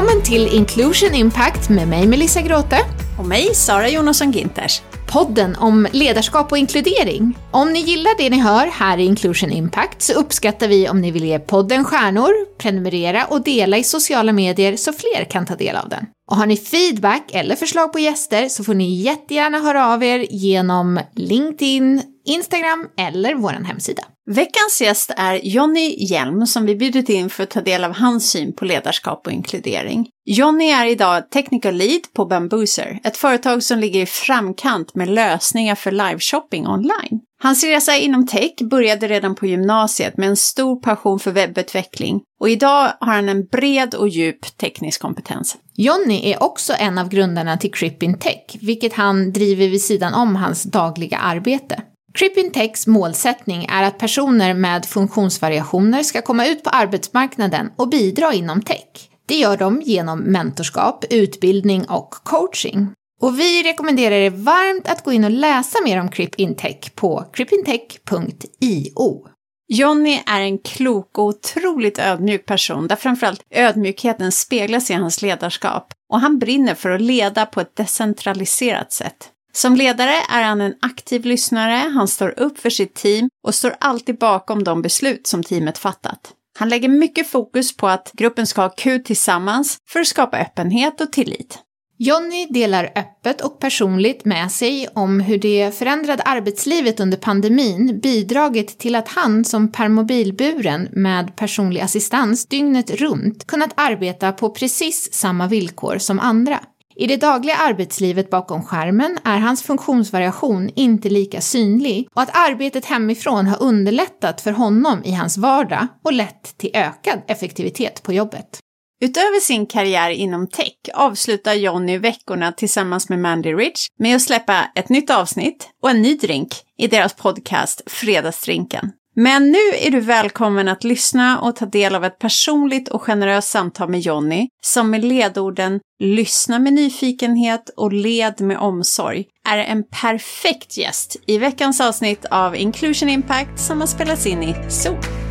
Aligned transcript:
Välkommen 0.00 0.24
till 0.24 0.56
Inclusion 0.56 1.14
Impact 1.14 1.68
med 1.68 1.88
mig 1.88 2.06
Melissa 2.06 2.40
Gråte. 2.40 2.76
Och 3.18 3.26
mig, 3.26 3.54
Sara 3.54 3.88
Jonasson 3.88 4.32
Ginters. 4.32 4.82
Podden 5.12 5.56
om 5.56 5.86
ledarskap 5.92 6.52
och 6.52 6.58
inkludering. 6.58 7.38
Om 7.50 7.72
ni 7.72 7.80
gillar 7.80 8.18
det 8.18 8.30
ni 8.30 8.40
hör 8.40 8.66
här 8.66 8.98
i 8.98 9.04
Inclusion 9.04 9.50
Impact 9.50 10.02
så 10.02 10.12
uppskattar 10.12 10.68
vi 10.68 10.88
om 10.88 11.00
ni 11.00 11.10
vill 11.10 11.24
ge 11.24 11.38
podden 11.38 11.84
stjärnor, 11.84 12.30
prenumerera 12.58 13.24
och 13.24 13.42
dela 13.42 13.78
i 13.78 13.84
sociala 13.84 14.32
medier 14.32 14.76
så 14.76 14.92
fler 14.92 15.24
kan 15.24 15.46
ta 15.46 15.56
del 15.56 15.76
av 15.76 15.88
den. 15.88 16.06
Och 16.30 16.36
har 16.36 16.46
ni 16.46 16.56
feedback 16.56 17.30
eller 17.32 17.56
förslag 17.56 17.92
på 17.92 17.98
gäster 17.98 18.48
så 18.48 18.64
får 18.64 18.74
ni 18.74 19.02
jättegärna 19.02 19.58
höra 19.58 19.94
av 19.94 20.04
er 20.04 20.26
genom 20.30 21.00
LinkedIn, 21.16 22.02
Instagram 22.26 22.88
eller 22.98 23.34
vår 23.34 23.50
hemsida. 23.50 24.02
Veckans 24.30 24.80
gäst 24.80 25.10
är 25.16 25.40
Jonny 25.42 25.96
Hjelm 25.98 26.46
som 26.46 26.66
vi 26.66 26.76
bjudit 26.76 27.08
in 27.08 27.30
för 27.30 27.42
att 27.42 27.50
ta 27.50 27.60
del 27.60 27.84
av 27.84 27.92
hans 27.92 28.30
syn 28.30 28.52
på 28.52 28.64
ledarskap 28.64 29.26
och 29.26 29.32
inkludering. 29.32 30.08
Jonny 30.24 30.70
är 30.70 30.86
idag 30.86 31.30
Technical 31.30 31.74
Lead 31.74 32.00
på 32.14 32.24
Bambooser, 32.24 33.00
ett 33.04 33.16
företag 33.16 33.62
som 33.62 33.78
ligger 33.78 34.00
i 34.00 34.06
framkant 34.06 34.94
med 34.94 35.08
lösningar 35.08 35.74
för 35.74 35.90
liveshopping 35.90 36.66
online. 36.66 37.20
Hans 37.42 37.64
resa 37.64 37.96
inom 37.96 38.26
tech 38.26 38.52
började 38.70 39.08
redan 39.08 39.34
på 39.34 39.46
gymnasiet 39.46 40.16
med 40.16 40.28
en 40.28 40.36
stor 40.36 40.80
passion 40.80 41.20
för 41.20 41.30
webbutveckling 41.30 42.20
och 42.40 42.50
idag 42.50 42.92
har 43.00 43.12
han 43.12 43.28
en 43.28 43.46
bred 43.46 43.94
och 43.94 44.08
djup 44.08 44.58
teknisk 44.58 45.00
kompetens. 45.00 45.56
Jonny 45.74 46.30
är 46.30 46.42
också 46.42 46.72
en 46.78 46.98
av 46.98 47.08
grundarna 47.08 47.56
till 47.56 47.72
Crippin 47.72 48.18
Tech, 48.18 48.56
vilket 48.60 48.92
han 48.92 49.32
driver 49.32 49.68
vid 49.68 49.82
sidan 49.82 50.14
om 50.14 50.36
hans 50.36 50.62
dagliga 50.62 51.18
arbete. 51.18 51.82
Cripintechs 52.14 52.86
målsättning 52.86 53.64
är 53.64 53.82
att 53.82 53.98
personer 53.98 54.54
med 54.54 54.86
funktionsvariationer 54.86 56.02
ska 56.02 56.22
komma 56.22 56.46
ut 56.46 56.64
på 56.64 56.70
arbetsmarknaden 56.70 57.70
och 57.76 57.88
bidra 57.88 58.32
inom 58.32 58.62
tech. 58.62 59.10
Det 59.26 59.34
gör 59.34 59.56
de 59.56 59.80
genom 59.80 60.18
mentorskap, 60.18 61.04
utbildning 61.10 61.84
och 61.84 62.10
coaching. 62.10 62.92
Och 63.20 63.40
vi 63.40 63.62
rekommenderar 63.62 64.16
er 64.16 64.30
varmt 64.30 64.88
att 64.88 65.04
gå 65.04 65.12
in 65.12 65.24
och 65.24 65.30
läsa 65.30 65.78
mer 65.84 66.00
om 66.00 66.08
Cripintech 66.08 66.94
på 66.94 67.24
crippintech.io. 67.32 69.26
Jonny 69.72 70.22
är 70.26 70.40
en 70.40 70.58
klok 70.58 71.18
och 71.18 71.24
otroligt 71.24 71.98
ödmjuk 71.98 72.46
person 72.46 72.88
där 72.88 72.96
framförallt 72.96 73.42
ödmjukheten 73.50 74.32
speglas 74.32 74.90
i 74.90 74.94
hans 74.94 75.22
ledarskap 75.22 75.92
och 76.12 76.20
han 76.20 76.38
brinner 76.38 76.74
för 76.74 76.90
att 76.90 77.00
leda 77.00 77.46
på 77.46 77.60
ett 77.60 77.76
decentraliserat 77.76 78.92
sätt. 78.92 79.30
Som 79.52 79.76
ledare 79.76 80.14
är 80.28 80.42
han 80.42 80.60
en 80.60 80.74
aktiv 80.80 81.24
lyssnare, 81.24 81.90
han 81.94 82.08
står 82.08 82.40
upp 82.40 82.58
för 82.58 82.70
sitt 82.70 82.94
team 82.94 83.28
och 83.44 83.54
står 83.54 83.74
alltid 83.80 84.18
bakom 84.18 84.64
de 84.64 84.82
beslut 84.82 85.26
som 85.26 85.42
teamet 85.42 85.78
fattat. 85.78 86.32
Han 86.58 86.68
lägger 86.68 86.88
mycket 86.88 87.30
fokus 87.30 87.76
på 87.76 87.88
att 87.88 88.10
gruppen 88.12 88.46
ska 88.46 88.62
ha 88.62 88.68
kul 88.68 89.04
tillsammans 89.04 89.78
för 89.88 90.00
att 90.00 90.06
skapa 90.06 90.38
öppenhet 90.38 91.00
och 91.00 91.12
tillit. 91.12 91.58
Jonny 92.02 92.46
delar 92.46 92.92
öppet 92.96 93.40
och 93.40 93.58
personligt 93.58 94.24
med 94.24 94.52
sig 94.52 94.88
om 94.94 95.20
hur 95.20 95.38
det 95.38 95.78
förändrade 95.78 96.22
arbetslivet 96.22 97.00
under 97.00 97.18
pandemin 97.18 98.00
bidragit 98.02 98.78
till 98.78 98.94
att 98.94 99.08
han 99.08 99.44
som 99.44 99.72
permobilburen 99.72 100.88
med 100.92 101.36
personlig 101.36 101.80
assistans 101.80 102.46
dygnet 102.46 102.90
runt 102.90 103.46
kunnat 103.46 103.72
arbeta 103.74 104.32
på 104.32 104.50
precis 104.50 105.12
samma 105.12 105.46
villkor 105.46 105.98
som 105.98 106.20
andra. 106.20 106.60
I 107.00 107.06
det 107.06 107.16
dagliga 107.16 107.56
arbetslivet 107.56 108.30
bakom 108.30 108.62
skärmen 108.62 109.18
är 109.24 109.38
hans 109.38 109.62
funktionsvariation 109.62 110.70
inte 110.76 111.08
lika 111.08 111.40
synlig 111.40 112.08
och 112.14 112.22
att 112.22 112.36
arbetet 112.36 112.84
hemifrån 112.84 113.46
har 113.46 113.62
underlättat 113.62 114.40
för 114.40 114.52
honom 114.52 115.04
i 115.04 115.12
hans 115.12 115.38
vardag 115.38 115.86
och 116.04 116.12
lett 116.12 116.58
till 116.58 116.70
ökad 116.74 117.22
effektivitet 117.28 118.02
på 118.02 118.12
jobbet. 118.12 118.58
Utöver 119.02 119.40
sin 119.40 119.66
karriär 119.66 120.10
inom 120.10 120.48
tech 120.48 120.76
avslutar 120.94 121.54
Jonny 121.54 121.98
veckorna 121.98 122.52
tillsammans 122.52 123.08
med 123.08 123.18
Mandy 123.18 123.52
Rich 123.52 123.86
med 123.98 124.16
att 124.16 124.22
släppa 124.22 124.70
ett 124.74 124.88
nytt 124.88 125.10
avsnitt 125.10 125.68
och 125.82 125.90
en 125.90 126.02
ny 126.02 126.16
drink 126.16 126.48
i 126.78 126.86
deras 126.86 127.14
podcast 127.14 127.82
Fredagsdrinken. 127.86 128.92
Men 129.16 129.50
nu 129.50 129.58
är 129.80 129.90
du 129.90 130.00
välkommen 130.00 130.68
att 130.68 130.84
lyssna 130.84 131.40
och 131.40 131.56
ta 131.56 131.66
del 131.66 131.94
av 131.94 132.04
ett 132.04 132.18
personligt 132.18 132.88
och 132.88 133.02
generöst 133.02 133.48
samtal 133.48 133.88
med 133.88 134.00
Jonny 134.00 134.48
som 134.62 134.90
med 134.90 135.04
ledorden 135.04 135.80
lyssna 135.98 136.58
med 136.58 136.72
nyfikenhet 136.72 137.70
och 137.76 137.92
led 137.92 138.40
med 138.40 138.58
omsorg 138.58 139.24
är 139.48 139.58
en 139.58 139.84
perfekt 140.00 140.78
gäst 140.78 141.16
i 141.26 141.38
veckans 141.38 141.80
avsnitt 141.80 142.24
av 142.30 142.56
Inclusion 142.56 143.08
Impact 143.08 143.60
som 143.60 143.80
har 143.80 143.86
spelats 143.86 144.26
in 144.26 144.42
i 144.42 144.54
Zoom. 144.68 145.29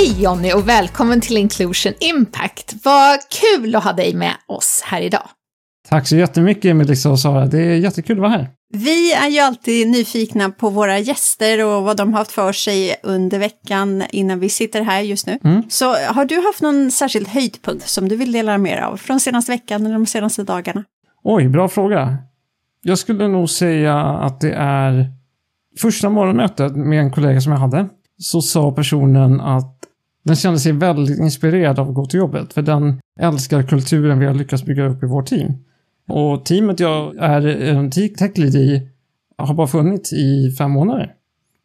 Hej 0.00 0.22
Jonny 0.22 0.52
och 0.52 0.68
välkommen 0.68 1.20
till 1.20 1.36
Inclusion 1.36 1.92
Impact. 2.00 2.74
Vad 2.84 3.18
kul 3.30 3.74
att 3.76 3.84
ha 3.84 3.92
dig 3.92 4.14
med 4.14 4.32
oss 4.46 4.82
här 4.84 5.00
idag. 5.00 5.28
Tack 5.88 6.08
så 6.08 6.16
jättemycket 6.16 6.76
Melissa 6.76 7.10
och 7.10 7.20
Sara. 7.20 7.46
Det 7.46 7.58
är 7.58 7.74
jättekul 7.74 8.16
att 8.16 8.20
vara 8.20 8.30
här. 8.30 8.48
Vi 8.72 9.12
är 9.12 9.28
ju 9.28 9.38
alltid 9.38 9.88
nyfikna 9.88 10.50
på 10.50 10.70
våra 10.70 10.98
gäster 10.98 11.66
och 11.66 11.82
vad 11.82 11.96
de 11.96 12.12
har 12.12 12.18
haft 12.18 12.32
för 12.32 12.52
sig 12.52 12.96
under 13.02 13.38
veckan 13.38 14.04
innan 14.10 14.40
vi 14.40 14.48
sitter 14.48 14.82
här 14.82 15.00
just 15.00 15.26
nu. 15.26 15.38
Mm. 15.44 15.62
Så 15.68 15.94
har 15.94 16.24
du 16.24 16.46
haft 16.46 16.62
någon 16.62 16.90
särskild 16.90 17.28
höjdpunkt 17.28 17.88
som 17.88 18.08
du 18.08 18.16
vill 18.16 18.32
dela 18.32 18.58
med 18.58 18.76
dig 18.76 18.84
av 18.84 18.96
från 18.96 19.20
senaste 19.20 19.52
veckan 19.52 19.86
eller 19.86 19.94
de 19.94 20.06
senaste 20.06 20.42
dagarna? 20.42 20.84
Oj, 21.24 21.48
bra 21.48 21.68
fråga. 21.68 22.16
Jag 22.82 22.98
skulle 22.98 23.28
nog 23.28 23.50
säga 23.50 23.98
att 23.98 24.40
det 24.40 24.52
är 24.52 25.06
första 25.80 26.10
morgonmötet 26.10 26.76
med 26.76 27.00
en 27.00 27.12
kollega 27.12 27.40
som 27.40 27.52
jag 27.52 27.58
hade. 27.58 27.88
Så 28.18 28.42
sa 28.42 28.72
personen 28.72 29.40
att 29.40 29.79
den 30.30 30.36
kände 30.36 30.58
sig 30.58 30.72
väldigt 30.72 31.18
inspirerad 31.18 31.78
av 31.78 31.88
att 31.88 31.94
gå 31.94 32.06
till 32.06 32.18
jobbet, 32.18 32.52
för 32.52 32.62
den 32.62 33.00
älskar 33.20 33.62
kulturen 33.62 34.18
vi 34.18 34.26
har 34.26 34.34
lyckats 34.34 34.64
bygga 34.64 34.84
upp 34.84 35.02
i 35.02 35.06
vårt 35.06 35.26
team. 35.26 35.52
Och 36.08 36.44
teamet 36.44 36.80
jag 36.80 37.16
är 37.18 37.46
en 37.46 37.90
tech 37.90 38.38
lead 38.38 38.54
i 38.54 38.88
har 39.38 39.54
bara 39.54 39.66
funnits 39.66 40.12
i 40.12 40.54
fem 40.58 40.70
månader. 40.70 41.12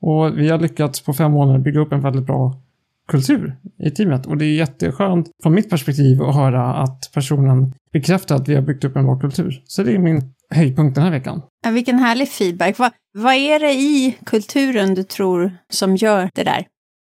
Och 0.01 0.39
vi 0.39 0.49
har 0.49 0.59
lyckats 0.59 1.01
på 1.01 1.13
fem 1.13 1.31
månader 1.31 1.59
bygga 1.59 1.79
upp 1.79 1.91
en 1.91 2.01
väldigt 2.01 2.25
bra 2.25 2.61
kultur 3.07 3.55
i 3.79 3.91
teamet. 3.91 4.25
Och 4.25 4.37
det 4.37 4.45
är 4.45 4.55
jätteskönt 4.55 5.27
från 5.43 5.53
mitt 5.53 5.69
perspektiv 5.69 6.21
att 6.21 6.35
höra 6.35 6.73
att 6.73 7.11
personen 7.13 7.73
bekräftar 7.93 8.35
att 8.35 8.47
vi 8.47 8.55
har 8.55 8.61
byggt 8.61 8.83
upp 8.83 8.95
en 8.95 9.05
bra 9.05 9.19
kultur. 9.19 9.63
Så 9.65 9.83
det 9.83 9.91
är 9.91 9.99
min 9.99 10.33
höjdpunkt 10.49 10.95
den 10.95 11.03
här 11.03 11.11
veckan. 11.11 11.41
Ja, 11.65 11.71
vilken 11.71 11.99
härlig 11.99 12.29
feedback. 12.29 12.79
Vad, 12.79 12.91
vad 13.13 13.33
är 13.33 13.59
det 13.59 13.73
i 13.73 14.17
kulturen 14.25 14.93
du 14.93 15.03
tror 15.03 15.51
som 15.69 15.95
gör 15.95 16.29
det 16.33 16.43
där? 16.43 16.65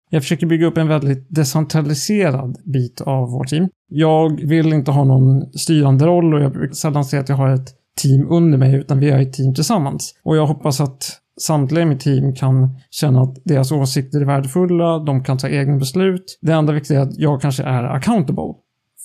Jag 0.09 0.21
försöker 0.21 0.47
bygga 0.47 0.67
upp 0.67 0.77
en 0.77 0.87
väldigt 0.87 1.27
decentraliserad 1.29 2.57
bit 2.65 3.01
av 3.01 3.29
vårt 3.31 3.47
team. 3.47 3.69
Jag 3.89 4.47
vill 4.47 4.73
inte 4.73 4.91
ha 4.91 5.03
någon 5.03 5.53
styrande 5.53 6.05
roll 6.05 6.33
och 6.33 6.41
jag 6.41 6.51
brukar 6.51 6.73
sällan 6.73 7.05
säga 7.05 7.21
att 7.21 7.29
jag 7.29 7.35
har 7.35 7.49
ett 7.49 7.69
team 8.01 8.27
under 8.29 8.57
mig, 8.57 8.75
utan 8.75 8.99
vi 8.99 9.09
är 9.09 9.19
ett 9.19 9.33
team 9.33 9.55
tillsammans. 9.55 10.15
Och 10.23 10.37
jag 10.37 10.47
hoppas 10.47 10.81
att 10.81 11.19
samtliga 11.41 11.83
i 11.83 11.85
mitt 11.85 11.99
team 11.99 12.35
kan 12.35 12.69
känna 12.89 13.21
att 13.21 13.35
deras 13.45 13.71
åsikter 13.71 14.21
är 14.21 14.25
värdefulla, 14.25 14.99
de 14.99 15.23
kan 15.23 15.37
ta 15.37 15.49
egna 15.49 15.77
beslut. 15.77 16.39
Det 16.41 16.51
enda 16.51 16.73
viktiga 16.73 16.99
är 16.99 17.03
att 17.03 17.17
jag 17.17 17.41
kanske 17.41 17.63
är 17.63 17.83
accountable 17.83 18.53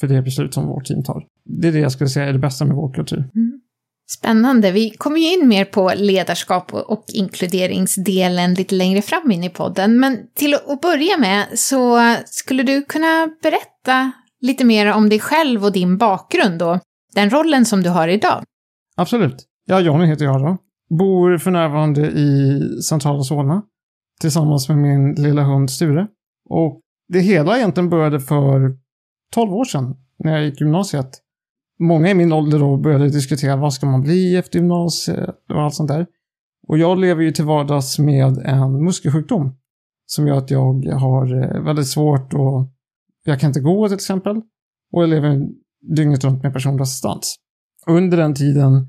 för 0.00 0.06
det 0.06 0.22
beslut 0.22 0.54
som 0.54 0.66
vårt 0.66 0.84
team 0.84 1.02
tar. 1.02 1.24
Det 1.44 1.68
är 1.68 1.72
det 1.72 1.78
jag 1.78 1.92
skulle 1.92 2.10
säga 2.10 2.26
är 2.26 2.32
det 2.32 2.38
bästa 2.38 2.64
med 2.64 2.76
vår 2.76 2.92
kultur. 2.92 3.30
Mm. 3.34 3.60
Spännande. 4.10 4.72
Vi 4.72 4.90
kommer 4.90 5.20
ju 5.20 5.32
in 5.32 5.48
mer 5.48 5.64
på 5.64 5.92
ledarskap 5.96 6.74
och 6.74 7.04
inkluderingsdelen 7.08 8.54
lite 8.54 8.74
längre 8.74 9.02
fram 9.02 9.30
in 9.30 9.44
i 9.44 9.50
podden. 9.50 10.00
Men 10.00 10.18
till 10.34 10.54
att 10.54 10.80
börja 10.80 11.18
med 11.18 11.58
så 11.58 11.98
skulle 12.26 12.62
du 12.62 12.82
kunna 12.82 13.28
berätta 13.42 14.12
lite 14.40 14.64
mer 14.64 14.92
om 14.92 15.08
dig 15.08 15.20
själv 15.20 15.64
och 15.64 15.72
din 15.72 15.98
bakgrund 15.98 16.62
och 16.62 16.78
den 17.14 17.30
rollen 17.30 17.64
som 17.64 17.82
du 17.82 17.90
har 17.90 18.08
idag? 18.08 18.42
Absolut. 18.96 19.44
Ja, 19.66 19.80
Jonny 19.80 20.06
heter 20.06 20.24
jag 20.24 20.40
då. 20.40 20.58
Bor 20.98 21.38
för 21.38 21.50
närvarande 21.50 22.00
i 22.00 22.60
centrala 22.82 23.22
Solna 23.22 23.62
tillsammans 24.20 24.68
med 24.68 24.78
min 24.78 25.14
lilla 25.14 25.42
hund 25.42 25.70
Sture. 25.70 26.06
Och 26.50 26.80
det 27.08 27.20
hela 27.20 27.56
egentligen 27.56 27.90
började 27.90 28.20
för 28.20 28.76
12 29.34 29.52
år 29.54 29.64
sedan 29.64 29.96
när 30.18 30.32
jag 30.32 30.44
gick 30.44 30.60
gymnasiet 30.60 31.20
många 31.80 32.10
i 32.10 32.14
min 32.14 32.32
ålder 32.32 32.58
då 32.58 32.76
började 32.76 33.08
diskutera 33.08 33.56
vad 33.56 33.74
ska 33.74 33.86
man 33.86 34.02
bli 34.02 34.36
efter 34.36 34.58
gymnasiet 34.58 35.30
och 35.48 35.62
allt 35.62 35.74
sånt 35.74 35.88
där. 35.88 36.06
Och 36.68 36.78
jag 36.78 36.98
lever 36.98 37.22
ju 37.22 37.30
till 37.30 37.44
vardags 37.44 37.98
med 37.98 38.38
en 38.38 38.84
muskelsjukdom 38.84 39.56
som 40.06 40.26
gör 40.26 40.38
att 40.38 40.50
jag 40.50 40.82
har 40.92 41.42
eh, 41.42 41.62
väldigt 41.64 41.88
svårt 41.88 42.34
och 42.34 42.68
jag 43.24 43.40
kan 43.40 43.50
inte 43.50 43.60
gå 43.60 43.88
till 43.88 43.94
exempel. 43.94 44.36
Och 44.92 45.02
jag 45.02 45.08
lever 45.08 45.48
dygnet 45.96 46.24
runt 46.24 46.42
med 46.42 46.52
personlig 46.52 46.82
assistans. 46.82 47.36
Under 47.86 48.16
den 48.16 48.34
tiden 48.34 48.88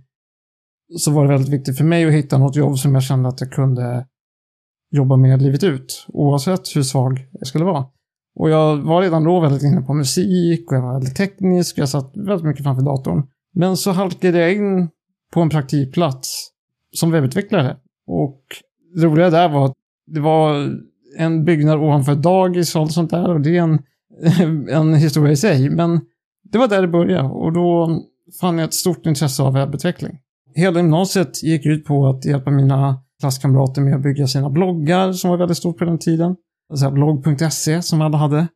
så 0.98 1.12
var 1.12 1.24
det 1.24 1.30
väldigt 1.32 1.54
viktigt 1.54 1.78
för 1.78 1.86
mig 1.86 2.06
att 2.06 2.14
hitta 2.14 2.38
något 2.38 2.56
jobb 2.56 2.78
som 2.78 2.94
jag 2.94 3.04
kände 3.04 3.30
att 3.30 3.42
jag 3.42 3.52
kunde 3.52 4.08
jobba 4.92 5.18
med 5.18 5.42
livet 5.42 5.64
ut, 5.64 6.06
oavsett 6.08 6.76
hur 6.76 6.84
svag 6.84 7.28
jag 7.32 7.48
skulle 7.48 7.66
vara. 7.66 7.86
Och 8.36 8.50
jag 8.50 8.78
var 8.78 9.02
redan 9.02 9.24
då 9.24 9.40
väldigt 9.40 9.64
inne 9.64 9.82
på 9.82 9.94
musik 9.94 10.72
och 10.72 10.78
jag 10.78 10.82
var 10.82 10.94
väldigt 10.94 11.16
teknisk. 11.16 11.78
Jag 11.78 11.90
satt 11.90 12.12
väldigt 12.16 12.46
mycket 12.46 12.64
framför 12.64 12.86
datorn. 12.86 13.24
Men 13.54 13.78
så 13.78 13.92
halkade 13.92 14.38
jag 14.38 14.54
in 14.54 14.90
på 15.34 15.42
en 15.42 15.50
praktikplats 15.50 16.50
som 16.94 17.12
webbutvecklare. 17.12 17.78
Och 18.08 18.42
det 18.96 19.06
roliga 19.06 19.30
där 19.30 19.50
var 19.50 19.66
att 19.66 19.74
det 20.08 20.20
var 20.20 20.70
en 21.18 21.46
byggnad 21.46 21.80
ovanför 21.80 22.12
ett 22.12 22.24
dagis 22.24 22.76
och 22.76 22.82
allt 22.82 22.92
sånt 22.92 23.12
där. 23.12 23.34
Och 23.34 23.42
det 23.42 23.58
är 23.58 23.62
en, 23.62 23.80
en 24.70 24.94
historia 24.94 25.32
i 25.32 25.36
sig. 25.36 25.70
Men 25.70 26.02
det 26.52 26.58
var 26.58 26.68
där 26.68 26.82
det 26.82 26.88
började. 26.88 27.30
Och 27.30 27.54
då 27.54 28.00
fann 28.42 28.58
jag 28.58 28.66
ett 28.66 28.74
stort 28.74 29.06
intresse 29.06 29.44
av 29.44 29.54
webbutveckling. 29.54 30.20
Hela 30.56 30.80
gymnasiet 30.80 31.44
gick 31.44 31.66
ut 31.66 31.86
på 31.86 32.08
att 32.08 32.26
hjälpa 32.26 32.52
mina 32.52 32.98
klasskamrater 33.20 33.82
med 33.82 33.96
att 33.96 34.02
bygga 34.02 34.28
sina 34.28 34.50
bloggar 34.50 35.12
som 35.12 35.30
var 35.30 35.38
väldigt 35.38 35.58
stort 35.58 35.78
på 35.78 35.86
den 35.86 36.00
tiden. 36.00 36.36
Alltså 36.70 36.92
blogg.se 36.92 37.82
som 37.82 38.02
alla 38.02 38.18
hade. 38.18 38.48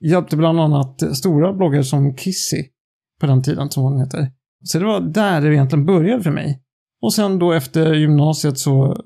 Hjälpte 0.00 0.36
bland 0.36 0.60
annat 0.60 1.16
stora 1.16 1.52
bloggar 1.52 1.82
som 1.82 2.16
Kissy 2.16 2.64
på 3.20 3.26
den 3.26 3.42
tiden 3.42 3.70
som 3.70 3.82
hon 3.82 4.00
heter. 4.00 4.30
Så 4.64 4.78
det 4.78 4.84
var 4.84 5.00
där 5.00 5.40
det 5.40 5.54
egentligen 5.54 5.86
började 5.86 6.22
för 6.22 6.30
mig. 6.30 6.62
Och 7.02 7.14
sen 7.14 7.38
då 7.38 7.52
efter 7.52 7.94
gymnasiet 7.94 8.58
så 8.58 8.96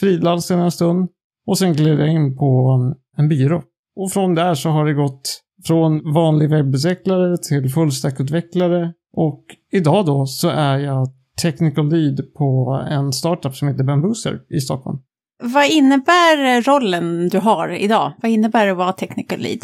frilansade 0.00 0.60
jag 0.60 0.64
en 0.64 0.70
stund 0.70 1.08
och 1.46 1.58
sen 1.58 1.72
gled 1.72 2.00
jag 2.00 2.08
in 2.08 2.36
på 2.36 2.78
en 3.16 3.28
byrå. 3.28 3.62
Och 3.96 4.12
från 4.12 4.34
där 4.34 4.54
så 4.54 4.70
har 4.70 4.86
det 4.86 4.94
gått 4.94 5.42
från 5.66 6.12
vanlig 6.14 6.50
webbutvecklare 6.50 7.36
till 7.36 7.70
fullstackutvecklare 7.70 8.92
och 9.12 9.44
idag 9.72 10.06
då 10.06 10.26
så 10.26 10.48
är 10.48 10.78
jag 10.78 11.08
technical 11.42 11.88
lead 11.88 12.34
på 12.34 12.80
en 12.90 13.12
startup 13.12 13.54
som 13.56 13.68
heter 13.68 13.84
Bambooser 13.84 14.40
i 14.56 14.60
Stockholm. 14.60 14.98
Vad 15.42 15.70
innebär 15.70 16.56
eh, 16.56 16.62
rollen 16.62 17.28
du 17.28 17.38
har 17.38 17.68
idag? 17.68 18.12
Vad 18.22 18.30
innebär 18.30 18.66
det 18.66 18.72
att 18.72 18.78
vara 18.78 18.92
technical 18.92 19.38
lead? 19.38 19.58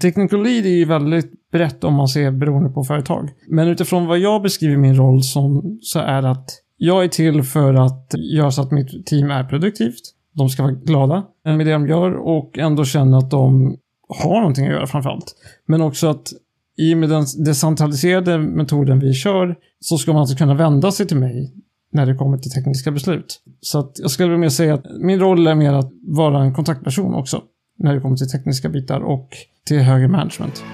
Technical 0.00 0.42
lead 0.42 0.66
är 0.66 0.70
ju 0.70 0.84
väldigt 0.84 1.50
brett 1.52 1.84
om 1.84 1.94
man 1.94 2.08
ser 2.08 2.30
beroende 2.30 2.70
på 2.70 2.84
företag. 2.84 3.30
Men 3.48 3.68
utifrån 3.68 4.06
vad 4.06 4.18
jag 4.18 4.42
beskriver 4.42 4.76
min 4.76 4.96
roll 4.96 5.22
som 5.22 5.78
så 5.82 5.98
är 5.98 6.22
det 6.22 6.30
att 6.30 6.50
jag 6.76 7.04
är 7.04 7.08
till 7.08 7.42
för 7.42 7.74
att 7.74 8.14
göra 8.14 8.50
så 8.50 8.62
att 8.62 8.70
mitt 8.70 9.06
team 9.06 9.30
är 9.30 9.44
produktivt. 9.44 10.02
De 10.34 10.48
ska 10.48 10.62
vara 10.62 10.72
glada 10.72 11.24
med 11.44 11.66
det 11.66 11.72
de 11.72 11.86
gör 11.86 12.12
och 12.12 12.58
ändå 12.58 12.84
känna 12.84 13.18
att 13.18 13.30
de 13.30 13.76
har 14.08 14.40
någonting 14.40 14.66
att 14.66 14.72
göra 14.72 14.86
framförallt. 14.86 15.34
Men 15.66 15.82
också 15.82 16.06
att 16.06 16.32
i 16.78 16.94
och 16.94 16.98
med 16.98 17.08
den 17.08 17.24
decentraliserade 17.44 18.38
metoden 18.38 18.98
vi 18.98 19.14
kör 19.14 19.56
så 19.80 19.98
ska 19.98 20.12
man 20.12 20.20
alltså 20.20 20.36
kunna 20.36 20.54
vända 20.54 20.92
sig 20.92 21.06
till 21.06 21.16
mig 21.16 21.52
när 21.92 22.06
det 22.06 22.14
kommer 22.14 22.38
till 22.38 22.50
tekniska 22.50 22.90
beslut. 22.90 23.40
Så 23.60 23.78
att 23.78 23.92
jag 23.98 24.10
skulle 24.10 24.32
vilja 24.32 24.50
säga 24.50 24.74
att 24.74 24.84
min 25.00 25.20
roll 25.20 25.46
är 25.46 25.54
mer 25.54 25.72
att 25.72 25.90
vara 26.08 26.42
en 26.42 26.54
kontaktperson 26.54 27.14
också 27.14 27.42
när 27.78 27.94
det 27.94 28.00
kommer 28.00 28.16
till 28.16 28.30
tekniska 28.30 28.68
bitar 28.68 29.00
och 29.00 29.28
till 29.66 29.78
högre 29.78 30.08
management. 30.08 30.64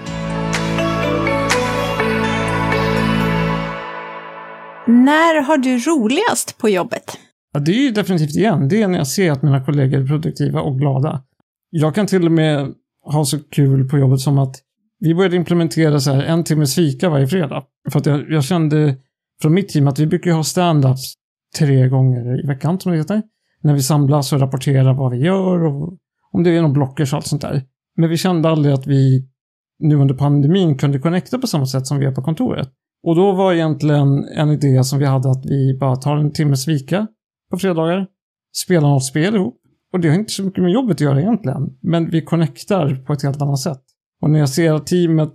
När 4.87 5.43
har 5.43 5.59
du 5.59 5.79
roligast 5.79 6.59
på 6.59 6.69
jobbet? 6.69 7.19
Ja, 7.53 7.61
det 7.61 7.73
är 7.73 7.83
ju 7.83 7.91
definitivt 7.91 8.37
igen. 8.37 8.69
Det 8.69 8.83
är 8.83 8.89
när 8.89 8.99
jag 8.99 9.07
ser 9.07 9.33
att 9.33 9.43
mina 9.43 9.65
kollegor 9.65 10.01
är 10.01 10.07
produktiva 10.07 10.61
och 10.61 10.79
glada. 10.79 11.23
Jag 11.71 11.95
kan 11.95 12.07
till 12.07 12.27
och 12.27 12.33
med 12.33 12.75
ha 13.05 13.25
så 13.25 13.39
kul 13.39 13.89
på 13.89 13.99
jobbet 13.99 14.21
som 14.21 14.39
att 14.39 14.57
vi 15.01 15.15
började 15.15 15.37
implementera 15.37 16.01
så 16.01 16.13
här 16.13 16.23
en 16.23 16.45
timmes 16.45 16.75
fika 16.75 17.09
varje 17.09 17.27
fredag. 17.27 17.65
För 17.91 17.99
att 17.99 18.07
jag, 18.07 18.31
jag 18.31 18.45
kände 18.45 18.97
från 19.43 19.55
mitt 19.55 19.69
team 19.69 19.89
att 19.89 19.99
vi 19.99 20.07
brukar 20.07 20.33
ha 20.33 20.43
stand-ups 20.43 21.15
tre 21.59 21.89
gånger 21.89 22.45
i 22.45 22.47
veckan 22.47 22.81
som 22.81 22.93
det 22.93 22.99
heter. 22.99 23.23
När 23.63 23.75
vi 23.75 23.83
samlas 23.83 24.33
och 24.33 24.41
rapporterar 24.41 24.95
vad 24.95 25.13
vi 25.13 25.19
gör 25.19 25.65
och 25.65 25.99
om 26.33 26.43
det 26.43 26.51
är 26.51 26.63
någon 26.63 26.73
blockers 26.73 27.13
och 27.13 27.17
allt 27.17 27.27
sånt 27.27 27.43
där. 27.43 27.63
Men 27.97 28.11
vi 28.11 28.17
kände 28.17 28.49
aldrig 28.49 28.75
att 28.75 28.87
vi 28.87 29.29
nu 29.79 29.95
under 29.95 30.15
pandemin 30.15 30.79
kunde 30.79 30.99
connecta 30.99 31.39
på 31.39 31.47
samma 31.47 31.67
sätt 31.67 31.87
som 31.87 31.99
vi 31.99 32.05
gör 32.05 32.13
på 32.13 32.23
kontoret. 32.23 32.69
Och 33.03 33.17
då 33.17 33.33
var 33.33 33.55
egentligen 33.55 34.25
en 34.25 34.51
idé 34.51 34.85
som 34.85 34.99
vi 34.99 35.05
hade 35.05 35.31
att 35.31 35.47
vi 35.47 35.79
bara 35.79 35.97
tar 35.97 36.17
en 36.17 36.33
timmes 36.33 36.69
vika 36.69 37.07
på 37.51 37.59
fredagar, 37.59 38.07
spelar 38.57 38.89
något 38.89 39.05
spel 39.05 39.35
ihop. 39.35 39.61
Och 39.93 40.01
det 40.01 40.09
har 40.09 40.15
inte 40.15 40.33
så 40.33 40.43
mycket 40.43 40.63
med 40.63 40.73
jobbet 40.73 40.95
att 40.95 41.01
göra 41.01 41.21
egentligen, 41.21 41.79
men 41.83 42.11
vi 42.11 42.25
connectar 42.25 43.05
på 43.07 43.13
ett 43.13 43.23
helt 43.23 43.43
annat 43.43 43.61
sätt. 43.61 43.83
Och 44.23 44.31
när 44.31 44.39
jag 44.39 44.49
ser 44.49 44.73
att 44.73 44.87
teamet 44.87 45.35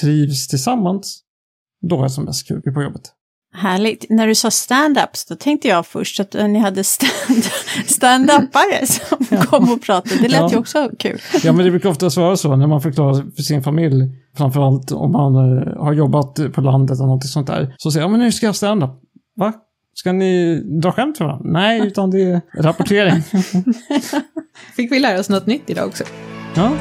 trivs 0.00 0.48
tillsammans, 0.48 1.22
då 1.88 1.96
är 1.96 2.00
jag 2.00 2.10
som 2.10 2.24
mest 2.24 2.48
kul 2.48 2.62
på 2.62 2.82
jobbet. 2.82 3.15
Härligt. 3.58 4.06
När 4.10 4.26
du 4.26 4.34
sa 4.34 4.48
stand-ups, 4.48 5.28
då 5.28 5.34
tänkte 5.34 5.68
jag 5.68 5.86
först 5.86 6.20
att 6.20 6.32
ni 6.32 6.58
hade 6.58 6.84
stand-upare 7.86 8.86
som 8.86 9.38
kom 9.38 9.72
och 9.72 9.82
pratade. 9.82 10.22
Det 10.22 10.28
lät 10.28 10.40
ja. 10.40 10.50
ju 10.52 10.56
också 10.56 10.90
kul. 10.98 11.20
Ja, 11.42 11.52
men 11.52 11.64
det 11.64 11.70
brukar 11.70 11.88
ofta 11.88 12.08
vara 12.16 12.36
så 12.36 12.56
när 12.56 12.66
man 12.66 12.80
förklarar 12.80 13.14
för 13.36 13.42
sin 13.42 13.62
familj, 13.62 14.10
framförallt 14.36 14.92
om 14.92 15.12
man 15.12 15.34
eh, 15.34 15.82
har 15.84 15.92
jobbat 15.92 16.52
på 16.52 16.60
landet 16.60 16.98
eller 16.98 17.08
något 17.08 17.26
sånt 17.26 17.46
där. 17.46 17.74
Så 17.76 17.90
säger 17.90 18.04
jag, 18.04 18.10
men 18.10 18.20
nu 18.20 18.32
ska 18.32 18.46
jag 18.46 18.56
stand-up. 18.56 18.90
Va? 19.36 19.52
Ska 19.94 20.12
ni 20.12 20.62
dra 20.82 20.92
skämt 20.92 21.18
för 21.18 21.24
varandra? 21.24 21.50
Nej, 21.50 21.86
utan 21.86 22.10
det 22.10 22.22
är 22.22 22.40
rapportering. 22.58 23.22
Fick 24.76 24.92
vi 24.92 24.98
lära 24.98 25.20
oss 25.20 25.28
något 25.28 25.46
nytt 25.46 25.70
idag 25.70 25.86
också. 25.86 26.04
Ja. 26.54 26.72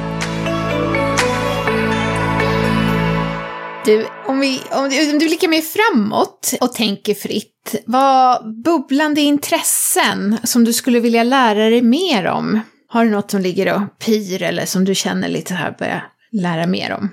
Du, 3.85 4.05
om, 4.27 4.39
vi, 4.39 4.59
om, 4.71 4.89
du, 4.89 5.13
om 5.13 5.19
du 5.19 5.25
blickar 5.25 5.47
mer 5.47 5.61
framåt 5.61 6.53
och 6.61 6.73
tänker 6.73 7.13
fritt, 7.13 7.75
vad 7.85 8.55
bubblande 8.63 9.21
intressen 9.21 10.37
som 10.43 10.63
du 10.63 10.73
skulle 10.73 10.99
vilja 10.99 11.23
lära 11.23 11.69
dig 11.69 11.81
mer 11.81 12.27
om? 12.27 12.59
Har 12.87 13.05
du 13.05 13.11
något 13.11 13.31
som 13.31 13.41
ligger 13.41 13.75
och 13.75 13.81
pyr 14.05 14.41
eller 14.41 14.65
som 14.65 14.85
du 14.85 14.95
känner 14.95 15.29
lite 15.29 15.53
här 15.53 15.75
börja 15.79 16.01
lära 16.31 16.67
mer 16.67 16.93
om? 16.93 17.09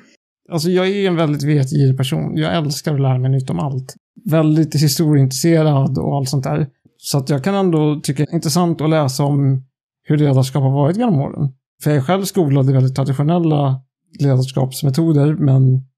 Alltså 0.53 0.69
jag 0.69 0.89
är 0.89 1.07
en 1.07 1.17
väldigt 1.17 1.43
vetgirig 1.43 1.97
person. 1.97 2.37
Jag 2.37 2.57
älskar 2.57 2.95
att 2.95 3.01
lära 3.01 3.19
mig 3.19 3.31
nytt 3.31 3.51
om 3.51 3.59
allt. 3.59 3.95
Väldigt 4.31 4.75
historieintresserad 4.75 5.99
och 5.99 6.17
allt 6.17 6.29
sånt 6.29 6.45
där. 6.45 6.67
Så 6.97 7.19
att 7.19 7.31
jag 7.31 7.45
kan 7.45 7.55
ändå 7.55 8.01
tycka 8.03 8.25
det 8.25 8.33
är 8.33 8.35
intressant 8.35 8.81
att 8.81 8.91
läsa 8.91 9.25
om 9.25 9.63
hur 10.05 10.17
ledarskap 10.17 10.63
har 10.63 10.73
varit 10.73 10.97
genom 10.97 11.21
åren. 11.21 11.53
För 11.83 11.91
jag 11.91 11.97
är 11.97 12.03
själv 12.03 12.25
skolad 12.25 12.71
i 12.71 12.73
väldigt 12.73 12.97
traditionella 12.97 13.81
ledarskapsmetoder, 14.21 15.35
men 15.35 15.92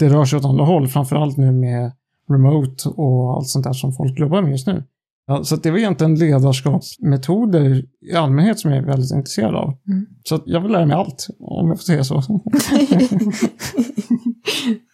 det 0.00 0.08
rör 0.08 0.24
sig 0.24 0.38
åt 0.38 0.44
andra 0.44 0.64
håll, 0.64 0.88
framförallt 0.88 1.36
nu 1.36 1.52
med 1.52 1.92
remote 2.30 2.88
och 2.88 3.36
allt 3.36 3.48
sånt 3.48 3.64
där 3.64 3.72
som 3.72 3.92
folk 3.92 4.18
jobbar 4.18 4.42
med 4.42 4.50
just 4.50 4.66
nu. 4.66 4.84
Ja, 5.26 5.44
så 5.44 5.56
det 5.56 5.70
var 5.70 5.78
egentligen 5.78 6.14
ledarskapsmetoder 6.14 7.84
i 8.10 8.14
allmänhet 8.14 8.58
som 8.58 8.70
jag 8.70 8.78
är 8.82 8.86
väldigt 8.86 9.10
intresserad 9.10 9.54
av. 9.54 9.78
Mm. 9.88 10.06
Så 10.24 10.42
jag 10.46 10.60
vill 10.60 10.72
lära 10.72 10.86
mig 10.86 10.96
allt, 10.96 11.26
om 11.40 11.68
jag 11.68 11.78
får 11.78 11.84
säga 11.84 12.04
så. 12.04 12.14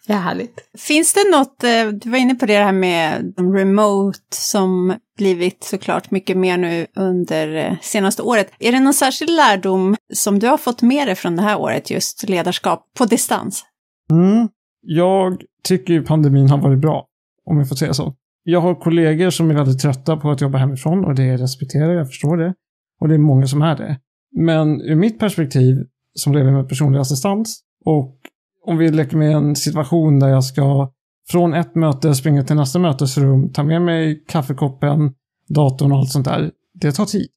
det 0.07 0.13
är 0.13 0.17
härligt. 0.17 0.69
Finns 0.77 1.13
det 1.13 1.31
något, 1.31 1.63
eh, 1.63 1.87
du 1.87 2.09
var 2.09 2.17
inne 2.17 2.35
på 2.35 2.45
det 2.45 2.53
här 2.53 2.71
med 2.71 3.33
remote 3.37 4.19
som 4.31 4.93
blivit 5.17 5.63
såklart 5.63 6.11
mycket 6.11 6.37
mer 6.37 6.57
nu 6.57 6.87
under 6.95 7.55
eh, 7.55 7.73
senaste 7.81 8.21
året. 8.21 8.51
Är 8.59 8.71
det 8.71 8.79
någon 8.79 8.93
särskild 8.93 9.31
lärdom 9.31 9.95
som 10.13 10.39
du 10.39 10.47
har 10.47 10.57
fått 10.57 10.81
med 10.81 11.07
dig 11.07 11.15
från 11.15 11.35
det 11.35 11.41
här 11.41 11.59
året, 11.59 11.89
just 11.89 12.29
ledarskap 12.29 12.85
på 12.97 13.05
distans? 13.05 13.65
Mm. 14.11 14.47
Jag 14.89 15.41
tycker 15.63 15.93
ju 15.93 16.03
pandemin 16.03 16.49
har 16.49 16.57
varit 16.57 16.79
bra, 16.79 17.07
om 17.45 17.57
jag 17.57 17.69
får 17.69 17.75
säga 17.75 17.93
så. 17.93 18.15
Jag 18.43 18.61
har 18.61 18.75
kollegor 18.75 19.29
som 19.29 19.49
är 19.49 19.55
väldigt 19.55 19.79
trötta 19.79 20.17
på 20.17 20.31
att 20.31 20.41
jobba 20.41 20.57
hemifrån 20.57 21.05
och 21.05 21.15
det 21.15 21.37
respekterar 21.37 21.93
jag, 21.93 22.07
förstår 22.07 22.37
det. 22.37 22.53
Och 23.01 23.07
det 23.07 23.13
är 23.13 23.19
många 23.19 23.47
som 23.47 23.61
är 23.61 23.75
det. 23.75 23.99
Men 24.35 24.81
ur 24.81 24.95
mitt 24.95 25.19
perspektiv, 25.19 25.75
som 26.13 26.33
lever 26.33 26.51
med 26.51 26.69
personlig 26.69 26.99
assistans, 26.99 27.61
och 27.85 28.17
om 28.65 28.77
vi 28.77 28.91
leker 28.91 29.17
med 29.17 29.31
en 29.31 29.55
situation 29.55 30.19
där 30.19 30.27
jag 30.27 30.43
ska 30.43 30.91
från 31.29 31.53
ett 31.53 31.75
möte 31.75 32.15
springa 32.15 32.43
till 32.43 32.55
nästa 32.55 32.79
mötesrum, 32.79 33.53
ta 33.53 33.63
med 33.63 33.81
mig 33.81 34.23
kaffekoppen, 34.27 35.13
datorn 35.49 35.91
och 35.91 35.97
allt 35.97 36.11
sånt 36.11 36.25
där. 36.25 36.51
Det 36.73 36.91
tar 36.91 37.05
tid. 37.05 37.27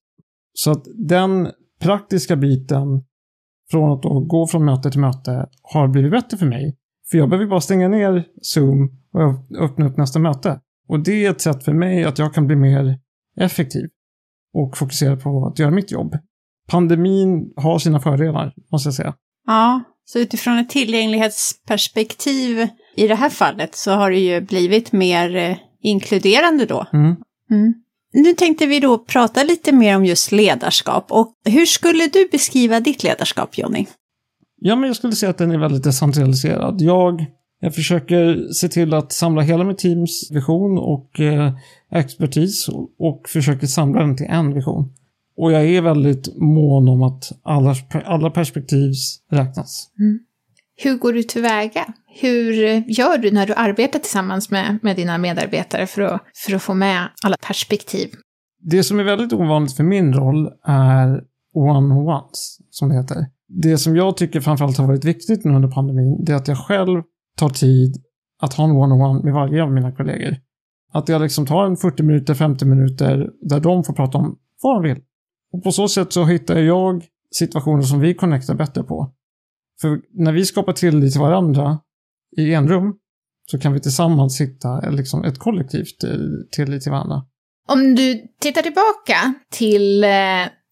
Så 0.53 0.71
att 0.71 0.85
den 1.09 1.49
praktiska 1.81 2.37
biten 2.37 3.05
från 3.71 3.93
att 3.93 4.03
då 4.03 4.21
gå 4.21 4.47
från 4.47 4.65
möte 4.65 4.91
till 4.91 5.01
möte 5.01 5.49
har 5.63 5.89
blivit 5.89 6.11
bättre 6.11 6.37
för 6.37 6.47
mig. 6.47 6.77
För 7.11 7.19
jag 7.19 7.29
behöver 7.29 7.47
bara 7.47 7.61
stänga 7.61 7.89
ner 7.89 8.25
Zoom 8.43 8.91
och 9.13 9.63
öppna 9.65 9.87
upp 9.87 9.97
nästa 9.97 10.19
möte. 10.19 10.61
Och 10.89 11.01
det 11.01 11.27
är 11.27 11.31
ett 11.31 11.41
sätt 11.41 11.65
för 11.65 11.73
mig 11.73 12.05
att 12.05 12.19
jag 12.19 12.35
kan 12.35 12.47
bli 12.47 12.57
mer 12.57 12.99
effektiv 13.37 13.89
och 14.55 14.77
fokusera 14.77 15.17
på 15.17 15.47
att 15.47 15.59
göra 15.59 15.71
mitt 15.71 15.91
jobb. 15.91 16.19
Pandemin 16.69 17.53
har 17.57 17.79
sina 17.79 18.01
fördelar, 18.01 18.55
måste 18.73 18.87
jag 18.87 18.95
säga. 18.95 19.15
Ja, 19.47 19.83
så 20.05 20.19
utifrån 20.19 20.59
ett 20.59 20.71
tillgänglighetsperspektiv 20.71 22.69
i 22.97 23.09
det 23.09 23.15
här 23.15 23.31
fallet 23.31 23.75
så 23.75 23.91
har 23.91 24.11
det 24.11 24.19
ju 24.19 24.41
blivit 24.41 24.93
mer 24.93 25.37
eh, 25.37 25.57
inkluderande 25.81 26.67
då. 26.67 26.87
Mm. 26.93 27.17
Mm. 27.51 27.75
Nu 28.13 28.33
tänkte 28.33 28.67
vi 28.67 28.81
då 28.81 28.99
prata 28.99 29.43
lite 29.43 29.73
mer 29.73 29.97
om 29.97 30.05
just 30.05 30.33
ledarskap 30.33 31.13
och 31.13 31.35
hur 31.45 31.67
skulle 31.67 32.07
du 32.07 32.29
beskriva 32.33 32.81
ditt 32.81 33.03
ledarskap, 33.03 33.59
Jonny? 33.59 33.87
Ja, 34.61 34.77
men 34.77 34.87
jag 34.87 34.97
skulle 34.97 35.13
säga 35.13 35.31
att 35.31 35.39
den 35.39 35.51
är 35.51 35.59
väldigt 35.59 35.85
decentraliserad. 35.85 36.81
Jag, 36.81 37.27
jag 37.61 37.75
försöker 37.75 38.53
se 38.53 38.69
till 38.69 38.95
att 38.95 39.13
samla 39.13 39.43
hela 39.43 39.65
mitt 39.65 39.79
teams 39.79 40.31
vision 40.31 40.79
och 40.79 41.21
eh, 41.21 41.53
expertis 41.93 42.69
och, 42.69 42.91
och, 42.99 43.29
försöker 43.29 43.67
samla 43.67 44.01
den 44.01 44.17
till 44.17 44.27
en 44.27 44.55
vision. 44.55 44.93
Och 45.37 45.53
jag 45.53 45.65
är 45.65 45.83
väldigt 45.83 46.37
mån 46.37 46.89
om 46.89 47.03
att 47.03 47.33
alla, 47.43 47.75
alla 48.05 48.31
perspektiv 48.31 48.93
räknas. 49.31 49.91
Mm. 49.99 50.19
Hur 50.77 50.97
går 50.97 51.13
du 51.13 51.23
tillväga? 51.23 51.95
Hur 52.21 52.53
gör 52.99 53.19
du 53.19 53.31
när 53.31 53.47
du 53.47 53.55
arbetar 53.55 53.99
tillsammans 53.99 54.51
med, 54.51 54.79
med 54.83 54.97
dina 54.97 55.19
medarbetare 55.19 55.87
för 55.87 56.03
att, 56.03 56.23
för 56.47 56.55
att 56.55 56.63
få 56.63 56.75
med 56.75 57.09
alla 57.23 57.37
perspektiv? 57.47 58.11
Det 58.63 58.83
som 58.83 59.01
är 59.01 59.05
väldigt 59.05 59.33
ovanligt 59.33 59.77
för 59.77 59.85
min 59.85 60.13
roll 60.13 60.51
är 60.65 61.23
one-on-ones, 61.55 62.59
som 62.71 62.89
det 62.89 62.95
heter. 62.95 63.27
Det 63.51 63.79
som 63.79 63.97
jag 63.97 64.17
tycker 64.17 64.41
framförallt 64.41 64.79
har 64.79 64.87
varit 64.87 65.05
viktigt 65.05 65.45
nu 65.45 65.53
under 65.53 65.69
pandemin, 65.69 66.25
det 66.25 66.33
är 66.33 66.37
att 66.37 66.49
jag 66.49 66.59
själv 66.59 67.03
tar 67.37 67.49
tid 67.49 67.97
att 68.43 68.55
ha 68.55 68.65
en 68.65 68.71
one-on-one 68.71 69.25
med 69.25 69.33
varje 69.33 69.63
av 69.63 69.73
mina 69.73 69.93
kollegor. 69.93 70.37
Att 70.93 71.09
jag 71.09 71.23
liksom 71.23 71.47
tar 71.47 71.67
en 71.67 71.77
40 71.77 72.03
minuter, 72.03 72.35
50 72.35 72.65
minuter 72.65 73.31
där 73.43 73.61
de 73.61 73.85
får 73.85 73.93
prata 73.93 74.19
om 74.19 74.39
vad 74.63 74.77
de 74.77 74.89
vill. 74.89 75.03
Och 75.53 75.63
på 75.63 75.73
så 75.73 75.89
sätt 75.89 76.13
så 76.13 76.25
hittar 76.25 76.59
jag 76.59 77.05
situationer 77.31 77.83
som 77.83 78.01
vi 78.01 78.15
connectar 78.15 78.55
bättre 78.55 78.83
på. 78.83 79.15
För 79.81 80.01
när 80.13 80.33
vi 80.33 80.45
skapar 80.45 80.73
tillit 80.73 81.13
till 81.13 81.21
varandra 81.21 81.79
i 82.37 82.55
en 82.55 82.69
rum 82.69 82.95
så 83.51 83.59
kan 83.59 83.73
vi 83.73 83.81
tillsammans 83.81 84.41
hitta 84.41 84.91
liksom 84.91 85.25
ett 85.25 85.39
kollektivt 85.39 86.05
eh, 86.05 86.11
tillit 86.53 86.83
till 86.83 86.93
varandra. 86.93 87.23
Om 87.69 87.95
du 87.95 88.29
tittar 88.41 88.63
tillbaka 88.63 89.35
till 89.51 90.05
eh, 90.05 90.11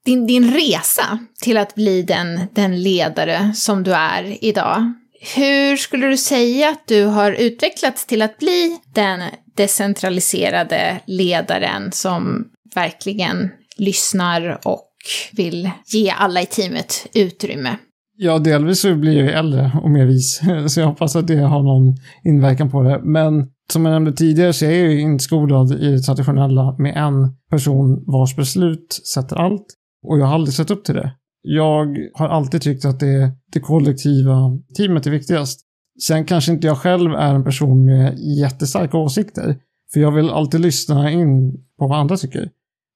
din, 0.08 0.26
din 0.26 0.54
resa 0.54 1.18
till 1.42 1.56
att 1.56 1.74
bli 1.74 2.02
den, 2.02 2.40
den 2.52 2.82
ledare 2.82 3.52
som 3.54 3.82
du 3.82 3.92
är 3.94 4.44
idag. 4.44 4.92
Hur 5.36 5.76
skulle 5.76 6.06
du 6.06 6.16
säga 6.16 6.68
att 6.68 6.82
du 6.86 7.04
har 7.04 7.32
utvecklats 7.32 8.06
till 8.06 8.22
att 8.22 8.38
bli 8.38 8.78
den 8.94 9.20
decentraliserade 9.56 11.00
ledaren 11.06 11.92
som 11.92 12.44
verkligen 12.74 13.50
lyssnar 13.76 14.60
och 14.64 14.88
vill 15.32 15.70
ge 15.86 16.10
alla 16.10 16.42
i 16.42 16.46
teamet 16.46 17.06
utrymme? 17.14 17.76
Ja, 18.16 18.38
delvis 18.38 18.80
så 18.80 18.94
blir 18.94 19.12
jag 19.12 19.26
ju 19.26 19.32
äldre 19.32 19.72
och 19.82 19.90
mer 19.90 20.06
vis, 20.06 20.40
så 20.68 20.80
jag 20.80 20.86
hoppas 20.86 21.16
att 21.16 21.26
det 21.26 21.38
har 21.38 21.62
någon 21.62 21.96
inverkan 22.24 22.70
på 22.70 22.82
det. 22.82 23.00
Men 23.02 23.46
som 23.72 23.84
jag 23.84 23.92
nämnde 23.92 24.12
tidigare 24.12 24.52
så 24.52 24.64
är 24.64 24.70
jag 24.70 24.92
ju 24.92 25.00
inskolad 25.00 25.72
i 25.72 25.90
det 25.90 26.00
traditionella 26.00 26.76
med 26.78 26.96
en 26.96 27.36
person 27.50 28.04
vars 28.06 28.36
beslut 28.36 29.00
sätter 29.14 29.36
allt. 29.36 29.77
Och 30.08 30.18
jag 30.18 30.26
har 30.26 30.34
aldrig 30.34 30.54
sett 30.54 30.70
upp 30.70 30.84
till 30.84 30.94
det. 30.94 31.12
Jag 31.42 31.96
har 32.14 32.28
alltid 32.28 32.62
tyckt 32.62 32.84
att 32.84 33.00
det, 33.00 33.32
det 33.52 33.60
kollektiva 33.60 34.58
teamet 34.76 35.06
är 35.06 35.10
viktigast. 35.10 35.60
Sen 36.02 36.24
kanske 36.24 36.52
inte 36.52 36.66
jag 36.66 36.78
själv 36.78 37.12
är 37.12 37.34
en 37.34 37.44
person 37.44 37.84
med 37.84 38.18
jättestarka 38.18 38.96
åsikter. 38.96 39.56
För 39.92 40.00
jag 40.00 40.12
vill 40.12 40.30
alltid 40.30 40.60
lyssna 40.60 41.10
in 41.10 41.52
på 41.78 41.86
vad 41.86 41.98
andra 41.98 42.16
tycker. 42.16 42.50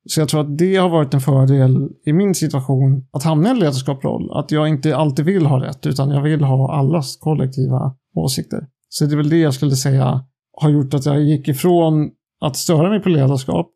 Så 0.09 0.21
jag 0.21 0.29
tror 0.29 0.41
att 0.41 0.59
det 0.59 0.77
har 0.77 0.89
varit 0.89 1.15
en 1.15 1.21
fördel 1.21 1.89
i 2.07 2.13
min 2.13 2.35
situation 2.35 3.07
att 3.13 3.23
hamna 3.23 3.49
i 3.49 3.51
en 3.51 3.59
ledarskapsroll. 3.59 4.31
Att 4.33 4.51
jag 4.51 4.69
inte 4.69 4.97
alltid 4.97 5.25
vill 5.25 5.47
ha 5.47 5.65
rätt, 5.65 5.87
utan 5.87 6.11
jag 6.11 6.23
vill 6.23 6.45
ha 6.45 6.75
allas 6.75 7.17
kollektiva 7.17 7.97
åsikter. 8.15 8.67
Så 8.89 9.07
det 9.07 9.15
är 9.15 9.17
väl 9.17 9.29
det 9.29 9.39
jag 9.39 9.55
skulle 9.55 9.77
säga 9.77 10.25
har 10.53 10.71
gjort 10.71 10.95
att 10.95 11.07
jag 11.07 11.23
gick 11.23 11.49
ifrån 11.49 12.11
att 12.41 12.57
störa 12.57 12.91
mig 12.91 13.01
på 13.01 13.09
ledarskap 13.09 13.71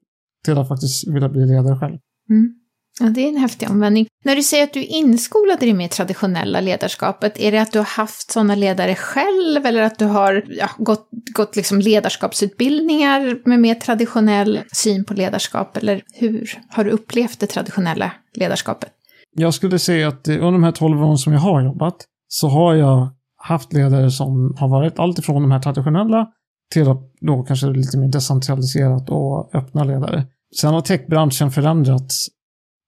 till 0.44 0.58
att 0.58 0.68
faktiskt 0.68 1.08
vilja 1.08 1.28
bli 1.28 1.46
ledare 1.46 1.78
själv. 1.78 1.98
Mm. 2.30 2.54
Ja, 3.00 3.06
det 3.06 3.20
är 3.20 3.28
en 3.28 3.36
häftig 3.36 3.70
omvändning. 3.70 4.06
När 4.24 4.36
du 4.36 4.42
säger 4.42 4.64
att 4.64 4.72
du 4.72 4.80
är 4.80 4.92
inskolad 4.92 5.62
i 5.62 5.66
det 5.66 5.74
mer 5.74 5.88
traditionella 5.88 6.60
ledarskapet, 6.60 7.40
är 7.40 7.52
det 7.52 7.58
att 7.58 7.72
du 7.72 7.78
har 7.78 7.86
haft 7.86 8.30
sådana 8.30 8.54
ledare 8.54 8.94
själv 8.94 9.66
eller 9.66 9.82
att 9.82 9.98
du 9.98 10.04
har 10.04 10.44
ja, 10.48 10.70
gått, 10.78 11.08
gått 11.34 11.56
liksom 11.56 11.78
ledarskapsutbildningar 11.78 13.48
med 13.48 13.60
mer 13.60 13.74
traditionell 13.74 14.60
syn 14.72 15.04
på 15.04 15.14
ledarskap? 15.14 15.76
Eller 15.76 16.02
hur 16.14 16.58
har 16.68 16.84
du 16.84 16.90
upplevt 16.90 17.40
det 17.40 17.46
traditionella 17.46 18.12
ledarskapet? 18.34 18.90
Jag 19.36 19.54
skulle 19.54 19.78
säga 19.78 20.08
att 20.08 20.28
under 20.28 20.52
de 20.52 20.64
här 20.64 20.72
12 20.72 21.02
åren 21.02 21.18
som 21.18 21.32
jag 21.32 21.40
har 21.40 21.64
jobbat 21.64 21.96
så 22.28 22.48
har 22.48 22.74
jag 22.74 23.08
haft 23.36 23.72
ledare 23.72 24.10
som 24.10 24.56
har 24.58 24.68
varit 24.68 24.98
allt 24.98 25.18
ifrån 25.18 25.42
de 25.42 25.50
här 25.50 25.60
traditionella 25.60 26.26
till 26.72 26.88
att 26.88 27.12
då 27.20 27.42
kanske 27.42 27.66
lite 27.66 27.98
mer 27.98 28.08
decentraliserat 28.08 29.10
och 29.10 29.54
öppna 29.54 29.84
ledare. 29.84 30.26
Sen 30.60 30.74
har 30.74 30.80
techbranschen 30.80 31.50
förändrats 31.50 32.28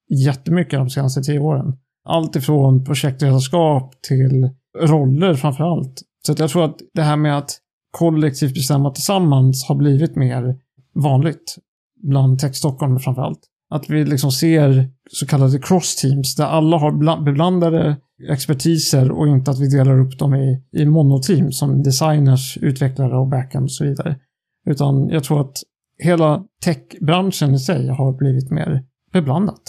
jättemycket 0.09 0.79
de 0.79 0.89
senaste 0.89 1.21
tio 1.21 1.39
åren. 1.39 1.77
Allt 2.05 2.35
ifrån 2.35 2.85
projektledarskap 2.85 4.01
till 4.01 4.49
roller 4.79 5.33
framför 5.33 5.63
allt. 5.63 6.01
Så 6.27 6.35
jag 6.37 6.49
tror 6.49 6.65
att 6.65 6.77
det 6.93 7.01
här 7.01 7.17
med 7.17 7.37
att 7.37 7.51
kollektivt 7.91 8.53
bestämma 8.53 8.91
tillsammans 8.91 9.65
har 9.67 9.75
blivit 9.75 10.15
mer 10.15 10.55
vanligt. 10.95 11.55
Bland 12.03 12.39
Tech 12.39 12.55
Stockholm 12.55 12.99
framför 12.99 13.21
allt. 13.21 13.39
Att 13.69 13.89
vi 13.89 14.05
liksom 14.05 14.31
ser 14.31 14.89
så 15.11 15.27
kallade 15.27 15.57
cross-teams 15.57 16.35
där 16.37 16.45
alla 16.45 16.77
har 16.77 17.23
beblandade 17.23 17.97
expertiser 18.29 19.11
och 19.11 19.27
inte 19.27 19.51
att 19.51 19.59
vi 19.59 19.67
delar 19.67 19.99
upp 19.99 20.19
dem 20.19 20.35
i, 20.35 20.63
i 20.71 20.85
monoteam 20.85 21.51
som 21.51 21.83
designers, 21.83 22.57
utvecklare 22.61 23.17
och 23.17 23.27
backend 23.27 23.63
och 23.63 23.71
så 23.71 23.83
vidare. 23.83 24.19
Utan 24.67 25.09
jag 25.09 25.23
tror 25.23 25.41
att 25.41 25.57
hela 26.03 26.43
techbranschen 26.63 27.53
i 27.53 27.59
sig 27.59 27.87
har 27.87 28.17
blivit 28.17 28.51
mer 28.51 28.83
beblandat. 29.13 29.61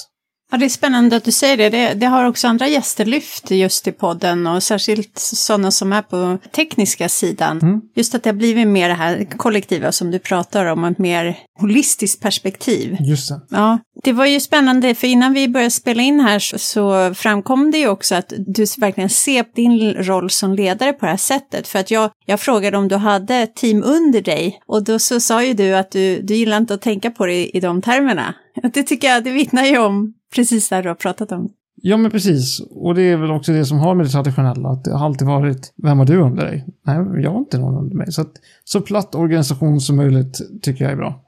Ja, 0.50 0.58
det 0.58 0.64
är 0.64 0.68
spännande 0.68 1.16
att 1.16 1.24
du 1.24 1.32
säger 1.32 1.56
det. 1.56 1.68
det. 1.68 1.94
det. 1.94 2.06
har 2.06 2.24
också 2.24 2.48
andra 2.48 2.68
gäster 2.68 3.04
lyft 3.04 3.50
just 3.50 3.88
i 3.88 3.92
podden 3.92 4.46
och 4.46 4.62
särskilt 4.62 5.18
sådana 5.18 5.70
som 5.70 5.92
är 5.92 6.02
på 6.02 6.38
tekniska 6.52 7.08
sidan. 7.08 7.58
Mm. 7.58 7.80
Just 7.94 8.14
att 8.14 8.22
det 8.22 8.30
har 8.30 8.34
blivit 8.34 8.68
mer 8.68 8.88
det 8.88 8.94
här 8.94 9.26
kollektiva 9.36 9.92
som 9.92 10.10
du 10.10 10.18
pratar 10.18 10.66
om, 10.66 10.84
ett 10.84 10.98
mer 10.98 11.38
holistiskt 11.60 12.22
perspektiv. 12.22 12.96
Just 13.00 13.28
det. 13.28 13.40
Ja, 13.50 13.78
det 14.04 14.12
var 14.12 14.26
ju 14.26 14.40
spännande 14.40 14.94
för 14.94 15.06
innan 15.06 15.32
vi 15.32 15.48
började 15.48 15.70
spela 15.70 16.02
in 16.02 16.20
här 16.20 16.38
så, 16.38 16.58
så 16.58 17.14
framkom 17.14 17.70
det 17.70 17.78
ju 17.78 17.88
också 17.88 18.14
att 18.14 18.32
du 18.38 18.66
verkligen 18.78 19.10
ser 19.10 19.44
din 19.54 19.94
roll 19.94 20.30
som 20.30 20.54
ledare 20.54 20.92
på 20.92 21.06
det 21.06 21.10
här 21.10 21.16
sättet. 21.16 21.68
För 21.68 21.78
att 21.78 21.90
jag, 21.90 22.10
jag 22.26 22.40
frågade 22.40 22.76
om 22.76 22.88
du 22.88 22.96
hade 22.96 23.36
ett 23.36 23.56
team 23.56 23.82
under 23.82 24.22
dig 24.22 24.60
och 24.66 24.84
då 24.84 24.98
så 24.98 25.20
sa 25.20 25.44
ju 25.44 25.54
du 25.54 25.72
att 25.72 25.90
du, 25.90 26.22
du 26.22 26.34
gillar 26.34 26.56
inte 26.56 26.74
att 26.74 26.82
tänka 26.82 27.10
på 27.10 27.26
det 27.26 27.34
i, 27.34 27.56
i 27.56 27.60
de 27.60 27.82
termerna. 27.82 28.34
Det 28.72 28.82
tycker 28.82 29.08
jag, 29.08 29.24
det 29.24 29.30
vittnar 29.30 29.64
ju 29.64 29.78
om 29.78 30.14
precis 30.34 30.68
det 30.68 30.82
du 30.82 30.88
har 30.88 30.94
pratat 30.94 31.32
om. 31.32 31.48
Ja, 31.82 31.96
men 31.96 32.10
precis. 32.10 32.60
Och 32.70 32.94
det 32.94 33.02
är 33.02 33.16
väl 33.16 33.30
också 33.30 33.52
det 33.52 33.64
som 33.64 33.78
har 33.78 33.94
med 33.94 34.06
det 34.06 34.10
traditionella, 34.10 34.68
att 34.68 34.84
det 34.84 34.92
har 34.92 35.06
alltid 35.06 35.28
varit, 35.28 35.72
vem 35.82 35.98
har 35.98 36.06
du 36.06 36.16
under 36.16 36.44
dig? 36.44 36.66
Nej, 36.86 37.22
jag 37.22 37.30
har 37.30 37.38
inte 37.38 37.58
någon 37.58 37.76
under 37.76 37.96
mig. 37.96 38.12
Så, 38.12 38.20
att, 38.20 38.32
så 38.64 38.80
platt 38.80 39.14
organisation 39.14 39.80
som 39.80 39.96
möjligt 39.96 40.38
tycker 40.62 40.84
jag 40.84 40.92
är 40.92 40.96
bra. 40.96 41.24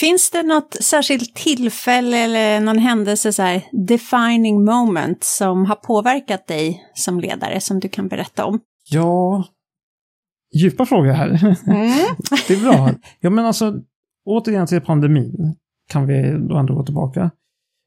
Finns 0.00 0.30
det 0.30 0.42
något 0.42 0.76
särskilt 0.80 1.34
tillfälle 1.34 2.18
eller 2.18 2.60
någon 2.60 2.78
händelse, 2.78 3.32
så 3.32 3.42
här, 3.42 3.62
defining 3.86 4.64
moment, 4.64 5.24
som 5.24 5.66
har 5.66 5.74
påverkat 5.74 6.46
dig 6.46 6.82
som 6.94 7.20
ledare, 7.20 7.60
som 7.60 7.80
du 7.80 7.88
kan 7.88 8.08
berätta 8.08 8.44
om? 8.44 8.60
Ja, 8.90 9.44
djupa 10.54 10.86
frågor 10.86 11.12
här. 11.12 11.28
Mm. 11.66 11.92
det 12.48 12.54
är 12.54 12.62
bra. 12.62 12.90
Ja, 13.20 13.30
men 13.30 13.44
alltså, 13.44 13.74
återigen 14.24 14.66
till 14.66 14.80
pandemin 14.80 15.56
kan 15.88 16.06
vi 16.06 16.46
då 16.48 16.56
ändå 16.56 16.74
gå 16.74 16.84
tillbaka. 16.84 17.30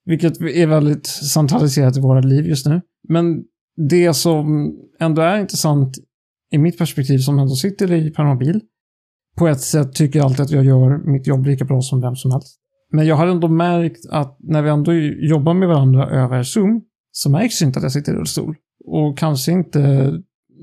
Vilket 0.06 0.42
är 0.42 0.68
väldigt 0.68 1.08
centraliserat 1.08 1.98
i 1.98 2.02
våra 2.02 2.20
liv 2.22 2.46
just 2.46 2.66
nu. 2.66 2.82
Men 3.10 3.44
det 3.90 4.14
som 4.14 4.76
ändå 5.00 5.22
är 5.22 5.40
intressant 5.40 5.98
i 6.52 6.58
mitt 6.58 6.78
perspektiv 6.78 7.18
som 7.18 7.40
ändå 7.40 7.56
sitter 7.56 7.92
i 7.94 8.12
permobil. 8.12 8.62
På 9.38 9.48
ett 9.48 9.62
sätt 9.62 9.94
tycker 9.94 10.20
jag 10.20 10.26
alltid 10.26 10.42
att 10.42 10.52
jag 10.52 10.66
gör 10.66 11.12
mitt 11.12 11.28
jobb 11.28 11.46
lika 11.46 11.66
bra 11.66 11.82
som 11.82 12.02
vem 12.02 12.16
som 12.16 12.32
helst. 12.32 12.58
Men 12.92 13.06
jag 13.06 13.16
har 13.16 13.28
ändå 13.28 13.48
märkt 13.48 14.06
att 14.10 14.38
när 14.40 14.62
vi 14.62 14.70
ändå 14.70 14.94
jobbar 15.30 15.54
med 15.54 15.68
varandra 15.68 16.10
över 16.10 16.44
Zoom 16.44 16.82
så 17.12 17.30
märks 17.30 17.62
inte 17.62 17.80
att 17.80 17.84
jag 17.84 17.92
sitter 17.92 18.14
i 18.14 18.16
rullstol. 18.16 18.56
Och 18.86 19.18
kanske 19.18 19.52
inte 19.52 20.12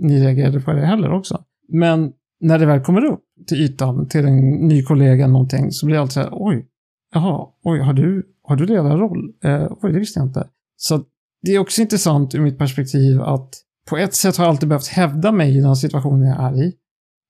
ni 0.01 0.21
reagerade 0.21 0.61
på 0.61 0.73
det 0.73 0.87
heller 0.87 1.13
också. 1.13 1.45
Men 1.73 2.13
när 2.41 2.59
det 2.59 2.67
väl 2.67 2.81
kommer 2.81 3.05
upp 3.05 3.21
till 3.49 3.61
ytan, 3.61 4.09
till 4.09 4.25
en 4.27 4.51
ny 4.51 4.83
kollega 4.83 5.27
någonting, 5.27 5.73
så 5.73 5.87
blir 5.87 5.97
allt 5.97 6.03
alltid 6.03 6.13
så 6.13 6.21
här, 6.21 6.29
oj, 6.33 6.67
jaha, 7.15 7.47
oj, 7.65 7.79
har 7.79 7.93
du 7.93 8.27
har 8.43 8.57
du 8.57 8.67
ledarroll? 8.67 9.33
Eh, 9.45 9.67
oj, 9.83 9.93
det 9.93 9.99
visste 9.99 10.21
jag 10.21 10.27
inte. 10.29 10.49
Så 10.77 11.05
det 11.43 11.51
är 11.51 11.59
också 11.59 11.81
intressant 11.81 12.35
ur 12.35 12.41
mitt 12.41 12.59
perspektiv 12.59 13.23
att 13.23 13.55
på 13.89 13.97
ett 13.97 14.15
sätt 14.15 14.37
har 14.37 14.45
jag 14.45 14.51
alltid 14.51 14.69
behövt 14.69 14.87
hävda 14.87 15.33
mig 15.33 15.57
i 15.59 15.61
den 15.61 15.77
situationen 15.77 16.29
jag 16.29 16.45
är 16.45 16.63
i. 16.63 16.73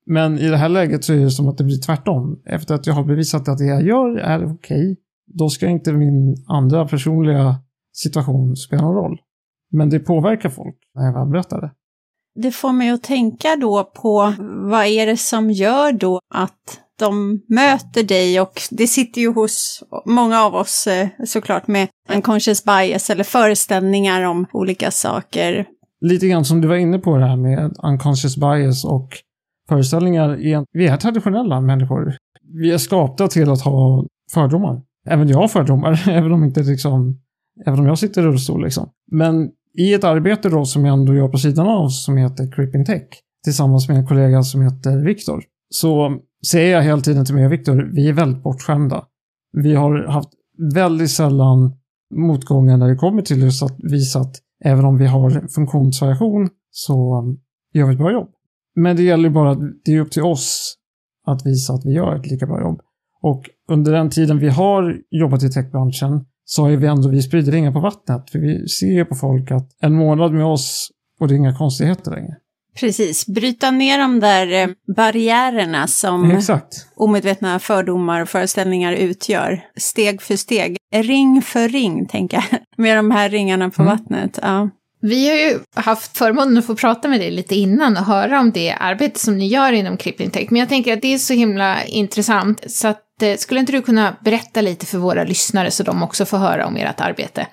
Men 0.07 0.39
i 0.39 0.49
det 0.49 0.57
här 0.57 0.69
läget 0.69 1.05
så 1.05 1.13
är 1.13 1.19
det 1.19 1.31
som 1.31 1.49
att 1.49 1.59
det 1.59 1.65
blir 1.65 1.81
tvärtom. 1.81 2.43
Efter 2.47 2.75
att 2.75 2.87
jag 2.87 2.95
har 2.95 3.05
bevisat 3.05 3.49
att 3.49 3.59
det 3.59 3.65
jag 3.65 3.83
gör 3.83 4.17
är 4.17 4.45
okej, 4.45 4.93
okay, 4.93 4.97
då 5.27 5.49
ska 5.49 5.67
inte 5.67 5.93
min 5.93 6.45
andra 6.47 6.89
personliga 6.89 7.57
situation 7.93 8.57
spela 8.57 8.83
någon 8.83 8.95
roll. 8.95 9.19
Men 9.71 9.91
det 9.91 10.01
påverkar 10.01 10.49
folk 10.49 10.77
när 10.95 11.05
jag 11.05 11.13
väl 11.13 11.29
berättar 11.29 11.61
det. 11.61 11.71
Det 12.35 12.51
får 12.51 12.73
mig 12.73 12.91
att 12.91 13.03
tänka 13.03 13.57
då 13.61 13.85
på 13.85 14.35
vad 14.71 14.87
är 14.87 15.07
det 15.07 15.17
som 15.17 15.51
gör 15.51 15.93
då 15.93 16.21
att 16.35 16.81
de 16.99 17.41
möter 17.49 18.03
dig 18.03 18.41
och 18.41 18.61
det 18.71 18.87
sitter 18.87 19.21
ju 19.21 19.33
hos 19.33 19.83
många 20.07 20.43
av 20.43 20.55
oss 20.55 20.87
eh, 20.87 21.09
såklart 21.27 21.67
med 21.67 21.89
unconscious 22.15 22.65
bias 22.65 23.11
eller 23.11 23.25
föreställningar 23.25 24.23
om 24.23 24.47
olika 24.53 24.91
saker. 24.91 25.67
Lite 26.01 26.29
grann 26.29 26.45
som 26.45 26.61
du 26.61 26.69
var 26.69 26.77
inne 26.77 26.99
på 26.99 27.17
det 27.17 27.27
här 27.27 27.37
med 27.37 27.75
unconscious 27.83 28.37
bias 28.37 28.85
och 28.85 29.09
föreställningar. 29.69 30.37
Vi 30.73 30.87
är 30.87 30.97
traditionella 30.97 31.61
människor. 31.61 32.17
Vi 32.63 32.73
är 32.73 32.79
skapta 32.79 33.29
till 33.29 33.51
att 33.51 33.63
ha 33.63 34.05
fördomar. 34.33 34.83
Även 35.07 35.29
jag 35.29 35.39
har 35.39 35.49
fördomar, 35.49 36.05
även 36.09 36.33
om 36.33 36.45
inte 36.45 36.63
liksom 36.63 37.19
Även 37.67 37.81
om 37.81 37.87
jag 37.87 37.99
sitter 37.99 38.23
i 38.23 38.25
rullstol 38.25 38.65
liksom. 38.65 38.91
Men 39.11 39.51
i 39.79 39.95
ett 39.95 40.05
arbete 40.05 40.49
då 40.49 40.65
som 40.65 40.85
jag 40.85 40.99
ändå 40.99 41.15
gör 41.15 41.29
på 41.29 41.39
sidan 41.39 41.69
av 41.69 41.89
som 41.89 42.17
heter 42.17 42.53
Creeping 42.53 42.85
Tech 42.85 43.09
tillsammans 43.45 43.89
med 43.89 43.97
en 43.99 44.07
kollega 44.07 44.43
som 44.43 44.63
heter 44.63 45.05
Viktor 45.05 45.45
så 45.71 46.19
säger 46.47 46.75
jag 46.75 46.83
hela 46.83 47.01
tiden 47.01 47.25
till 47.25 47.35
mig 47.35 47.47
och 47.47 47.53
Viktor, 47.53 47.91
vi 47.95 48.09
är 48.09 48.13
väldigt 48.13 48.43
bortskämda. 48.43 49.05
Vi 49.53 49.75
har 49.75 50.07
haft 50.07 50.29
väldigt 50.75 51.11
sällan 51.11 51.73
motgångar 52.15 52.77
när 52.77 52.89
det 52.89 52.97
kommer 52.97 53.23
till 53.23 53.43
just 53.43 53.63
att 53.63 53.77
visa 53.79 54.21
att 54.21 54.37
även 54.65 54.85
om 54.85 54.99
vi 54.99 55.07
har 55.07 55.49
funktionsvariation 55.55 56.49
så 56.71 57.19
um, 57.19 57.39
gör 57.73 57.87
vi 57.87 57.93
ett 57.93 57.99
bra 57.99 58.13
jobb. 58.13 58.29
Men 58.75 58.97
det 58.97 59.03
gäller 59.03 59.31
bara 59.31 59.51
att 59.51 59.59
det 59.85 59.93
är 59.93 60.01
upp 60.01 60.11
till 60.11 60.23
oss 60.23 60.75
att 61.27 61.47
visa 61.47 61.73
att 61.73 61.85
vi 61.85 61.93
gör 61.93 62.17
ett 62.17 62.31
lika 62.31 62.47
bra 62.47 62.61
jobb. 62.61 62.81
Och 63.23 63.51
under 63.71 63.93
den 63.93 64.11
tiden 64.11 64.39
vi 64.39 64.49
har 64.49 64.97
jobbat 65.11 65.43
i 65.43 65.51
techbranschen 65.51 66.25
så 66.45 66.63
har 66.63 66.71
vi 66.71 66.87
ändå, 66.87 67.09
vi 67.09 67.23
sprider 67.23 67.53
ringar 67.53 67.73
på 67.73 67.81
vattnet. 67.81 68.31
För 68.31 68.39
vi 68.39 68.69
ser 68.69 69.05
på 69.05 69.15
folk 69.15 69.51
att 69.51 69.71
en 69.81 69.95
månad 69.95 70.33
med 70.33 70.45
oss 70.45 70.91
och 71.21 71.29
det 71.29 71.35
är 71.35 71.37
inga 71.37 71.57
konstigheter 71.57 72.11
längre. 72.11 72.37
Precis, 72.81 73.27
bryta 73.27 73.71
ner 73.71 73.99
de 73.99 74.21
där 74.21 74.53
eh, 74.53 74.69
barriärerna 74.97 75.87
som 75.87 76.31
Exakt. 76.31 76.87
omedvetna 76.97 77.59
fördomar 77.59 78.21
och 78.21 78.29
föreställningar 78.29 78.93
utgör. 78.93 79.61
Steg 79.77 80.23
för 80.23 80.37
steg, 80.37 80.77
ring 80.95 81.43
för 81.43 81.69
ring, 81.69 82.07
tänker 82.09 82.37
jag, 82.51 82.61
med 82.77 82.97
de 82.97 83.11
här 83.11 83.29
ringarna 83.29 83.71
på 83.71 83.83
Mm. 83.83 83.97
vattnet. 83.99 84.39
Ja. 84.43 84.71
Vi 85.01 85.29
har 85.29 85.37
ju 85.37 85.59
haft 85.75 86.19
förmånen 86.19 86.59
att 86.59 86.67
få 86.67 86.75
prata 86.77 87.09
med 87.09 87.21
dig 87.21 87.31
lite 87.31 87.55
innan 87.55 87.97
och 87.97 88.05
höra 88.05 88.41
om 88.41 88.51
det 88.53 88.73
arbete 88.73 89.21
som 89.21 89.39
ni 89.39 89.47
gör 89.47 89.73
inom 89.73 89.97
Clipping 89.97 90.31
Tech. 90.31 90.47
Men 90.51 90.61
jag 90.61 90.69
tänker 90.69 90.93
att 90.93 91.03
det 91.03 91.15
är 91.15 91.19
så 91.19 91.35
himla 91.35 91.85
intressant 91.85 92.71
så 92.71 92.89
att 92.89 93.23
eh, 93.23 93.37
skulle 93.37 93.61
inte 93.61 93.73
du 93.73 93.83
kunna 93.83 94.17
berätta 94.25 94.61
lite 94.61 94.87
för 94.87 94.99
våra 94.99 95.25
lyssnare 95.25 95.71
så 95.71 95.83
de 95.83 96.03
också 96.03 96.25
får 96.25 96.39
höra 96.39 96.67
om 96.67 96.77
ert 96.77 97.01
arbete? 97.01 97.47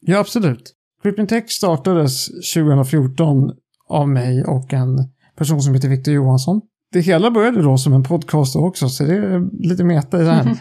Ja, 0.00 0.18
absolut. 0.18 0.72
Creeping 1.02 1.26
Tech 1.26 1.44
startades 1.50 2.26
2014 2.54 3.50
av 3.90 4.08
mig 4.08 4.44
och 4.44 4.72
en 4.72 4.98
person 5.36 5.60
som 5.60 5.74
heter 5.74 5.88
Victor 5.88 6.14
Johansson. 6.14 6.60
Det 6.92 7.00
hela 7.00 7.30
började 7.30 7.62
då 7.62 7.78
som 7.78 7.92
en 7.92 8.02
podcast 8.02 8.56
också, 8.56 8.88
så 8.88 9.04
det 9.04 9.16
är 9.16 9.68
lite 9.68 9.84
meta 9.84 10.20
i 10.20 10.24
det 10.24 10.32
här. 10.32 10.56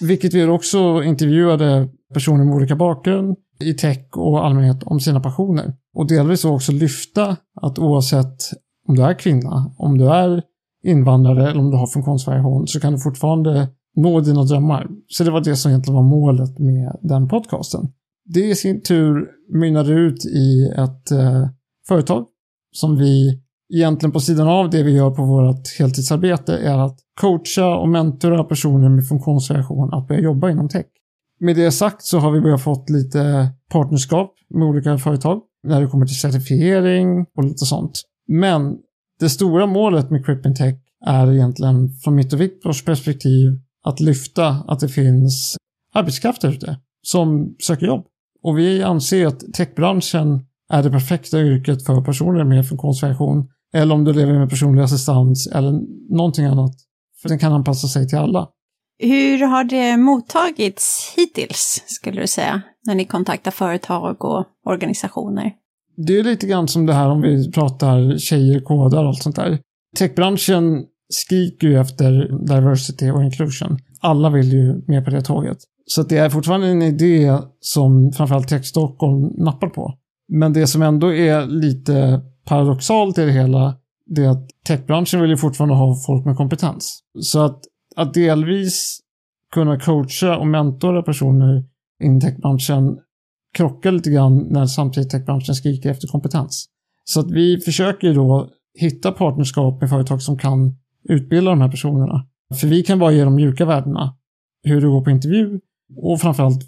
Vilket 0.06 0.34
vi 0.34 0.44
också 0.44 1.02
intervjuade 1.02 1.88
personer 2.14 2.44
med 2.44 2.54
olika 2.54 2.76
bakgrund 2.76 3.36
i 3.60 3.74
tech 3.74 4.06
och 4.16 4.46
allmänhet 4.46 4.82
om 4.82 5.00
sina 5.00 5.20
passioner. 5.20 5.74
Och 5.94 6.08
delvis 6.08 6.44
också 6.44 6.72
lyfta 6.72 7.36
att 7.62 7.78
oavsett 7.78 8.36
om 8.88 8.94
du 8.96 9.02
är 9.02 9.18
kvinna, 9.18 9.74
om 9.78 9.98
du 9.98 10.08
är 10.08 10.42
invandrare 10.84 11.50
eller 11.50 11.60
om 11.60 11.70
du 11.70 11.76
har 11.76 11.86
funktionsvariation 11.86 12.66
så 12.66 12.80
kan 12.80 12.92
du 12.92 12.98
fortfarande 12.98 13.68
nå 13.96 14.20
dina 14.20 14.44
drömmar. 14.44 14.86
Så 15.08 15.24
det 15.24 15.30
var 15.30 15.40
det 15.40 15.56
som 15.56 15.70
egentligen 15.70 15.96
var 15.96 16.02
målet 16.02 16.58
med 16.58 16.96
den 17.02 17.28
podcasten. 17.28 17.88
Det 18.24 18.40
i 18.40 18.54
sin 18.54 18.82
tur 18.82 19.28
mynnade 19.52 19.92
ut 19.92 20.24
i 20.24 20.68
ett 20.76 21.10
eh, 21.10 21.48
företag 21.88 22.26
som 22.72 22.96
vi 22.96 23.40
egentligen 23.74 24.12
på 24.12 24.20
sidan 24.20 24.48
av 24.48 24.70
det 24.70 24.82
vi 24.82 24.92
gör 24.92 25.10
på 25.10 25.24
vårt 25.24 25.78
heltidsarbete 25.78 26.56
är 26.56 26.78
att 26.78 26.98
coacha 27.20 27.76
och 27.76 27.88
mentora 27.88 28.44
personer 28.44 28.88
med 28.88 29.08
funktionsvariation 29.08 29.94
att 29.94 30.08
börja 30.08 30.20
jobba 30.20 30.50
inom 30.50 30.68
tech. 30.68 30.86
Med 31.40 31.56
det 31.56 31.72
sagt 31.72 32.02
så 32.02 32.18
har 32.18 32.30
vi 32.30 32.40
börjat 32.40 32.62
fått 32.62 32.90
lite 32.90 33.48
partnerskap 33.70 34.34
med 34.54 34.68
olika 34.68 34.98
företag 34.98 35.42
när 35.62 35.80
det 35.80 35.86
kommer 35.86 36.06
till 36.06 36.20
certifiering 36.20 37.26
och 37.36 37.44
lite 37.44 37.64
sånt. 37.64 38.02
Men 38.28 38.76
det 39.20 39.28
stora 39.28 39.66
målet 39.66 40.10
med 40.10 40.26
Crippin 40.26 40.54
Tech 40.54 40.74
är 41.06 41.32
egentligen 41.32 41.88
från 42.04 42.14
mitt 42.14 42.32
och 42.32 42.40
Viktors 42.40 42.84
perspektiv 42.84 43.60
att 43.84 44.00
lyfta 44.00 44.48
att 44.48 44.80
det 44.80 44.88
finns 44.88 45.56
arbetskraft 45.94 46.40
där 46.40 46.48
ute 46.48 46.80
som 47.02 47.54
söker 47.66 47.86
jobb. 47.86 48.06
Och 48.42 48.58
vi 48.58 48.82
anser 48.82 49.26
att 49.26 49.40
techbranschen 49.54 50.46
är 50.72 50.82
det 50.82 50.90
perfekta 50.90 51.40
yrket 51.40 51.86
för 51.86 52.04
personer 52.04 52.44
med 52.44 52.68
funktionsvariation 52.68 53.48
eller 53.74 53.94
om 53.94 54.04
du 54.04 54.12
lever 54.12 54.38
med 54.38 54.50
personlig 54.50 54.82
assistans 54.82 55.46
eller 55.46 55.72
någonting 56.16 56.44
annat. 56.44 56.72
För 57.22 57.28
den 57.28 57.38
kan 57.38 57.52
anpassa 57.52 57.88
sig 57.88 58.08
till 58.08 58.18
alla. 58.18 58.48
Hur 58.98 59.46
har 59.46 59.64
det 59.64 59.96
mottagits 59.96 61.14
hittills, 61.16 61.84
skulle 61.86 62.20
du 62.20 62.26
säga, 62.26 62.62
när 62.86 62.94
ni 62.94 63.04
kontaktar 63.04 63.50
företag 63.50 64.24
och 64.24 64.44
organisationer? 64.66 65.52
Det 65.96 66.18
är 66.18 66.24
lite 66.24 66.46
grann 66.46 66.68
som 66.68 66.86
det 66.86 66.92
här 66.92 67.10
om 67.10 67.20
vi 67.20 67.52
pratar 67.52 68.18
tjejer, 68.18 68.60
kodar 68.60 69.02
och 69.02 69.08
allt 69.08 69.22
sånt 69.22 69.36
där. 69.36 69.58
Techbranschen 69.98 70.84
skriker 71.08 71.68
ju 71.68 71.80
efter 71.80 72.12
diversity 72.46 73.10
och 73.10 73.24
inclusion. 73.24 73.78
Alla 74.00 74.30
vill 74.30 74.52
ju 74.52 74.82
med 74.86 75.04
på 75.04 75.10
det 75.10 75.22
tåget. 75.22 75.58
Så 75.86 76.02
det 76.02 76.16
är 76.16 76.30
fortfarande 76.30 76.66
en 76.66 76.82
idé 76.82 77.38
som 77.60 78.12
framförallt 78.16 78.48
Tech 78.48 78.64
Stockholm 78.64 79.44
nappar 79.44 79.68
på. 79.68 79.94
Men 80.28 80.52
det 80.52 80.66
som 80.66 80.82
ändå 80.82 81.12
är 81.12 81.46
lite 81.46 82.20
paradoxalt 82.44 83.18
i 83.18 83.24
det 83.24 83.32
hela, 83.32 83.76
det 84.06 84.24
är 84.24 84.28
att 84.28 84.48
techbranschen 84.66 85.20
vill 85.20 85.30
ju 85.30 85.36
fortfarande 85.36 85.74
ha 85.74 85.96
folk 86.06 86.24
med 86.24 86.36
kompetens. 86.36 87.00
Så 87.20 87.40
att, 87.40 87.60
att 87.96 88.14
delvis 88.14 89.00
kunna 89.52 89.80
coacha 89.80 90.36
och 90.36 90.46
mentora 90.46 91.02
personer 91.02 91.64
i 92.04 92.20
techbranschen 92.20 92.98
krockar 93.56 93.92
lite 93.92 94.10
grann 94.10 94.46
när 94.50 94.66
samtidigt 94.66 95.10
techbranschen 95.10 95.54
skriker 95.54 95.90
efter 95.90 96.08
kompetens. 96.08 96.66
Så 97.04 97.20
att 97.20 97.30
vi 97.30 97.60
försöker 97.60 98.14
då 98.14 98.50
hitta 98.78 99.12
partnerskap 99.12 99.80
med 99.80 99.90
företag 99.90 100.22
som 100.22 100.38
kan 100.38 100.76
utbilda 101.08 101.50
de 101.50 101.60
här 101.60 101.70
personerna. 101.70 102.26
För 102.54 102.66
vi 102.66 102.82
kan 102.82 102.98
bara 102.98 103.12
ge 103.12 103.24
de 103.24 103.34
mjuka 103.34 103.64
värdena, 103.64 104.16
hur 104.62 104.80
det 104.80 104.86
går 104.86 105.04
på 105.04 105.10
intervju 105.10 105.60
och 105.96 106.20
framförallt 106.20 106.62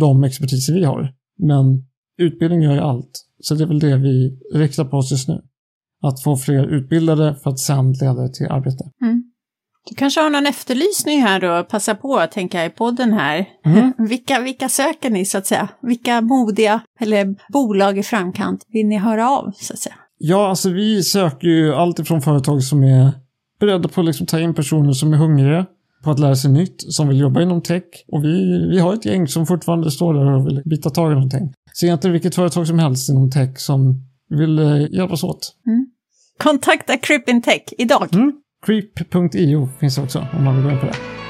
de 0.00 0.24
expertiser 0.24 0.74
vi 0.74 0.84
har. 0.84 1.14
Men 1.38 1.84
utbildning 2.18 2.62
gör 2.62 2.74
ju 2.74 2.80
allt. 2.80 3.24
Så 3.40 3.54
det 3.54 3.64
är 3.64 3.68
väl 3.68 3.78
det 3.78 3.96
vi 3.96 4.38
riktar 4.54 4.84
på 4.84 4.96
oss 4.96 5.10
just 5.10 5.28
nu. 5.28 5.40
Att 6.02 6.22
få 6.22 6.36
fler 6.36 6.66
utbildade 6.66 7.36
för 7.42 7.50
att 7.50 7.58
sen 7.58 7.92
leda 7.92 8.22
det 8.22 8.34
till 8.34 8.46
arbete. 8.46 8.84
Du 9.88 9.94
kanske 9.94 10.20
har 10.20 10.30
någon 10.30 10.46
efterlysning 10.46 11.22
här 11.22 11.40
då, 11.40 11.64
passa 11.64 11.94
på, 11.94 12.26
tänker 12.32 12.58
jag, 12.58 12.66
i 12.66 12.70
podden 12.70 13.12
här. 13.12 13.46
Mm. 13.66 13.92
Vilka, 14.08 14.40
vilka 14.40 14.68
söker 14.68 15.10
ni, 15.10 15.24
så 15.24 15.38
att 15.38 15.46
säga? 15.46 15.68
Vilka 15.82 16.20
modiga, 16.20 16.80
eller 17.00 17.34
bolag 17.52 17.98
i 17.98 18.02
framkant, 18.02 18.64
vill 18.68 18.86
ni 18.86 18.98
höra 18.98 19.30
av, 19.30 19.52
så 19.56 19.72
att 19.72 19.78
säga? 19.78 19.94
Ja, 20.18 20.48
alltså 20.48 20.70
vi 20.70 21.02
söker 21.02 21.48
ju 21.48 21.74
allt 21.74 21.98
ifrån 21.98 22.22
företag 22.22 22.62
som 22.62 22.84
är 22.84 23.12
beredda 23.60 23.88
på 23.88 24.00
att 24.00 24.06
liksom 24.06 24.26
ta 24.26 24.40
in 24.40 24.54
personer 24.54 24.92
som 24.92 25.12
är 25.12 25.16
hungriga 25.16 25.66
på 26.04 26.10
att 26.10 26.18
lära 26.18 26.36
sig 26.36 26.50
nytt, 26.50 26.76
som 26.78 27.08
vill 27.08 27.20
jobba 27.20 27.42
inom 27.42 27.62
tech. 27.62 27.84
Och 28.12 28.24
vi, 28.24 28.66
vi 28.70 28.78
har 28.78 28.94
ett 28.94 29.04
gäng 29.04 29.28
som 29.28 29.46
fortfarande 29.46 29.90
står 29.90 30.14
där 30.14 30.32
och 30.32 30.46
vill 30.46 30.62
bita 30.64 30.90
tag 30.90 31.12
i 31.12 31.14
någonting. 31.14 31.52
Så 31.76 31.86
egentligen 31.86 32.12
vilket 32.12 32.34
företag 32.34 32.66
som 32.66 32.78
helst 32.78 33.08
inom 33.08 33.30
tech 33.30 33.58
som 33.58 33.94
vill 34.30 34.58
eh, 34.58 34.92
hjälpas 34.92 35.24
åt. 35.24 35.54
Kontakta 36.38 36.96
Crippin 36.96 37.42
Tech 37.42 37.62
idag. 37.78 38.14
Mm. 38.14 38.32
Creep.io 38.66 39.68
finns 39.80 39.98
också 39.98 40.26
om 40.32 40.44
man 40.44 40.56
vill 40.56 40.64
gå 40.64 40.70
in 40.70 40.80
på 40.80 40.86
det. 40.86 41.23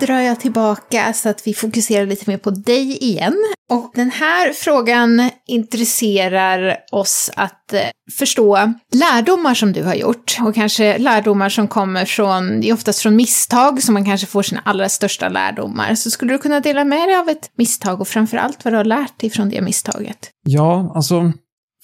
Drar 0.00 0.20
jag 0.20 0.40
tillbaka 0.40 1.12
så 1.12 1.28
att 1.28 1.46
vi 1.46 1.54
fokuserar 1.54 2.06
lite 2.06 2.30
mer 2.30 2.38
på 2.38 2.50
dig 2.50 3.04
igen. 3.04 3.36
Och 3.70 3.92
den 3.94 4.10
här 4.10 4.52
frågan 4.52 5.30
intresserar 5.46 6.76
oss 6.92 7.30
att 7.36 7.72
eh, 7.72 7.80
förstå 8.18 8.72
lärdomar 8.94 9.54
som 9.54 9.72
du 9.72 9.84
har 9.84 9.94
gjort. 9.94 10.36
Och 10.40 10.54
kanske 10.54 10.98
lärdomar 10.98 11.48
som 11.48 11.68
kommer 11.68 12.04
från, 12.04 12.60
det 12.60 12.68
är 12.68 12.74
oftast 12.74 13.00
från 13.00 13.16
misstag 13.16 13.82
som 13.82 13.94
man 13.94 14.04
kanske 14.04 14.26
får 14.26 14.42
sina 14.42 14.60
allra 14.64 14.88
största 14.88 15.28
lärdomar. 15.28 15.94
Så 15.94 16.10
skulle 16.10 16.32
du 16.32 16.38
kunna 16.38 16.60
dela 16.60 16.84
med 16.84 17.08
dig 17.08 17.16
av 17.16 17.28
ett 17.28 17.50
misstag 17.56 18.00
och 18.00 18.08
framförallt 18.08 18.64
vad 18.64 18.72
du 18.72 18.76
har 18.76 18.84
lärt 18.84 19.20
dig 19.20 19.30
från 19.30 19.48
det 19.48 19.60
misstaget? 19.60 20.30
Ja, 20.46 20.92
alltså 20.94 21.32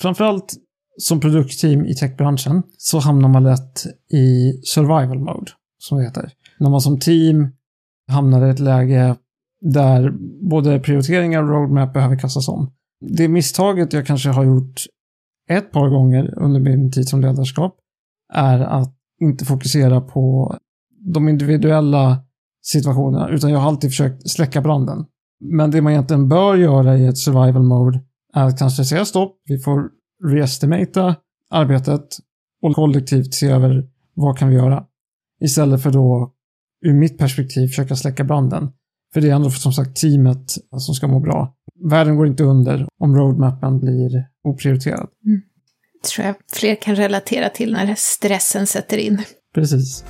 framförallt 0.01 0.55
som 0.99 1.21
produktteam 1.21 1.87
i 1.87 1.95
techbranschen 1.95 2.62
så 2.79 2.99
hamnar 2.99 3.29
man 3.29 3.45
lätt 3.45 3.87
i 4.12 4.53
survival 4.64 5.19
mode, 5.19 5.51
som 5.79 5.99
det 5.99 6.05
heter. 6.05 6.31
När 6.59 6.71
man 6.71 6.81
som 6.81 7.01
team 7.01 7.53
hamnar 8.09 8.47
i 8.47 8.51
ett 8.51 8.61
läge 8.61 9.17
där 9.61 10.14
både 10.51 10.81
prioriteringar 10.81 11.43
och 11.43 11.49
roadmap 11.49 11.93
behöver 11.93 12.19
kastas 12.19 12.49
om. 12.49 12.71
Det 13.01 13.29
misstaget 13.29 13.93
jag 13.93 14.07
kanske 14.07 14.29
har 14.29 14.45
gjort 14.45 14.81
ett 15.51 15.73
par 15.73 15.88
gånger 15.88 16.38
under 16.38 16.61
min 16.61 16.93
tid 16.93 17.09
som 17.09 17.21
ledarskap 17.21 17.77
är 18.35 18.61
att 18.61 18.95
inte 19.21 19.45
fokusera 19.45 20.01
på 20.01 20.57
de 21.14 21.29
individuella 21.29 22.25
situationerna, 22.62 23.29
utan 23.29 23.51
jag 23.51 23.59
har 23.59 23.69
alltid 23.69 23.90
försökt 23.90 24.31
släcka 24.31 24.61
branden. 24.61 25.05
Men 25.45 25.71
det 25.71 25.83
man 25.83 25.93
egentligen 25.93 26.29
bör 26.29 26.55
göra 26.55 26.97
i 26.97 27.07
ett 27.07 27.19
survival 27.19 27.62
mode 27.62 28.01
är 28.35 28.45
att 28.45 28.59
kanske 28.59 28.85
säga 28.85 29.05
stopp, 29.05 29.37
vi 29.49 29.59
får 29.59 29.90
reestimata 30.25 31.17
arbetet 31.51 32.07
och 32.62 32.75
kollektivt 32.75 33.35
se 33.35 33.49
över 33.49 33.88
vad 34.14 34.38
kan 34.38 34.49
vi 34.49 34.55
göra. 34.55 34.85
Istället 35.40 35.83
för 35.83 35.90
då, 35.90 36.34
ur 36.85 36.94
mitt 36.94 37.18
perspektiv, 37.18 37.68
försöka 37.68 37.97
släcka 37.97 38.25
branden. 38.25 38.68
För 39.14 39.20
det 39.20 39.31
är 39.31 39.35
ändå 39.35 39.51
som 39.51 39.73
sagt 39.73 39.97
teamet 39.97 40.55
som 40.79 40.94
ska 40.94 41.07
må 41.07 41.20
bra. 41.20 41.55
Världen 41.90 42.16
går 42.16 42.27
inte 42.27 42.44
under 42.44 42.87
om 43.01 43.16
roadmappen 43.16 43.81
blir 43.81 44.27
oprioriterad. 44.44 45.09
tror 46.14 46.27
jag 46.27 46.37
fler 46.53 46.75
kan 46.75 46.97
relatera 46.97 47.49
till 47.49 47.73
när 47.73 47.94
stressen 47.97 48.66
sätter 48.66 48.97
in. 48.97 49.23
Precis. 49.55 50.05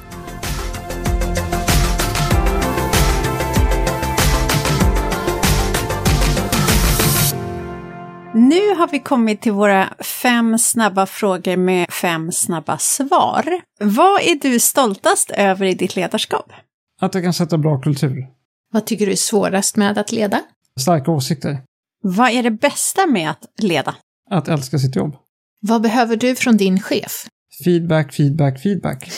Nu 8.35 8.75
har 8.75 8.89
vi 8.89 8.99
kommit 8.99 9.41
till 9.41 9.53
våra 9.53 9.95
fem 10.23 10.59
snabba 10.59 11.07
frågor 11.07 11.57
med 11.57 11.91
fem 11.91 12.33
snabba 12.33 12.79
svar. 12.79 13.61
Vad 13.81 14.23
är 14.23 14.35
du 14.35 14.61
stoltast 14.61 15.31
över 15.31 15.67
i 15.67 15.75
ditt 15.75 15.97
ledarskap? 15.97 16.53
Att 17.01 17.15
jag 17.15 17.25
kan 17.25 17.35
sätta 17.35 17.59
bra 17.59 17.81
kultur. 17.81 18.27
Vad 18.73 18.87
tycker 18.87 19.07
du 19.07 19.13
är 19.13 19.17
svårast 19.17 19.77
med 19.77 19.99
att 19.99 20.13
leda? 20.13 20.41
Starka 20.81 21.11
åsikter. 21.11 21.59
Vad 22.03 22.31
är 22.31 22.43
det 22.43 22.51
bästa 22.51 23.07
med 23.07 23.31
att 23.31 23.43
leda? 23.59 23.95
Att 24.31 24.49
älska 24.49 24.79
sitt 24.79 24.97
jobb. 24.97 25.17
Vad 25.61 25.83
behöver 25.83 26.17
du 26.17 26.35
från 26.35 26.57
din 26.57 26.81
chef? 26.81 27.27
Feedback, 27.65 28.13
feedback, 28.13 28.63
feedback. 28.63 29.11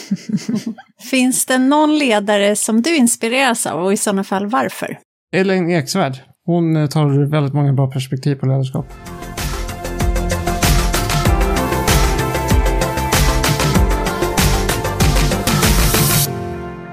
Finns 1.10 1.46
det 1.46 1.58
någon 1.58 1.98
ledare 1.98 2.56
som 2.56 2.82
du 2.82 2.96
inspireras 2.96 3.66
av 3.66 3.84
och 3.84 3.92
i 3.92 3.96
sådana 3.96 4.24
fall 4.24 4.46
varför? 4.46 4.98
Elaine 5.32 5.70
Eksvärd. 5.70 6.22
Hon 6.46 6.76
eh, 6.76 6.86
tar 6.86 7.30
väldigt 7.30 7.54
många 7.54 7.72
bra 7.72 7.90
perspektiv 7.90 8.34
på 8.34 8.46
ledarskap. 8.46 8.86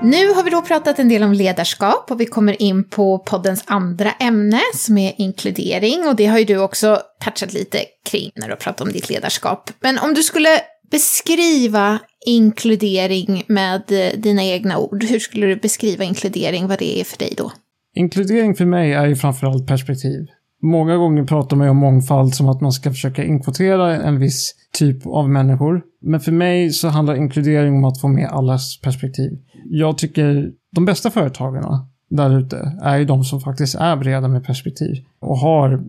Nu 0.03 0.33
har 0.33 0.43
vi 0.43 0.49
då 0.49 0.61
pratat 0.61 0.99
en 0.99 1.09
del 1.09 1.23
om 1.23 1.33
ledarskap 1.33 2.11
och 2.11 2.21
vi 2.21 2.25
kommer 2.25 2.61
in 2.61 2.89
på 2.89 3.19
poddens 3.19 3.63
andra 3.67 4.11
ämne 4.11 4.59
som 4.73 4.97
är 4.97 5.13
inkludering 5.17 6.07
och 6.07 6.15
det 6.15 6.25
har 6.25 6.39
ju 6.39 6.45
du 6.45 6.57
också 6.57 6.99
touchat 7.23 7.53
lite 7.53 7.79
kring 8.05 8.31
när 8.35 8.47
du 8.47 8.51
har 8.51 8.57
pratat 8.57 8.81
om 8.81 8.91
ditt 8.91 9.09
ledarskap. 9.09 9.69
Men 9.79 9.99
om 9.99 10.13
du 10.13 10.23
skulle 10.23 10.49
beskriva 10.91 11.99
inkludering 12.25 13.43
med 13.47 13.91
eh, 13.91 14.19
dina 14.19 14.43
egna 14.43 14.77
ord, 14.77 15.03
hur 15.03 15.19
skulle 15.19 15.45
du 15.45 15.55
beskriva 15.55 16.03
inkludering, 16.03 16.67
vad 16.67 16.79
det 16.79 16.99
är 16.99 17.03
för 17.03 17.17
dig 17.17 17.33
då? 17.37 17.51
Inkludering 17.95 18.55
för 18.55 18.65
mig 18.65 18.93
är 18.93 19.05
ju 19.05 19.15
framförallt 19.15 19.67
perspektiv. 19.67 20.27
Många 20.61 20.97
gånger 20.97 21.23
pratar 21.23 21.57
man 21.57 21.67
ju 21.67 21.71
om 21.71 21.77
mångfald 21.77 22.33
som 22.33 22.49
att 22.49 22.61
man 22.61 22.71
ska 22.71 22.89
försöka 22.89 23.23
inkvotera 23.23 23.95
en 23.95 24.19
viss 24.19 24.55
typ 24.73 25.07
av 25.07 25.29
människor. 25.29 25.81
Men 26.01 26.19
för 26.19 26.31
mig 26.31 26.69
så 26.69 26.87
handlar 26.87 27.15
inkludering 27.15 27.75
om 27.77 27.85
att 27.85 28.01
få 28.01 28.07
med 28.07 28.29
allas 28.29 28.81
perspektiv. 28.81 29.39
Jag 29.65 29.97
tycker 29.97 30.51
de 30.75 30.85
bästa 30.85 31.11
företagarna 31.11 31.87
där 32.09 32.39
ute 32.39 32.77
är 32.81 32.97
ju 32.97 33.05
de 33.05 33.23
som 33.23 33.41
faktiskt 33.41 33.75
är 33.75 33.95
breda 33.95 34.27
med 34.27 34.45
perspektiv 34.45 35.05
och 35.19 35.37
har 35.37 35.83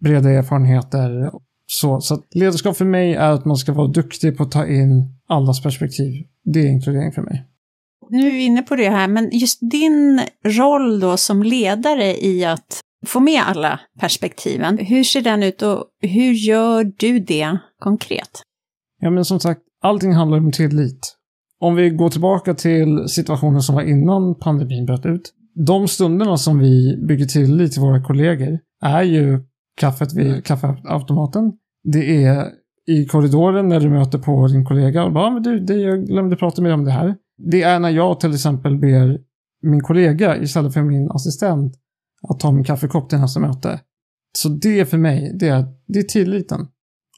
breda 0.00 0.30
erfarenheter. 0.30 1.30
Så, 1.66 2.00
så 2.00 2.14
att 2.14 2.34
ledarskap 2.34 2.76
för 2.76 2.84
mig 2.84 3.14
är 3.14 3.30
att 3.30 3.44
man 3.44 3.56
ska 3.56 3.72
vara 3.72 3.88
duktig 3.88 4.36
på 4.36 4.42
att 4.42 4.50
ta 4.50 4.66
in 4.66 5.14
allas 5.26 5.62
perspektiv. 5.62 6.26
Det 6.44 6.60
är 6.60 6.66
inkludering 6.66 7.12
för 7.12 7.22
mig. 7.22 7.44
Nu 8.10 8.26
är 8.26 8.30
vi 8.30 8.44
inne 8.44 8.62
på 8.62 8.76
det 8.76 8.90
här, 8.90 9.08
men 9.08 9.30
just 9.32 9.58
din 9.70 10.20
roll 10.44 11.00
då 11.00 11.16
som 11.16 11.42
ledare 11.42 12.16
i 12.16 12.44
att 12.44 12.80
få 13.06 13.20
med 13.20 13.42
alla 13.46 13.80
perspektiven, 14.00 14.78
hur 14.78 15.04
ser 15.04 15.20
den 15.20 15.42
ut 15.42 15.62
och 15.62 15.84
hur 16.00 16.32
gör 16.32 16.92
du 16.96 17.18
det 17.18 17.58
konkret? 17.78 18.42
Ja, 19.00 19.10
men 19.10 19.24
som 19.24 19.40
sagt, 19.40 19.60
allting 19.82 20.12
handlar 20.12 20.38
om 20.38 20.52
tillit. 20.52 21.16
Om 21.60 21.74
vi 21.74 21.90
går 21.90 22.10
tillbaka 22.10 22.54
till 22.54 23.08
situationen 23.08 23.62
som 23.62 23.74
var 23.74 23.82
innan 23.82 24.34
pandemin 24.34 24.86
bröt 24.86 25.06
ut. 25.06 25.32
De 25.66 25.88
stunderna 25.88 26.36
som 26.36 26.58
vi 26.58 26.96
bygger 27.08 27.26
tillit 27.26 27.72
till 27.72 27.82
våra 27.82 28.04
kollegor 28.04 28.58
är 28.82 29.02
ju 29.02 29.40
kaffet 29.80 30.12
vid 30.12 30.44
kaffeautomaten. 30.44 31.52
Det 31.84 32.24
är 32.24 32.46
i 32.86 33.06
korridoren 33.06 33.68
när 33.68 33.80
du 33.80 33.88
möter 33.88 34.18
på 34.18 34.46
din 34.46 34.64
kollega 34.64 35.04
och 35.04 35.12
bara, 35.12 35.24
ah, 35.24 35.30
men 35.30 35.42
du, 35.42 35.60
det, 35.60 35.74
jag 35.74 36.06
glömde 36.06 36.36
prata 36.36 36.62
med 36.62 36.70
dig 36.70 36.74
om 36.74 36.84
det 36.84 36.90
här. 36.90 37.14
Det 37.38 37.62
är 37.62 37.80
när 37.80 37.90
jag 37.90 38.20
till 38.20 38.34
exempel 38.34 38.78
ber 38.78 39.18
min 39.62 39.82
kollega 39.82 40.42
istället 40.42 40.74
för 40.74 40.82
min 40.82 41.10
assistent 41.10 41.74
att 42.28 42.40
ta 42.40 42.52
min 42.52 42.64
kaffekopp 42.64 43.08
till 43.08 43.18
nästa 43.18 43.40
möte. 43.40 43.80
Så 44.38 44.48
det 44.48 44.86
för 44.86 44.98
mig, 44.98 45.32
det 45.40 45.48
är, 45.48 45.64
det 45.86 45.98
är 45.98 46.02
tilliten. 46.02 46.68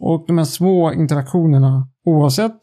Och 0.00 0.24
de 0.26 0.38
här 0.38 0.44
små 0.44 0.92
interaktionerna, 0.92 1.88
oavsett 2.04 2.60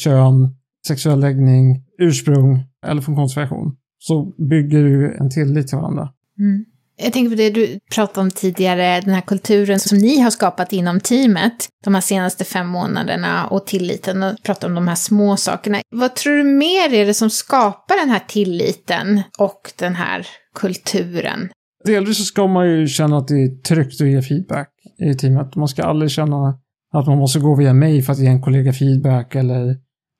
kön, 0.00 0.56
sexuell 0.88 1.20
läggning, 1.20 1.84
ursprung 1.98 2.64
eller 2.86 3.02
funktionsvariation, 3.02 3.76
så 3.98 4.24
bygger 4.48 4.84
du 4.84 5.16
en 5.16 5.30
tillit 5.30 5.68
till 5.68 5.78
varandra. 5.78 6.08
Mm. 6.38 6.64
Jag 7.00 7.12
tänker 7.12 7.30
på 7.30 7.36
det 7.36 7.50
du 7.50 7.78
pratade 7.94 8.20
om 8.20 8.30
tidigare, 8.30 9.00
den 9.00 9.14
här 9.14 9.20
kulturen 9.20 9.80
som 9.80 9.98
ni 9.98 10.20
har 10.20 10.30
skapat 10.30 10.72
inom 10.72 11.00
teamet 11.00 11.68
de 11.84 11.94
här 11.94 12.00
senaste 12.00 12.44
fem 12.44 12.66
månaderna 12.66 13.46
och 13.46 13.66
tilliten 13.66 14.22
och 14.22 14.34
prata 14.42 14.66
om 14.66 14.74
de 14.74 14.88
här 14.88 14.94
små 14.94 15.36
sakerna. 15.36 15.80
Vad 15.90 16.14
tror 16.14 16.36
du 16.36 16.44
mer 16.44 16.94
är 16.94 17.06
det 17.06 17.14
som 17.14 17.30
skapar 17.30 18.00
den 18.00 18.10
här 18.10 18.22
tilliten 18.28 19.22
och 19.38 19.72
den 19.78 19.94
här 19.94 20.26
kulturen? 20.54 21.48
Delvis 21.84 22.18
så 22.18 22.24
ska 22.24 22.46
man 22.46 22.70
ju 22.70 22.86
känna 22.86 23.18
att 23.18 23.28
det 23.28 23.42
är 23.42 23.62
tryggt 23.62 24.00
att 24.00 24.08
ge 24.08 24.22
feedback 24.22 24.68
i 24.98 25.14
teamet. 25.14 25.56
Man 25.56 25.68
ska 25.68 25.82
aldrig 25.82 26.10
känna 26.10 26.58
att 26.94 27.06
man 27.06 27.18
måste 27.18 27.38
gå 27.38 27.56
via 27.56 27.74
mig 27.74 28.02
för 28.02 28.12
att 28.12 28.18
ge 28.18 28.26
en 28.26 28.42
kollega 28.42 28.72
feedback 28.72 29.34
eller 29.34 29.76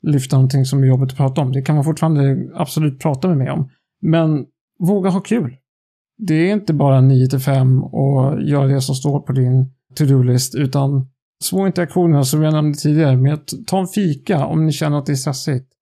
lyfta 0.07 0.37
någonting 0.37 0.65
som 0.65 0.83
är 0.83 0.87
jobbigt 0.87 1.11
att 1.11 1.17
prata 1.17 1.41
om. 1.41 1.53
Det 1.53 1.63
kan 1.63 1.75
man 1.75 1.85
fortfarande 1.85 2.37
absolut 2.55 3.01
prata 3.01 3.29
med 3.29 3.37
mig 3.37 3.51
om. 3.51 3.71
Men 4.03 4.45
våga 4.79 5.11
ha 5.11 5.21
kul. 5.21 5.57
Det 6.19 6.35
är 6.35 6.53
inte 6.53 6.75
bara 6.75 7.01
9 7.01 7.27
till 7.27 7.39
5 7.39 7.85
och 7.85 8.43
göra 8.43 8.67
det 8.67 8.81
som 8.81 8.95
står 8.95 9.21
på 9.21 9.33
din 9.33 9.73
to-do-list, 9.99 10.55
utan 10.55 11.07
små 11.45 11.67
interaktioner 11.67 12.23
som 12.23 12.43
jag 12.43 12.53
nämnde 12.53 12.79
tidigare 12.79 13.17
med 13.17 13.35
att 13.35 13.49
ta 13.67 13.81
en 13.81 13.87
fika 13.87 14.47
om 14.47 14.67
ni 14.67 14.73
känner 14.73 14.99
att 14.99 15.07
det 15.07 15.13
är 15.13 15.17
stressigt. 15.17 15.73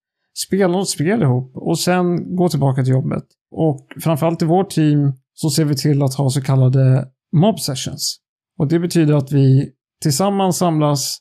Spela 0.47 0.73
något 0.73 0.89
spel 0.89 1.23
ihop 1.23 1.57
och 1.57 1.79
sen 1.79 2.37
gå 2.37 2.49
tillbaka 2.49 2.83
till 2.83 2.93
jobbet. 2.93 3.25
Och 3.51 3.87
framförallt 4.01 4.43
i 4.43 4.45
vårt 4.45 4.71
team 4.71 5.13
så 5.35 5.51
ser 5.51 5.65
vi 5.65 5.77
till 5.77 6.03
att 6.03 6.15
ha 6.15 6.31
så 6.31 6.43
kallade 6.43 7.09
mob 7.37 7.61
sessions. 7.61 8.17
Och 8.59 8.69
det 8.69 8.79
betyder 8.79 9.15
att 9.15 9.33
vi 9.33 9.71
tillsammans 10.03 10.57
samlas, 10.57 11.19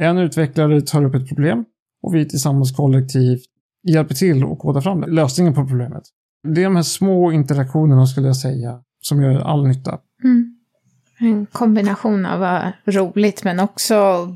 en 0.00 0.18
utvecklare 0.18 0.80
tar 0.80 1.04
upp 1.04 1.14
ett 1.14 1.28
problem 1.28 1.64
och 2.02 2.14
vi 2.14 2.28
tillsammans 2.28 2.76
kollektivt 2.76 3.42
hjälper 3.88 4.14
till 4.14 4.44
och 4.44 4.58
kodar 4.58 4.80
fram 4.80 5.00
lösningen 5.00 5.54
på 5.54 5.66
problemet. 5.66 6.02
Det 6.54 6.60
är 6.60 6.64
de 6.64 6.76
här 6.76 6.82
små 6.82 7.32
interaktionerna 7.32 8.06
skulle 8.06 8.26
jag 8.26 8.36
säga 8.36 8.80
som 9.02 9.22
gör 9.22 9.40
all 9.40 9.66
nytta. 9.66 9.98
Mm. 10.24 10.52
En 11.18 11.46
kombination 11.46 12.26
av 12.26 12.40
vad 12.40 12.72
roligt 12.84 13.44
men 13.44 13.60
också 13.60 14.28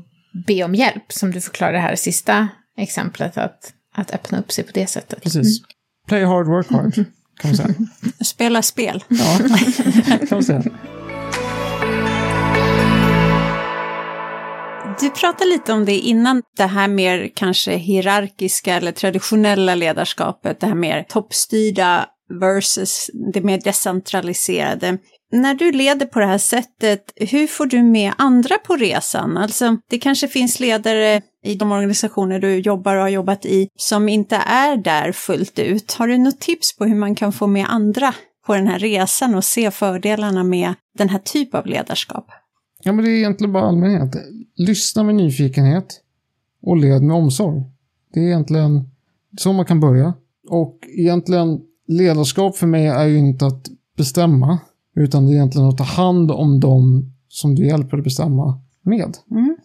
be 0.47 0.63
om 0.63 0.75
hjälp 0.75 1.11
som 1.11 1.31
du 1.31 1.41
förklarade 1.41 1.79
här 1.79 1.95
sista 1.95 2.47
exemplet 2.77 3.37
att, 3.37 3.73
att 3.95 4.11
öppna 4.11 4.39
upp 4.39 4.51
sig 4.51 4.63
på 4.63 4.71
det 4.73 4.87
sättet. 4.87 5.23
Precis. 5.23 5.59
Mm. 5.59 5.67
Play 6.07 6.23
hard, 6.23 6.47
work 6.47 6.71
hard. 6.71 6.93
Kan 6.93 7.05
man 7.43 7.55
säga. 7.55 7.73
Spela 8.25 8.61
spel. 8.61 9.03
Ja, 9.07 9.37
kan 10.19 10.27
man 10.31 10.43
säga. 10.43 10.63
Du 15.01 15.09
pratade 15.09 15.49
lite 15.49 15.73
om 15.73 15.85
det 15.85 15.99
innan, 15.99 16.41
det 16.57 16.65
här 16.65 16.87
mer 16.87 17.31
kanske 17.35 17.75
hierarkiska 17.75 18.75
eller 18.75 18.91
traditionella 18.91 19.75
ledarskapet, 19.75 20.59
det 20.59 20.67
här 20.67 20.75
mer 20.75 21.03
toppstyrda 21.03 22.05
versus 22.39 23.09
det 23.33 23.41
mer 23.41 23.61
decentraliserade. 23.63 24.97
När 25.31 25.53
du 25.53 25.71
leder 25.71 26.05
på 26.05 26.19
det 26.19 26.25
här 26.25 26.37
sättet, 26.37 27.13
hur 27.15 27.47
får 27.47 27.65
du 27.65 27.83
med 27.83 28.13
andra 28.17 28.57
på 28.57 28.75
resan? 28.75 29.37
Alltså, 29.37 29.77
det 29.89 29.99
kanske 29.99 30.27
finns 30.27 30.59
ledare 30.59 31.21
i 31.45 31.55
de 31.55 31.71
organisationer 31.71 32.39
du 32.39 32.59
jobbar 32.59 32.95
och 32.95 33.01
har 33.01 33.09
jobbat 33.09 33.45
i 33.45 33.67
som 33.75 34.09
inte 34.09 34.35
är 34.35 34.77
där 34.77 35.11
fullt 35.11 35.59
ut. 35.59 35.93
Har 35.93 36.07
du 36.07 36.17
något 36.17 36.39
tips 36.39 36.77
på 36.77 36.85
hur 36.85 36.95
man 36.95 37.15
kan 37.15 37.33
få 37.33 37.47
med 37.47 37.65
andra 37.69 38.13
på 38.45 38.55
den 38.55 38.67
här 38.67 38.79
resan 38.79 39.35
och 39.35 39.45
se 39.45 39.71
fördelarna 39.71 40.43
med 40.43 40.73
den 40.97 41.09
här 41.09 41.19
typen 41.19 41.59
av 41.59 41.65
ledarskap? 41.65 42.25
Ja, 42.83 42.93
men 42.93 43.05
det 43.05 43.11
är 43.11 43.17
egentligen 43.17 43.53
bara 43.53 43.63
allmänhet. 43.63 44.15
Lyssna 44.55 45.03
med 45.03 45.15
nyfikenhet 45.15 46.01
och 46.61 46.77
led 46.77 47.01
med 47.01 47.15
omsorg. 47.15 47.63
Det 48.13 48.19
är 48.19 48.23
egentligen 48.23 48.89
så 49.37 49.53
man 49.53 49.65
kan 49.65 49.79
börja. 49.79 50.13
Och 50.49 50.77
egentligen 50.97 51.61
ledarskap 51.87 52.55
för 52.55 52.67
mig 52.67 52.87
är 52.87 53.05
ju 53.05 53.17
inte 53.17 53.45
att 53.45 53.67
bestämma, 53.97 54.59
utan 54.95 55.25
det 55.25 55.31
är 55.31 55.35
egentligen 55.35 55.67
att 55.67 55.77
ta 55.77 55.83
hand 55.83 56.31
om 56.31 56.59
dem 56.59 57.13
som 57.27 57.55
du 57.55 57.65
hjälper 57.65 57.97
att 57.97 58.03
bestämma 58.03 58.61
med. 58.81 59.17
Mm. 59.31 59.57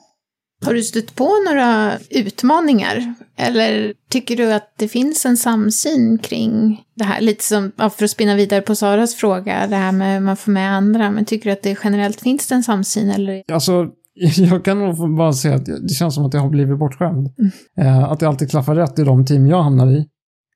Har 0.64 0.74
du 0.74 0.82
stött 0.82 1.14
på 1.14 1.30
några 1.48 1.92
utmaningar? 2.10 3.14
Eller 3.36 3.94
tycker 4.10 4.36
du 4.36 4.52
att 4.52 4.74
det 4.78 4.88
finns 4.88 5.26
en 5.26 5.36
samsyn 5.36 6.18
kring 6.18 6.82
det 6.96 7.04
här? 7.04 7.20
Lite 7.20 7.44
som, 7.44 7.72
för 7.76 8.04
att 8.04 8.10
spinna 8.10 8.34
vidare 8.34 8.60
på 8.60 8.74
Saras 8.74 9.14
fråga, 9.14 9.66
det 9.66 9.76
här 9.76 9.92
med 9.92 10.16
att 10.16 10.22
man 10.22 10.36
får 10.36 10.52
med 10.52 10.72
andra. 10.72 11.10
Men 11.10 11.24
tycker 11.24 11.50
du 11.50 11.52
att 11.52 11.62
det 11.62 11.78
generellt 11.84 12.20
finns 12.20 12.48
det 12.48 12.54
en 12.54 12.62
samsyn? 12.62 13.10
Eller? 13.10 13.42
Alltså, 13.52 13.86
jag 14.36 14.64
kan 14.64 14.78
nog 14.78 15.16
bara 15.16 15.32
säga 15.32 15.54
att 15.54 15.66
det 15.66 15.94
känns 15.98 16.14
som 16.14 16.24
att 16.24 16.34
jag 16.34 16.40
har 16.40 16.50
blivit 16.50 16.78
bortskämd. 16.78 17.28
Mm. 17.76 18.04
Att 18.04 18.20
det 18.20 18.28
alltid 18.28 18.50
klaffar 18.50 18.74
rätt 18.74 18.98
i 18.98 19.02
de 19.02 19.24
team 19.24 19.46
jag 19.46 19.62
hamnar 19.62 19.92
i. 19.92 20.06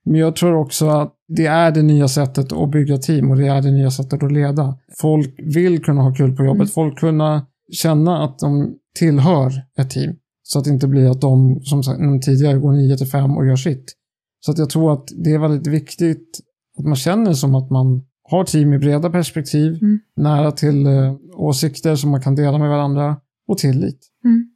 Men 0.04 0.20
jag 0.20 0.36
tror 0.36 0.54
också 0.54 0.88
att 0.88 1.14
det 1.28 1.46
är 1.46 1.70
det 1.70 1.82
nya 1.82 2.08
sättet 2.08 2.52
att 2.52 2.70
bygga 2.70 2.96
team 2.96 3.30
och 3.30 3.36
det 3.36 3.46
är 3.46 3.62
det 3.62 3.70
nya 3.70 3.90
sättet 3.90 4.22
att 4.22 4.32
leda. 4.32 4.78
Folk 5.00 5.34
vill 5.38 5.84
kunna 5.84 6.02
ha 6.02 6.14
kul 6.14 6.36
på 6.36 6.44
jobbet. 6.44 6.60
Mm. 6.60 6.68
Folk 6.68 6.98
kunna 6.98 7.46
känna 7.72 8.24
att 8.24 8.38
de 8.38 8.74
tillhör 8.94 9.53
ett 9.79 9.90
team. 9.90 10.16
Så 10.42 10.59
att 10.59 10.64
det 10.64 10.70
inte 10.70 10.88
blir 10.88 11.11
att 11.11 11.20
de, 11.20 11.61
som 11.62 11.83
sagt, 11.83 12.00
tidigare 12.24 12.59
går 12.59 12.72
9 12.72 12.96
till 12.96 13.07
5 13.07 13.37
och 13.37 13.46
gör 13.46 13.57
sitt. 13.57 13.94
Så 14.40 14.50
att 14.53 14.59
jag 14.59 14.70
tror 14.70 14.92
att 14.92 15.09
det 15.24 15.31
är 15.31 15.38
väldigt 15.38 15.66
viktigt 15.66 16.40
att 16.79 16.85
man 16.85 16.96
känner 16.96 17.33
som 17.33 17.55
att 17.55 17.70
man 17.70 18.03
har 18.31 18.44
team 18.44 18.72
i 18.72 18.79
breda 18.79 19.11
perspektiv, 19.11 19.79
Mm. 19.83 20.00
nära 20.16 20.53
till 20.53 20.87
eh, 20.87 21.14
åsikter 21.37 21.96
som 21.96 22.11
man 22.11 22.22
kan 22.22 22.35
dela 22.35 22.59
med 22.59 22.68
varandra 22.68 23.16
och 23.48 23.59
tillit. 23.59 23.98
Mm. 24.24 24.50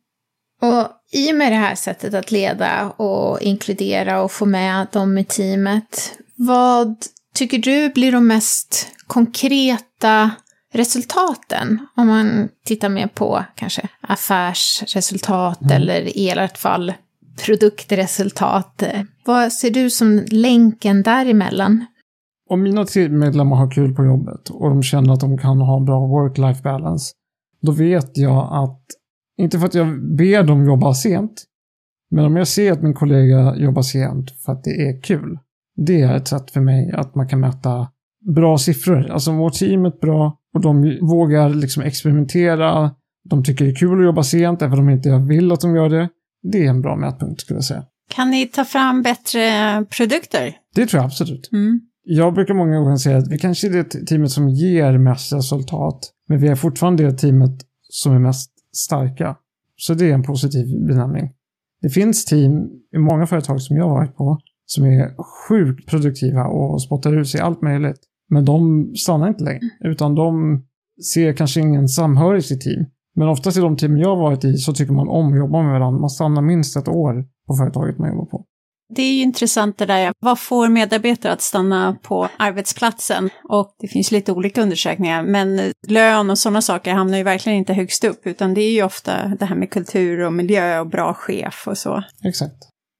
Och 0.63 0.89
i 1.13 1.33
och 1.33 1.37
med 1.37 1.53
det 1.53 1.57
här 1.57 1.75
sättet 1.75 2.15
att 2.15 2.31
leda 2.31 2.91
och 2.91 3.41
inkludera 3.43 4.23
och 4.23 4.33
få 4.33 4.47
med 4.47 4.87
dem 4.93 5.19
i 5.19 5.25
teamet, 5.25 6.13
vad 6.37 6.97
tycker 7.35 7.59
du 7.59 7.89
blir 7.89 8.13
de 8.13 8.27
mest 8.27 8.89
konkreta 9.07 10.31
resultaten? 10.75 11.87
Om 11.97 12.07
man 12.07 12.49
tittar 12.65 12.89
mer 12.89 13.07
på 13.07 13.45
kanske 13.55 13.89
affärsresultat 14.01 15.63
Mm. 15.63 15.77
eller 15.77 16.19
i 16.19 16.29
ert 16.29 16.59
fall 16.59 16.93
produktresultat. 17.47 18.83
Vad 19.25 19.53
ser 19.53 19.71
du 19.71 19.91
som 19.91 20.23
länken 20.31 21.03
däremellan? 21.03 21.87
Om 22.51 22.63
mina 22.63 22.85
teammedlemmar 22.85 23.57
har 23.57 23.71
kul 23.71 23.95
på 23.95 24.05
jobbet 24.05 24.49
och 24.49 24.69
de 24.71 24.83
känner 24.83 25.13
att 25.13 25.21
de 25.21 25.39
kan 25.39 25.61
ha 25.61 25.77
en 25.77 25.85
bra 25.85 26.07
work-life 26.07 26.63
balance, 26.63 27.13
då 27.63 27.73
vet 27.73 28.19
jag 28.19 28.49
att, 28.53 28.81
inte 29.39 29.59
för 29.59 29.67
att 29.67 29.75
jag 29.75 30.17
ber 30.17 30.43
dem 30.43 30.65
jobba 30.67 30.95
sent, 30.95 31.45
men 32.11 32.25
om 32.25 32.37
jag 32.37 32.49
ser 32.49 32.73
att 32.73 32.83
min 32.83 32.95
kollega 32.95 33.57
jobbar 33.57 33.83
sent 33.83 34.31
för 34.45 34.53
att 34.53 34.65
det 34.65 34.89
är 34.89 35.03
kul, 35.03 35.39
det 35.77 36.01
är 36.01 36.17
ett 36.17 36.29
sätt 36.29 36.51
för 36.51 36.61
mig 36.61 36.93
att 36.93 37.15
man 37.15 37.29
kan 37.29 37.41
mäta 37.41 37.89
bra 38.35 38.59
siffror. 38.59 39.11
Alltså 39.11 39.31
om 39.31 39.37
vårt 39.37 39.55
team 39.55 39.85
är 39.85 40.01
bra 40.01 40.39
och 40.55 40.61
de 40.61 40.99
vågar 41.03 41.49
liksom 41.49 41.83
experimentera, 41.83 42.91
de 43.25 43.45
tycker 43.45 43.65
det 43.65 43.71
är 43.71 43.75
kul 43.75 43.99
att 43.99 44.05
jobba 44.05 44.23
sent 44.23 44.63
även 44.63 44.79
om 44.79 44.91
inte 44.91 45.09
jag 45.09 45.27
vill 45.27 45.53
att 45.53 45.61
de 45.61 45.77
gör 45.77 45.89
det. 45.89 46.09
Det 46.43 46.67
är 46.67 46.71
en 46.71 46.81
bra 46.81 46.97
mätpunkt 46.97 47.41
skulle 47.41 47.57
jag 47.57 47.65
säga. 47.65 47.85
Kan 48.11 48.31
ni 48.31 48.47
ta 48.47 48.65
fram 48.65 49.03
bättre 49.03 49.41
produkter? 49.85 50.57
Det 50.75 50.87
tror 50.87 50.99
jag 50.99 51.07
absolut. 51.07 51.53
Mm. 51.53 51.81
Jag 52.05 52.35
brukar 52.35 52.55
många 52.55 52.79
gånger 52.79 52.97
säga 52.97 53.19
att 53.19 53.29
vi 53.29 53.39
kanske 53.39 53.67
är 53.67 53.71
det 53.71 53.85
teamet 53.85 54.31
som 54.31 54.49
ger 54.49 54.99
mest 54.99 55.33
resultat, 55.33 56.11
men 56.29 56.39
vi 56.41 56.49
är 56.49 56.55
fortfarande 56.55 57.03
det 57.03 57.13
teamet 57.13 57.61
som 57.83 58.13
är 58.13 58.19
mest 58.19 58.51
starka. 58.77 59.37
Så 59.77 59.95
det 59.95 60.11
är 60.11 60.15
en 60.15 60.23
positiv 60.23 60.87
benämning. 60.87 61.31
Det 61.83 61.91
finns 61.91 62.25
team 62.25 62.53
i 62.95 62.99
många 62.99 63.27
företag 63.27 63.61
som 63.63 63.77
jag 63.77 63.85
har 63.85 63.91
varit 63.91 64.17
på 64.17 64.39
som 64.67 64.85
är 64.85 65.15
sjukt 65.49 65.89
produktiva 65.89 66.45
och 66.45 66.83
spottar 66.83 67.21
ut 67.21 67.29
sig 67.29 67.41
allt 67.41 67.63
möjligt. 67.63 67.99
Men 68.31 68.45
de 68.45 68.91
stannar 68.97 69.29
inte 69.29 69.45
längre, 69.45 69.61
utan 69.85 70.15
de 70.15 70.63
ser 71.13 71.33
kanske 71.33 71.61
ingen 71.61 71.89
samhörighet 71.89 72.51
i 72.51 72.59
team. 72.59 72.87
Men 73.17 73.29
oftast 73.29 73.57
i 73.57 73.61
de 73.61 73.77
team 73.77 73.99
jag 73.99 74.17
varit 74.17 74.45
i 74.45 74.57
så 74.57 74.73
tycker 74.73 74.93
man 74.93 75.09
om 75.09 75.33
att 75.33 75.39
jobba 75.39 75.63
med 75.63 75.73
varandra. 75.73 76.01
Man 76.01 76.11
stannar 76.11 76.43
minst 76.43 76.77
ett 76.77 76.89
år 76.89 77.25
på 77.47 77.57
företaget 77.57 77.99
man 77.99 78.09
jobbar 78.09 78.27
på. 78.27 78.45
Det 78.95 79.03
är 79.03 79.13
ju 79.13 79.23
intressant 79.23 79.79
det 79.79 79.87
där, 79.87 80.13
vad 80.21 80.39
får 80.39 80.69
medarbetare 80.69 81.33
att 81.33 81.43
stanna 81.43 81.97
på 82.03 82.29
arbetsplatsen? 82.37 83.31
Och 83.49 83.77
det 83.79 83.89
finns 83.89 84.11
lite 84.11 84.33
olika 84.33 84.63
undersökningar, 84.63 85.23
men 85.23 85.73
lön 85.89 86.31
och 86.31 86.39
sådana 86.39 86.63
saker 86.63 86.93
hamnar 86.93 87.19
ju 87.19 87.25
verkligen 87.25 87.59
inte 87.59 87.73
högst 87.73 88.05
upp, 88.05 88.27
utan 88.27 88.55
det 88.55 88.61
är 88.61 88.73
ju 88.73 88.83
ofta 88.83 89.29
det 89.29 89.45
här 89.45 89.57
med 89.57 89.71
kultur 89.71 90.21
och 90.21 90.33
miljö 90.33 90.81
och 90.81 90.87
bra 90.87 91.15
chef 91.15 91.65
och 91.67 91.79
så. 91.79 92.03
Exakt. 92.25 92.57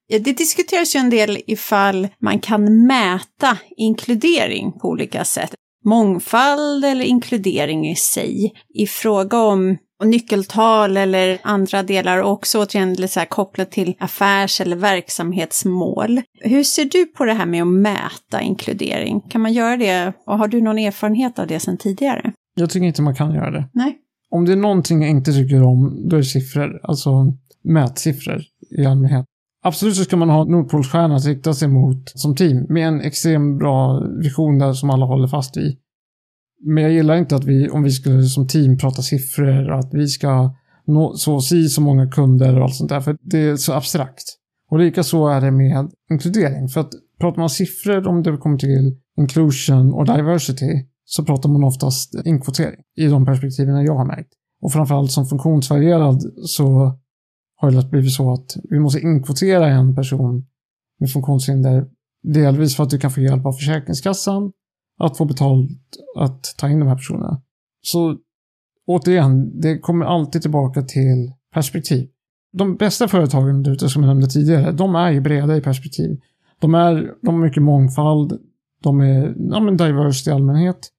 Det 0.09 0.37
diskuteras 0.37 0.97
ju 0.97 1.01
en 1.01 1.11
del 1.11 1.39
ifall 1.47 2.09
man 2.19 2.39
kan 2.39 2.87
mäta 2.87 3.59
inkludering 3.77 4.73
på 4.73 4.89
olika 4.89 5.25
sätt. 5.25 5.55
Mångfald 5.85 6.85
eller 6.85 7.05
inkludering 7.05 7.91
i 7.91 7.97
sig. 7.97 8.53
I 8.75 8.87
fråga 8.87 9.39
om 9.39 9.77
nyckeltal 10.05 10.97
eller 10.97 11.39
andra 11.43 11.83
delar 11.83 12.23
och 12.23 12.31
också 12.31 12.63
återigen 12.63 12.95
lite 12.95 13.09
så 13.09 13.21
här 13.21 13.27
kopplat 13.27 13.71
till 13.71 13.95
affärs 13.99 14.61
eller 14.61 14.77
verksamhetsmål. 14.77 16.21
Hur 16.41 16.63
ser 16.63 16.85
du 16.85 17.07
på 17.07 17.25
det 17.25 17.33
här 17.33 17.47
med 17.47 17.63
att 17.63 17.69
mäta 17.69 18.41
inkludering? 18.43 19.21
Kan 19.21 19.41
man 19.41 19.53
göra 19.53 19.77
det 19.77 20.13
och 20.27 20.39
har 20.39 20.49
du 20.49 20.61
någon 20.61 20.79
erfarenhet 20.79 21.39
av 21.39 21.47
det 21.47 21.61
sedan 21.61 21.79
tidigare? 21.79 22.33
Jag 22.55 22.71
tycker 22.71 22.87
inte 22.87 23.03
man 23.03 23.15
kan 23.15 23.35
göra 23.35 23.51
det. 23.51 23.69
Nej. 23.73 23.99
Om 24.31 24.45
det 24.45 24.53
är 24.53 24.57
någonting 24.57 25.03
jag 25.03 25.11
inte 25.11 25.33
tycker 25.33 25.63
om, 25.63 26.09
då 26.09 26.17
är 26.17 26.21
det 26.21 26.27
siffror. 26.27 26.81
Alltså 26.83 27.11
mätsiffror 27.65 28.43
i 28.79 28.87
allmänhet. 28.87 29.27
Absolut 29.67 29.97
så 29.97 30.05
ska 30.05 30.17
man 30.17 30.31
ha 30.31 30.45
Nordpolstjärnan 30.45 31.17
att 31.17 31.27
rikta 31.27 31.55
sig 31.55 31.69
mot 31.69 32.13
som 32.15 32.37
team 32.37 32.67
med 32.69 32.89
en 32.89 33.01
extremt 33.01 33.59
bra 33.59 34.01
vision 34.23 34.59
där 34.59 34.73
som 34.73 34.91
alla 34.91 35.07
håller 35.07 35.29
fast 35.29 35.57
vid. 35.57 35.77
Men 36.67 36.83
jag 36.83 36.93
gillar 36.93 37.17
inte 37.17 37.37
att 37.37 37.45
vi, 37.45 37.69
om 37.69 37.83
vi 37.83 37.91
skulle 37.91 38.23
som 38.23 38.49
team 38.49 38.79
prata 38.79 39.03
siffror, 39.03 39.71
att 39.71 39.95
vi 39.95 40.07
ska 40.09 40.55
nå 40.87 41.15
så 41.15 41.41
si 41.41 41.69
så 41.69 41.81
många 41.81 42.11
kunder 42.11 42.57
och 42.59 42.65
allt 42.65 42.75
sånt 42.75 42.91
där, 42.91 43.01
för 43.01 43.17
det 43.21 43.39
är 43.39 43.57
så 43.57 43.73
abstrakt. 43.73 44.25
Och 44.71 44.79
lika 44.79 45.03
så 45.03 45.29
är 45.29 45.41
det 45.41 45.51
med 45.51 45.91
inkludering, 46.11 46.69
för 46.69 46.81
att 46.81 46.93
pratar 47.21 47.39
man 47.39 47.51
siffror 47.51 48.09
om 48.09 48.23
det 48.23 48.37
kommer 48.37 48.59
till 48.59 48.97
inclusion 49.19 49.93
och 49.93 50.07
diversity, 50.07 50.85
så 51.05 51.25
pratar 51.25 51.49
man 51.49 51.65
oftast 51.65 52.15
inkvotering 52.25 52.81
i 52.97 53.07
de 53.07 53.27
perspektiven 53.27 53.85
jag 53.85 53.97
har 53.97 54.07
märkt. 54.07 54.33
Och 54.63 54.73
framförallt 54.73 55.13
som 55.13 55.27
funktionsvarierad 55.27 56.23
så 56.45 56.99
har 57.57 57.71
det 57.71 57.91
blivit 57.91 58.13
så 58.13 58.33
att 58.33 58.57
vi 58.71 58.79
måste 58.79 59.01
inkvotera 59.01 59.69
en 59.69 59.95
person 59.95 60.47
med 61.01 61.11
funktionshinder. 61.11 61.87
Delvis 62.23 62.77
för 62.77 62.83
att 62.83 62.91
du 62.91 62.99
kan 62.99 63.11
få 63.11 63.21
hjälp 63.21 63.47
av 63.47 63.53
Försäkringskassan 63.53 64.53
att 64.99 65.19
få 65.19 65.25
betalt 65.25 65.71
att 66.17 66.55
ta 66.59 66.69
in 66.69 66.79
de 66.79 66.89
här 66.89 66.97
personerna. 66.97 67.43
Så 67.83 68.17
återigen, 68.87 69.61
det 69.61 69.79
kommer 69.79 70.07
alltid 70.07 70.43
tillbaka 70.43 70.83
till 70.83 71.33
perspektiv. 71.55 72.09
De 72.53 72.77
bästa 72.77 73.09
företagen 73.09 73.63
där 73.63 73.73
ute 73.73 73.89
som 73.89 74.03
jag 74.03 74.09
nämnde 74.09 74.27
tidigare, 74.27 74.73
de 74.73 74.95
är 74.95 75.11
ju 75.11 75.21
breda 75.21 75.57
i 75.57 75.61
perspektiv. 75.61 76.21
De, 76.59 76.75
är, 76.75 77.15
de 77.23 77.35
har 77.35 77.43
mycket 77.43 77.63
mångfald, 77.63 78.41
de 78.83 79.01
är 79.01 79.35
ja, 79.51 79.61
men 79.61 79.77
diverse 79.77 80.31
i 80.31 80.33
allmänhet. 80.33 80.91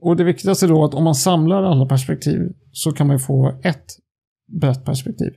Och 0.00 0.16
det 0.16 0.24
viktigaste 0.24 0.66
då 0.66 0.82
är 0.82 0.84
att 0.84 0.94
om 0.94 1.04
man 1.04 1.14
samlar 1.14 1.62
alla 1.62 1.86
perspektiv 1.86 2.52
så 2.72 2.92
kan 2.92 3.06
man 3.06 3.16
ju 3.16 3.20
få 3.20 3.60
ett 3.62 3.86
brett 4.60 4.84
perspektiv. 4.84 5.32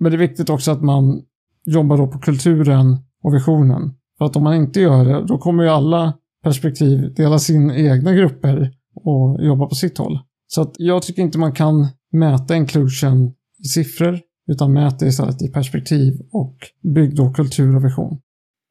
Men 0.00 0.12
det 0.12 0.16
är 0.16 0.28
viktigt 0.28 0.50
också 0.50 0.70
att 0.70 0.82
man 0.82 1.22
jobbar 1.64 1.96
då 1.96 2.06
på 2.06 2.18
kulturen 2.18 2.98
och 3.22 3.34
visionen. 3.34 3.94
För 4.18 4.24
att 4.24 4.36
om 4.36 4.42
man 4.42 4.54
inte 4.54 4.80
gör 4.80 5.04
det, 5.04 5.26
då 5.26 5.38
kommer 5.38 5.62
ju 5.62 5.68
alla 5.68 6.12
perspektiv 6.44 7.14
dela 7.14 7.38
sina 7.38 7.76
egna 7.76 8.12
grupper 8.12 8.70
och 8.94 9.44
jobba 9.44 9.66
på 9.66 9.74
sitt 9.74 9.98
håll. 9.98 10.18
Så 10.46 10.62
att 10.62 10.74
jag 10.78 11.02
tycker 11.02 11.22
inte 11.22 11.38
man 11.38 11.52
kan 11.52 11.88
mäta 12.12 12.56
inclusion 12.56 13.32
i 13.64 13.68
siffror, 13.68 14.20
utan 14.50 14.72
mäta 14.72 15.06
istället 15.06 15.42
i 15.42 15.48
perspektiv 15.48 16.20
och 16.32 16.56
bygg 16.94 17.16
då 17.16 17.32
kultur 17.32 17.76
och 17.76 17.84
vision. 17.84 18.18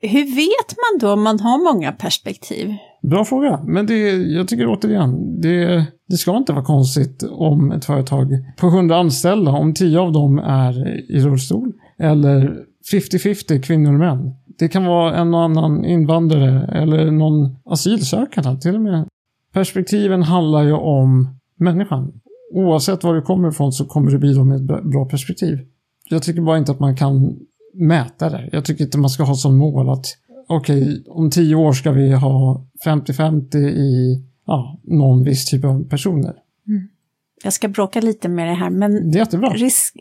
Hur 0.06 0.26
vet 0.26 0.76
man 0.78 1.00
då 1.00 1.14
om 1.14 1.24
man 1.24 1.40
har 1.40 1.74
många 1.74 1.92
perspektiv? 1.92 2.74
Bra 3.02 3.26
fråga, 3.26 3.60
men 3.68 3.86
det, 3.86 4.10
jag 4.12 4.48
tycker 4.48 4.68
återigen, 4.68 5.42
det, 5.42 5.86
det 6.10 6.18
ska 6.18 6.38
inte 6.38 6.54
vara 6.54 6.66
konstigt 6.66 7.24
om 7.32 7.72
ett 7.72 7.86
företag 7.86 8.28
på 8.58 8.68
100 8.68 8.98
anställda, 8.98 9.52
om 9.52 9.74
10 9.74 10.00
av 10.00 10.12
dem 10.12 10.40
är 10.40 10.88
i 11.12 11.20
rullstol, 11.20 11.74
eller 12.00 12.56
50-50 12.92 13.62
kvinnor 13.62 13.94
och 13.94 14.00
män. 14.00 14.34
Det 14.60 14.68
kan 14.68 14.86
vara 14.86 15.16
en 15.16 15.34
och 15.34 15.42
annan 15.42 15.86
invandrare 15.86 16.68
eller 16.82 17.12
någon 17.12 17.56
asylsökande 17.66 18.62
till 18.62 18.76
och 18.76 18.82
med. 18.82 19.08
Perspektiven 19.54 20.24
handlar 20.24 20.64
ju 20.64 20.74
om 20.74 21.40
människan. 21.60 22.12
Oavsett 22.54 23.04
var 23.04 23.16
du 23.16 23.22
kommer 23.22 23.50
ifrån 23.50 23.72
så 23.72 23.86
kommer 23.86 24.12
du 24.12 24.18
bidra 24.18 24.44
med 24.44 24.56
ett 24.56 24.84
bra 24.84 25.06
perspektiv. 25.06 25.60
Jag 26.10 26.24
tycker 26.24 26.42
bara 26.42 26.58
inte 26.58 26.72
att 26.72 26.80
man 26.80 26.96
kan 26.96 27.40
mäta 27.74 28.30
det. 28.30 28.50
Jag 28.52 28.66
tycker 28.66 28.84
inte 28.84 28.98
man 28.98 29.10
ska 29.10 29.24
ha 29.24 29.36
som 29.36 29.58
mål 29.58 29.90
att 29.90 30.06
okej, 30.48 30.82
okay, 30.82 31.04
om 31.08 31.30
tio 31.30 31.56
år 31.56 31.74
ska 31.74 31.92
vi 31.92 32.12
ha 32.12 32.66
50-50 32.86 33.58
i 33.58 34.24
ja, 34.48 34.80
någon 34.84 35.24
viss 35.24 35.46
typ 35.46 35.66
av 35.66 35.90
personer. 35.90 36.34
Jag 37.44 37.54
ska 37.54 37.68
bråka 37.68 38.02
lite 38.02 38.30
med 38.30 38.48
det 38.48 38.54
här, 38.54 38.70
men... 38.70 39.12
Det 39.12 39.18
är 39.18 39.20
jättebra. 39.20 39.50
Risk... 39.50 39.96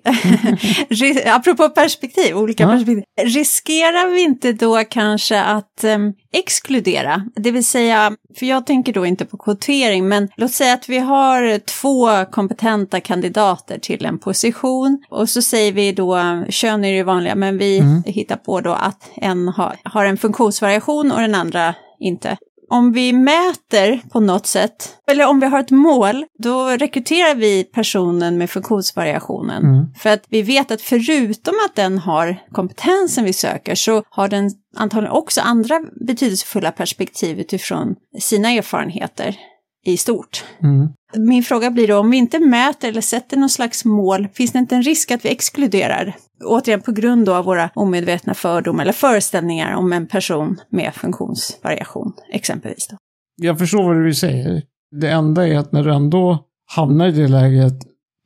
Ris... 0.88 1.26
Apropå 1.26 1.68
perspektiv, 1.68 2.36
olika 2.36 2.62
ja. 2.62 2.68
perspektiv. 2.68 3.04
Riskerar 3.22 4.14
vi 4.14 4.22
inte 4.22 4.52
då 4.52 4.84
kanske 4.84 5.42
att 5.42 5.84
um, 5.84 6.14
exkludera? 6.32 7.22
Det 7.36 7.50
vill 7.50 7.64
säga, 7.64 8.12
för 8.38 8.46
jag 8.46 8.66
tänker 8.66 8.92
då 8.92 9.06
inte 9.06 9.24
på 9.24 9.36
kvotering, 9.36 10.08
men 10.08 10.28
låt 10.36 10.52
säga 10.52 10.74
att 10.74 10.88
vi 10.88 10.98
har 10.98 11.58
två 11.58 12.24
kompetenta 12.30 13.00
kandidater 13.00 13.78
till 13.78 14.04
en 14.06 14.18
position 14.18 15.04
och 15.10 15.28
så 15.28 15.42
säger 15.42 15.72
vi 15.72 15.92
då, 15.92 16.44
kön 16.48 16.84
är 16.84 16.92
det 16.92 17.02
vanliga, 17.02 17.34
men 17.34 17.58
vi 17.58 17.78
mm. 17.78 18.02
hittar 18.06 18.36
på 18.36 18.60
då 18.60 18.72
att 18.72 19.10
en 19.16 19.48
har, 19.48 19.76
har 19.84 20.04
en 20.04 20.16
funktionsvariation 20.16 21.12
och 21.12 21.20
den 21.20 21.34
andra 21.34 21.74
inte 22.00 22.36
om 22.72 22.92
vi 22.92 23.12
mäter 23.12 24.08
på 24.12 24.20
något 24.20 24.46
sätt, 24.46 24.96
eller 25.10 25.26
om 25.26 25.40
vi 25.40 25.46
har 25.46 25.60
ett 25.60 25.70
mål, 25.70 26.24
då 26.38 26.68
rekryterar 26.68 27.34
vi 27.34 27.64
personen 27.64 28.38
med 28.38 28.50
funktionsvariationen. 28.50 29.62
Mm. 29.62 29.86
För 29.98 30.10
att 30.10 30.24
vi 30.28 30.42
vet 30.42 30.70
att 30.70 30.82
förutom 30.82 31.54
att 31.68 31.76
den 31.76 31.98
har 31.98 32.36
kompetensen 32.52 33.24
vi 33.24 33.32
söker 33.32 33.74
så 33.74 34.02
har 34.10 34.28
den 34.28 34.50
antagligen 34.76 35.16
också 35.16 35.40
andra 35.40 35.80
betydelsefulla 36.06 36.72
perspektiv 36.72 37.40
utifrån 37.40 37.94
sina 38.20 38.50
erfarenheter 38.50 39.36
i 39.84 39.96
stort. 39.96 40.44
Mm. 40.62 40.88
Min 41.16 41.42
fråga 41.42 41.70
blir 41.70 41.88
då, 41.88 41.98
om 41.98 42.10
vi 42.10 42.16
inte 42.16 42.38
mäter 42.38 42.88
eller 42.88 43.00
sätter 43.00 43.36
någon 43.36 43.48
slags 43.48 43.84
mål, 43.84 44.28
finns 44.34 44.52
det 44.52 44.58
inte 44.58 44.76
en 44.76 44.82
risk 44.82 45.10
att 45.10 45.24
vi 45.24 45.28
exkluderar 45.28 46.16
återigen 46.44 46.80
på 46.80 46.92
grund 46.92 47.28
av 47.28 47.44
våra 47.44 47.70
omedvetna 47.74 48.34
fördomar 48.34 48.82
eller 48.82 48.92
föreställningar 48.92 49.74
om 49.74 49.92
en 49.92 50.06
person 50.06 50.60
med 50.70 50.94
funktionsvariation, 50.94 52.12
exempelvis. 52.32 52.88
Då. 52.90 52.96
Jag 53.36 53.58
förstår 53.58 53.82
vad 53.82 54.04
du 54.04 54.14
säger. 54.14 54.62
Det 54.90 55.10
enda 55.10 55.48
är 55.48 55.58
att 55.58 55.72
när 55.72 55.84
du 55.84 55.94
ändå 55.94 56.44
hamnar 56.74 57.08
i 57.08 57.12
det 57.12 57.28
läget 57.28 57.74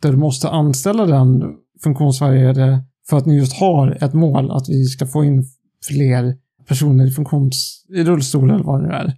där 0.03 0.11
du 0.11 0.17
måste 0.17 0.49
anställa 0.49 1.07
den 1.07 1.43
funktionsvarierade 1.83 2.79
för 3.09 3.17
att 3.17 3.27
ni 3.27 3.37
just 3.37 3.61
har 3.61 3.99
ett 4.05 4.15
mål 4.15 4.51
att 4.51 4.69
vi 4.69 4.85
ska 4.85 5.07
få 5.07 5.25
in 5.25 5.45
fler 5.89 6.35
personer 6.69 7.07
i 7.07 7.11
funktions... 7.11 7.85
i 7.89 8.05
rullstol 8.05 8.51
eller 8.51 8.65
vad 8.65 8.83
det 8.83 8.89
nu 8.89 8.95
är. 8.95 9.13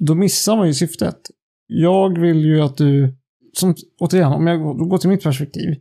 Då 0.00 0.14
missar 0.14 0.56
man 0.56 0.66
ju 0.66 0.74
syftet. 0.74 1.16
Jag 1.66 2.18
vill 2.18 2.44
ju 2.44 2.60
att 2.60 2.76
du, 2.76 3.16
som, 3.52 3.74
återigen, 4.00 4.32
om 4.32 4.46
jag 4.46 4.88
går 4.88 4.98
till 4.98 5.10
mitt 5.10 5.22
perspektiv. 5.22 5.74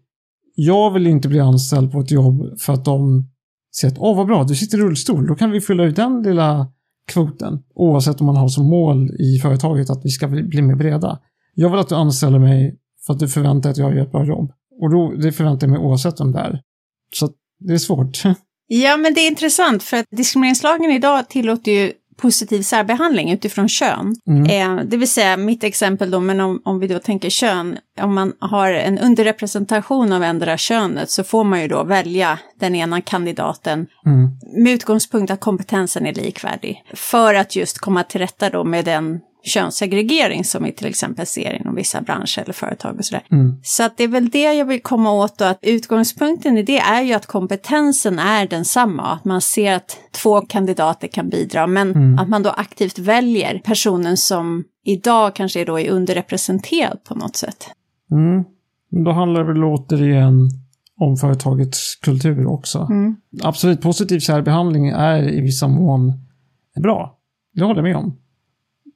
Jag 0.56 0.92
vill 0.92 1.08
inte 1.08 1.28
bli 1.28 1.40
anställd 1.40 1.92
på 1.92 2.00
ett 2.00 2.12
jobb 2.12 2.60
för 2.60 2.74
att 2.74 2.86
de 2.86 3.30
säger 3.76 3.92
att 3.92 4.00
åh 4.00 4.18
vad 4.18 4.28
bra, 4.28 4.44
du 4.44 4.56
sitter 4.56 4.78
i 4.78 4.82
rullstol, 4.82 5.28
då 5.28 5.36
kan 5.36 5.52
vi 5.52 5.62
fylla 5.62 5.84
ut 5.84 5.96
den 5.96 6.24
lilla 6.24 6.68
kvoten. 7.08 7.64
Oavsett 7.76 8.22
om 8.22 8.26
man 8.26 8.38
har 8.38 8.48
som 8.48 8.66
mål 8.66 9.10
i 9.20 9.40
företaget 9.42 9.90
att 9.90 10.06
vi 10.06 10.10
ska 10.10 10.28
bli 10.28 10.62
mer 10.62 10.76
breda. 10.76 11.20
Jag 11.54 11.70
vill 11.70 11.80
att 11.80 11.90
du 11.90 11.96
anställer 11.96 12.40
mig 12.40 12.76
för 13.06 13.14
att 13.14 13.20
du 13.20 13.28
förväntar 13.28 13.62
dig 13.62 13.72
att 13.72 13.78
jag 13.78 13.96
gör 13.96 14.04
ett 14.04 14.12
bra 14.12 14.26
jobb. 14.26 14.52
Och 14.82 14.92
då, 14.92 15.14
det 15.22 15.32
förväntar 15.32 15.68
jag 15.68 15.72
mig 15.72 15.80
oavsett 15.80 16.20
om 16.20 16.32
det 16.32 16.40
är. 16.40 16.62
Så 17.16 17.30
det 17.60 17.74
är 17.74 17.78
svårt. 17.78 18.24
Ja, 18.68 18.98
men 18.98 19.14
det 19.14 19.22
är 19.22 19.28
intressant 19.28 19.84
för 19.84 19.98
att 19.98 20.06
diskrimineringslagen 20.12 20.92
idag 20.92 21.30
tillåter 21.30 21.72
ju 21.72 21.92
positiv 22.18 22.62
särbehandling 22.62 23.32
utifrån 23.32 23.70
kön. 23.70 24.16
Mm. 24.28 24.46
Eh, 24.80 24.86
det 24.86 24.98
vill 24.98 25.12
säga 25.12 25.38
mitt 25.38 25.64
exempel 25.64 26.12
då, 26.12 26.20
men 26.20 26.40
om, 26.40 26.62
om 26.66 26.80
vi 26.80 26.88
då 26.88 27.00
tänker 27.00 27.30
kön, 27.30 27.78
om 28.02 28.14
man 28.14 28.34
har 28.40 28.72
en 28.72 29.00
underrepresentation 29.00 30.14
av 30.14 30.24
ändra 30.24 30.58
könet 30.58 31.10
så 31.10 31.24
får 31.24 31.44
man 31.44 31.62
ju 31.62 31.68
då 31.68 31.84
välja 31.84 32.40
den 32.60 32.76
ena 32.76 33.02
kandidaten 33.02 33.88
mm. 34.06 34.30
med 34.64 34.74
utgångspunkt 34.74 35.32
att 35.32 35.40
kompetensen 35.40 36.06
är 36.06 36.14
likvärdig. 36.14 36.84
För 36.94 37.34
att 37.34 37.56
just 37.56 37.78
komma 37.78 38.04
till 38.04 38.22
rätta 38.22 38.50
då 38.50 38.64
med 38.64 38.86
den 38.86 39.20
könssegregering 39.44 40.44
som 40.44 40.64
vi 40.64 40.72
till 40.72 40.88
exempel 40.88 41.26
ser 41.26 41.62
inom 41.62 41.76
vissa 41.76 42.02
branscher 42.02 42.40
eller 42.40 42.54
företag 42.54 42.96
och 42.98 43.06
sådär. 43.06 43.24
Mm. 43.32 43.60
Så 43.64 43.84
att 43.84 43.98
det 43.98 44.04
är 44.04 44.08
väl 44.08 44.30
det 44.30 44.54
jag 44.54 44.66
vill 44.66 44.82
komma 44.82 45.12
åt 45.12 45.38
då, 45.38 45.46
att 45.46 45.60
utgångspunkten 45.62 46.58
i 46.58 46.64
det 46.64 46.80
är 46.80 47.02
ju 47.02 47.14
att 47.14 47.26
kompetensen 47.26 48.20
är 48.20 48.48
densamma, 48.48 49.04
att 49.04 49.26
man 49.26 49.42
ser 49.42 49.76
att 49.76 49.98
två 50.12 50.42
kandidater 50.42 51.08
kan 51.08 51.30
bidra, 51.30 51.68
men 51.68 51.92
mm. 51.92 52.20
att 52.20 52.30
man 52.30 52.44
då 52.44 52.50
aktivt 52.50 53.00
väljer 53.00 53.60
personen 53.60 54.18
som 54.18 54.64
idag 54.86 55.36
kanske 55.36 55.62
är 55.62 55.66
då 55.66 55.80
är 55.80 55.90
underrepresenterad 55.90 57.04
på 57.04 57.16
något 57.16 57.36
sätt. 57.36 57.70
Mm. 58.12 58.44
Då 59.06 59.12
handlar 59.12 59.42
det 59.42 59.48
väl 59.48 59.64
återigen 59.64 60.50
om 61.00 61.18
företagets 61.18 61.96
kultur 61.96 62.48
också. 62.48 62.88
Mm. 62.92 63.16
Absolut, 63.44 63.82
positiv 63.82 64.20
särbehandling 64.20 64.88
är 64.90 65.34
i 65.34 65.42
vissa 65.42 65.68
mån 65.68 66.14
bra. 66.84 67.18
Det 67.54 67.64
håller 67.64 67.76
jag 67.76 67.84
med 67.84 67.96
om. 67.96 68.18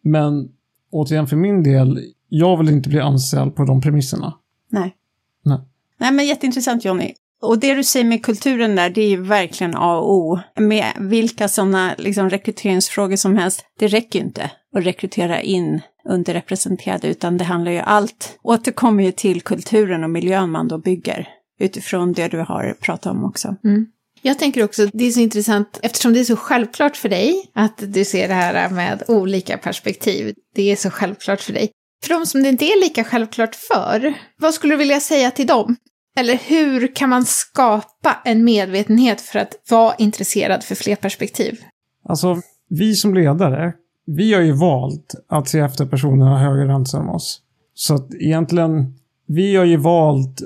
Men 0.03 0.49
återigen 0.91 1.27
för 1.27 1.35
min 1.35 1.63
del, 1.63 1.99
jag 2.29 2.57
vill 2.57 2.69
inte 2.69 2.89
bli 2.89 2.99
anställd 2.99 3.55
på 3.55 3.63
de 3.63 3.81
premisserna. 3.81 4.33
Nej. 4.69 4.95
Nej. 5.43 5.59
Nej 5.97 6.11
men 6.11 6.25
jätteintressant 6.25 6.85
Jonny. 6.85 7.13
Och 7.41 7.59
det 7.59 7.73
du 7.73 7.83
säger 7.83 8.05
med 8.05 8.25
kulturen 8.25 8.75
där, 8.75 8.89
det 8.89 9.01
är 9.01 9.09
ju 9.09 9.21
verkligen 9.21 9.75
A 9.75 9.97
och 9.97 10.13
O. 10.13 10.39
Med 10.59 10.85
vilka 10.99 11.47
sådana 11.47 11.95
liksom, 11.97 12.29
rekryteringsfrågor 12.29 13.15
som 13.15 13.35
helst, 13.35 13.65
det 13.79 13.87
räcker 13.87 14.19
ju 14.19 14.25
inte 14.25 14.51
att 14.75 14.85
rekrytera 14.85 15.41
in 15.41 15.81
underrepresenterade, 16.09 17.07
utan 17.07 17.37
det 17.37 17.43
handlar 17.43 17.71
ju 17.71 17.79
allt, 17.79 18.39
återkommer 18.41 19.03
ju 19.03 19.11
till 19.11 19.41
kulturen 19.41 20.03
och 20.03 20.09
miljön 20.09 20.51
man 20.51 20.67
då 20.67 20.77
bygger, 20.77 21.27
utifrån 21.59 22.13
det 22.13 22.27
du 22.27 22.39
har 22.39 22.77
pratat 22.81 23.11
om 23.11 23.25
också. 23.25 23.55
Mm. 23.63 23.87
Jag 24.21 24.39
tänker 24.39 24.63
också, 24.63 24.83
att 24.83 24.89
det 24.93 25.05
är 25.05 25.11
så 25.11 25.19
intressant, 25.19 25.79
eftersom 25.81 26.13
det 26.13 26.19
är 26.19 26.23
så 26.23 26.35
självklart 26.35 26.97
för 26.97 27.09
dig 27.09 27.51
att 27.53 27.83
du 27.93 28.05
ser 28.05 28.27
det 28.27 28.33
här 28.33 28.69
med 28.69 29.03
olika 29.07 29.57
perspektiv. 29.57 30.35
Det 30.55 30.71
är 30.71 30.75
så 30.75 30.89
självklart 30.89 31.41
för 31.41 31.53
dig. 31.53 31.71
För 32.03 32.13
de 32.13 32.25
som 32.25 32.43
det 32.43 32.49
inte 32.49 32.65
är 32.65 32.81
lika 32.81 33.03
självklart 33.03 33.55
för, 33.55 34.13
vad 34.37 34.53
skulle 34.53 34.73
du 34.73 34.77
vilja 34.77 34.99
säga 34.99 35.31
till 35.31 35.47
dem? 35.47 35.75
Eller 36.17 36.35
hur 36.35 36.95
kan 36.95 37.09
man 37.09 37.25
skapa 37.25 38.17
en 38.25 38.43
medvetenhet 38.43 39.21
för 39.21 39.39
att 39.39 39.55
vara 39.69 39.95
intresserad 39.95 40.63
för 40.63 40.75
fler 40.75 40.95
perspektiv? 40.95 41.59
Alltså, 42.03 42.41
vi 42.69 42.95
som 42.95 43.13
ledare, 43.13 43.73
vi 44.05 44.33
har 44.33 44.41
ju 44.41 44.51
valt 44.51 45.15
att 45.27 45.49
se 45.49 45.59
efter 45.59 45.85
personerna 45.85 46.39
högre 46.39 46.73
än 46.73 47.09
oss. 47.09 47.41
Så 47.73 47.95
att 47.95 48.13
egentligen, 48.13 48.95
vi 49.27 49.55
har 49.55 49.65
ju 49.65 49.77
valt 49.77 50.41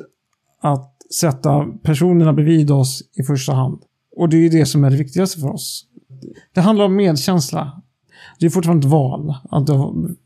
att 0.61 0.90
sätta 1.19 1.65
personerna 1.83 2.33
bredvid 2.33 2.71
oss 2.71 3.03
i 3.13 3.23
första 3.23 3.53
hand. 3.53 3.81
Och 4.17 4.29
det 4.29 4.37
är 4.45 4.49
det 4.49 4.65
som 4.65 4.83
är 4.83 4.89
det 4.89 4.97
viktigaste 4.97 5.39
för 5.39 5.53
oss. 5.53 5.85
Det 6.53 6.61
handlar 6.61 6.85
om 6.85 6.95
medkänsla. 6.95 7.81
Det 8.39 8.45
är 8.45 8.49
fortfarande 8.49 8.87
ett 8.87 8.91
val 8.91 9.35
att 9.49 9.69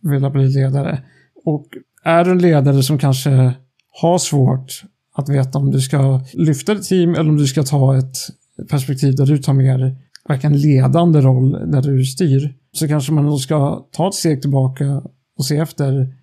vilja 0.01 0.29
bli 0.29 0.47
ledare. 0.47 1.03
Och 1.45 1.67
är 2.03 2.25
du 2.25 2.31
en 2.31 2.39
ledare 2.39 2.83
som 2.83 2.97
kanske 2.97 3.53
har 4.01 4.17
svårt 4.17 4.83
att 5.15 5.29
veta 5.29 5.59
om 5.59 5.71
du 5.71 5.81
ska 5.81 6.21
lyfta 6.33 6.73
ditt 6.73 6.83
team 6.83 7.09
eller 7.09 7.29
om 7.29 7.37
du 7.37 7.47
ska 7.47 7.63
ta 7.63 7.97
ett 7.97 8.17
perspektiv 8.69 9.15
där 9.15 9.25
du 9.25 9.37
tar 9.37 9.53
mer 9.53 9.95
verkligen 10.27 10.57
ledande 10.57 11.21
roll 11.21 11.51
där 11.71 11.81
du 11.81 12.05
styr. 12.05 12.55
Så 12.71 12.87
kanske 12.87 13.13
man 13.13 13.25
då 13.25 13.37
ska 13.37 13.85
ta 13.91 14.07
ett 14.07 14.13
steg 14.13 14.41
tillbaka 14.41 15.01
och 15.37 15.45
se 15.45 15.57
efter, 15.57 16.15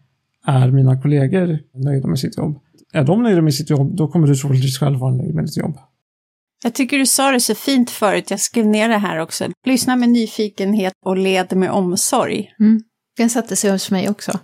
är 0.47 0.71
mina 0.71 1.03
kollegor 1.03 1.59
nöjda 1.75 2.09
med 2.09 2.19
sitt 2.19 2.37
jobb? 2.37 2.59
Är 2.93 3.05
de 3.05 3.23
nöjda 3.23 3.43
med 3.43 3.55
sitt 3.55 3.71
jobb, 3.71 3.97
då 3.97 4.09
kommer 4.09 4.27
du 4.27 4.35
troligtvis 4.35 4.79
själv 4.79 4.99
vara 4.99 5.15
nöjd 5.15 5.35
med 5.35 5.45
ditt 5.45 5.57
jobb. 5.57 5.79
Jag 6.65 6.75
tycker 6.75 6.99
du 6.99 7.07
sa 7.07 7.31
det 7.31 7.41
så 7.41 7.55
fint 7.55 7.91
förut, 7.91 8.31
jag 8.31 8.41
skrev 8.41 8.67
ner 8.67 8.89
det 8.89 8.99
här 8.99 9.19
också. 9.19 9.45
Lyssna 9.67 9.97
med 9.97 10.09
nyfikenhet 10.09 10.93
och 11.07 11.17
led 11.17 11.57
med 11.57 11.71
omsorg. 11.71 12.51
Mm. 12.61 12.83
Den 13.17 13.31
satte 13.31 13.57
sig 13.57 13.71
hos 13.71 13.91
mig 13.91 14.09
också. 14.09 14.39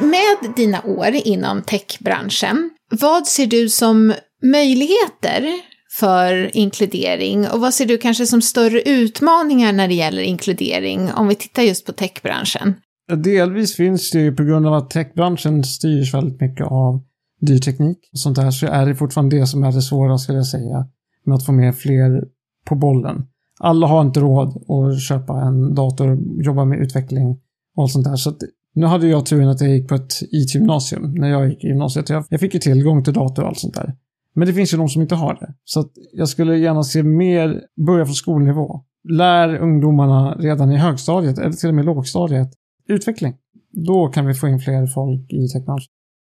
Med 0.00 0.54
dina 0.56 0.82
år 0.84 1.08
inom 1.24 1.62
techbranschen, 1.62 2.70
vad 2.90 3.26
ser 3.26 3.46
du 3.46 3.68
som 3.68 4.14
möjligheter 4.42 5.60
för 6.00 6.56
inkludering? 6.56 7.48
Och 7.48 7.60
vad 7.60 7.74
ser 7.74 7.86
du 7.86 7.98
kanske 7.98 8.26
som 8.26 8.42
större 8.42 8.80
utmaningar 8.80 9.72
när 9.72 9.88
det 9.88 9.94
gäller 9.94 10.22
inkludering, 10.22 11.12
om 11.12 11.28
vi 11.28 11.34
tittar 11.34 11.62
just 11.62 11.86
på 11.86 11.92
techbranschen? 11.92 12.74
Delvis 13.16 13.76
finns 13.76 14.10
det 14.10 14.18
ju 14.20 14.36
på 14.36 14.44
grund 14.44 14.66
av 14.66 14.74
att 14.74 14.90
techbranschen 14.90 15.64
styrs 15.64 16.14
väldigt 16.14 16.40
mycket 16.40 16.66
av 16.66 17.00
dyr 17.40 17.58
teknik 17.58 17.98
och 18.12 18.18
sånt 18.18 18.36
där, 18.36 18.50
så 18.50 18.66
är 18.66 18.86
det 18.86 18.94
fortfarande 18.94 19.36
det 19.36 19.46
som 19.46 19.64
är 19.64 19.72
det 19.72 19.82
svåra, 19.82 20.18
skulle 20.18 20.38
jag 20.38 20.46
säga, 20.46 20.86
med 21.24 21.34
att 21.34 21.46
få 21.46 21.52
med 21.52 21.76
fler 21.76 22.24
på 22.66 22.74
bollen. 22.74 23.26
Alla 23.58 23.86
har 23.86 24.02
inte 24.02 24.20
råd 24.20 24.48
att 24.48 25.02
köpa 25.02 25.40
en 25.40 25.74
dator 25.74 26.08
och 26.10 26.18
jobba 26.42 26.64
med 26.64 26.78
utveckling 26.78 27.38
och 27.76 27.82
allt 27.82 27.92
sånt 27.92 28.04
där. 28.04 28.16
Så 28.16 28.30
att, 28.30 28.38
nu 28.74 28.86
hade 28.86 29.08
jag 29.08 29.26
turen 29.26 29.48
att 29.48 29.60
jag 29.60 29.70
gick 29.70 29.88
på 29.88 29.94
ett 29.94 30.12
IT-gymnasium 30.22 31.14
när 31.14 31.28
jag 31.28 31.48
gick 31.48 31.64
i 31.64 31.66
gymnasiet. 31.66 32.08
Jag 32.08 32.40
fick 32.40 32.54
ju 32.54 32.60
tillgång 32.60 33.04
till 33.04 33.12
dator 33.12 33.42
och 33.42 33.48
allt 33.48 33.58
sånt 33.58 33.74
där. 33.74 33.94
Men 34.36 34.48
det 34.48 34.54
finns 34.54 34.74
ju 34.74 34.78
de 34.78 34.88
som 34.88 35.02
inte 35.02 35.14
har 35.14 35.34
det. 35.34 35.54
Så 35.64 35.84
jag 36.12 36.28
skulle 36.28 36.58
gärna 36.58 36.82
se 36.82 37.02
mer, 37.02 37.60
börja 37.86 38.04
från 38.04 38.14
skolnivå. 38.14 38.80
Lär 39.08 39.56
ungdomarna 39.56 40.34
redan 40.34 40.72
i 40.72 40.76
högstadiet, 40.76 41.38
eller 41.38 41.52
till 41.52 41.68
och 41.68 41.74
med 41.74 41.84
lågstadiet, 41.84 42.48
utveckling. 42.88 43.34
Då 43.86 44.08
kan 44.08 44.26
vi 44.26 44.34
få 44.34 44.48
in 44.48 44.58
fler 44.58 44.86
folk 44.86 45.32
i 45.32 45.48
techbranschen. 45.48 45.88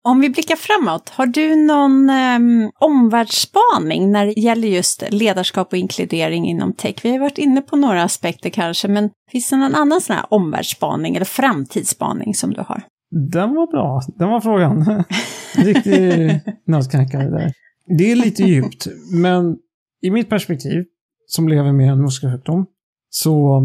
Om 0.06 0.20
vi 0.20 0.30
blickar 0.30 0.56
framåt, 0.56 1.10
har 1.10 1.26
du 1.26 1.56
någon 1.56 2.10
um, 2.10 2.72
omvärldsspaning 2.80 4.12
när 4.12 4.26
det 4.26 4.42
gäller 4.42 4.68
just 4.68 5.04
ledarskap 5.10 5.68
och 5.72 5.78
inkludering 5.78 6.48
inom 6.48 6.74
tech? 6.74 6.96
Vi 7.04 7.12
har 7.12 7.20
varit 7.20 7.38
inne 7.38 7.62
på 7.62 7.76
några 7.76 8.04
aspekter 8.04 8.50
kanske, 8.50 8.88
men 8.88 9.10
finns 9.32 9.50
det 9.50 9.56
någon 9.56 9.76
annan 9.76 10.02
sån 10.02 10.16
här 10.16 10.26
omvärldsspaning 10.30 11.16
eller 11.16 11.26
framtidsspaning 11.26 12.34
som 12.34 12.54
du 12.54 12.62
har? 12.62 12.84
Den 13.32 13.56
var 13.56 13.72
bra, 13.72 14.02
den 14.16 14.30
var 14.30 14.42
frågan. 14.42 15.04
Riktig 15.56 16.40
nötknäckare 16.68 17.30
där. 17.30 17.52
Det 17.88 18.12
är 18.12 18.16
lite 18.16 18.44
djupt, 18.44 18.88
men 19.22 19.58
i 20.02 20.12
mitt 20.12 20.30
perspektiv, 20.30 20.84
som 21.26 21.50
lever 21.50 21.72
med 21.72 21.90
en 21.90 22.02
muskelsjukdom, 22.02 22.66
så 23.10 23.62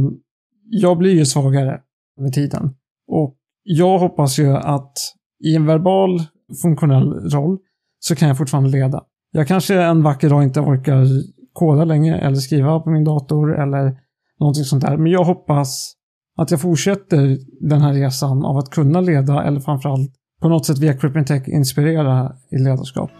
jag 0.71 0.99
blir 0.99 1.15
ju 1.15 1.27
svagare 1.27 1.81
med 2.21 2.33
tiden. 2.33 2.75
Och 3.09 3.37
jag 3.63 3.99
hoppas 3.99 4.39
ju 4.39 4.57
att 4.57 4.93
i 5.45 5.55
en 5.57 5.67
verbal 5.67 6.23
funktionell 6.63 7.31
roll 7.31 7.59
så 7.99 8.17
kan 8.17 8.29
jag 8.29 8.39
fortfarande 8.39 8.71
leda. 8.71 9.05
Jag 9.33 9.49
kanske 9.49 9.83
en 9.83 10.03
vacker 10.03 10.31
dag 10.31 10.43
inte 10.43 10.61
orkar 10.61 11.07
koda 11.53 11.85
längre 11.85 12.19
eller 12.19 12.37
skriva 12.37 12.81
på 12.81 12.91
min 12.91 13.05
dator 13.05 13.63
eller 13.63 14.01
någonting 14.41 14.65
sånt 14.65 14.83
där. 14.83 14.97
Men 14.97 15.13
jag 15.13 15.25
hoppas 15.25 15.95
att 16.37 16.51
jag 16.51 16.61
fortsätter 16.61 17.39
den 17.69 17.81
här 17.81 17.93
resan 17.93 18.45
av 18.45 18.57
att 18.57 18.71
kunna 18.71 19.01
leda 19.01 19.45
eller 19.45 19.61
framförallt 19.61 20.11
på 20.41 20.49
något 20.49 20.67
sätt 20.67 20.79
via 20.79 20.95
Crippin 20.95 21.25
Tech 21.25 21.49
inspirera 21.49 22.33
i 22.51 22.59
ledarskap. 22.59 23.11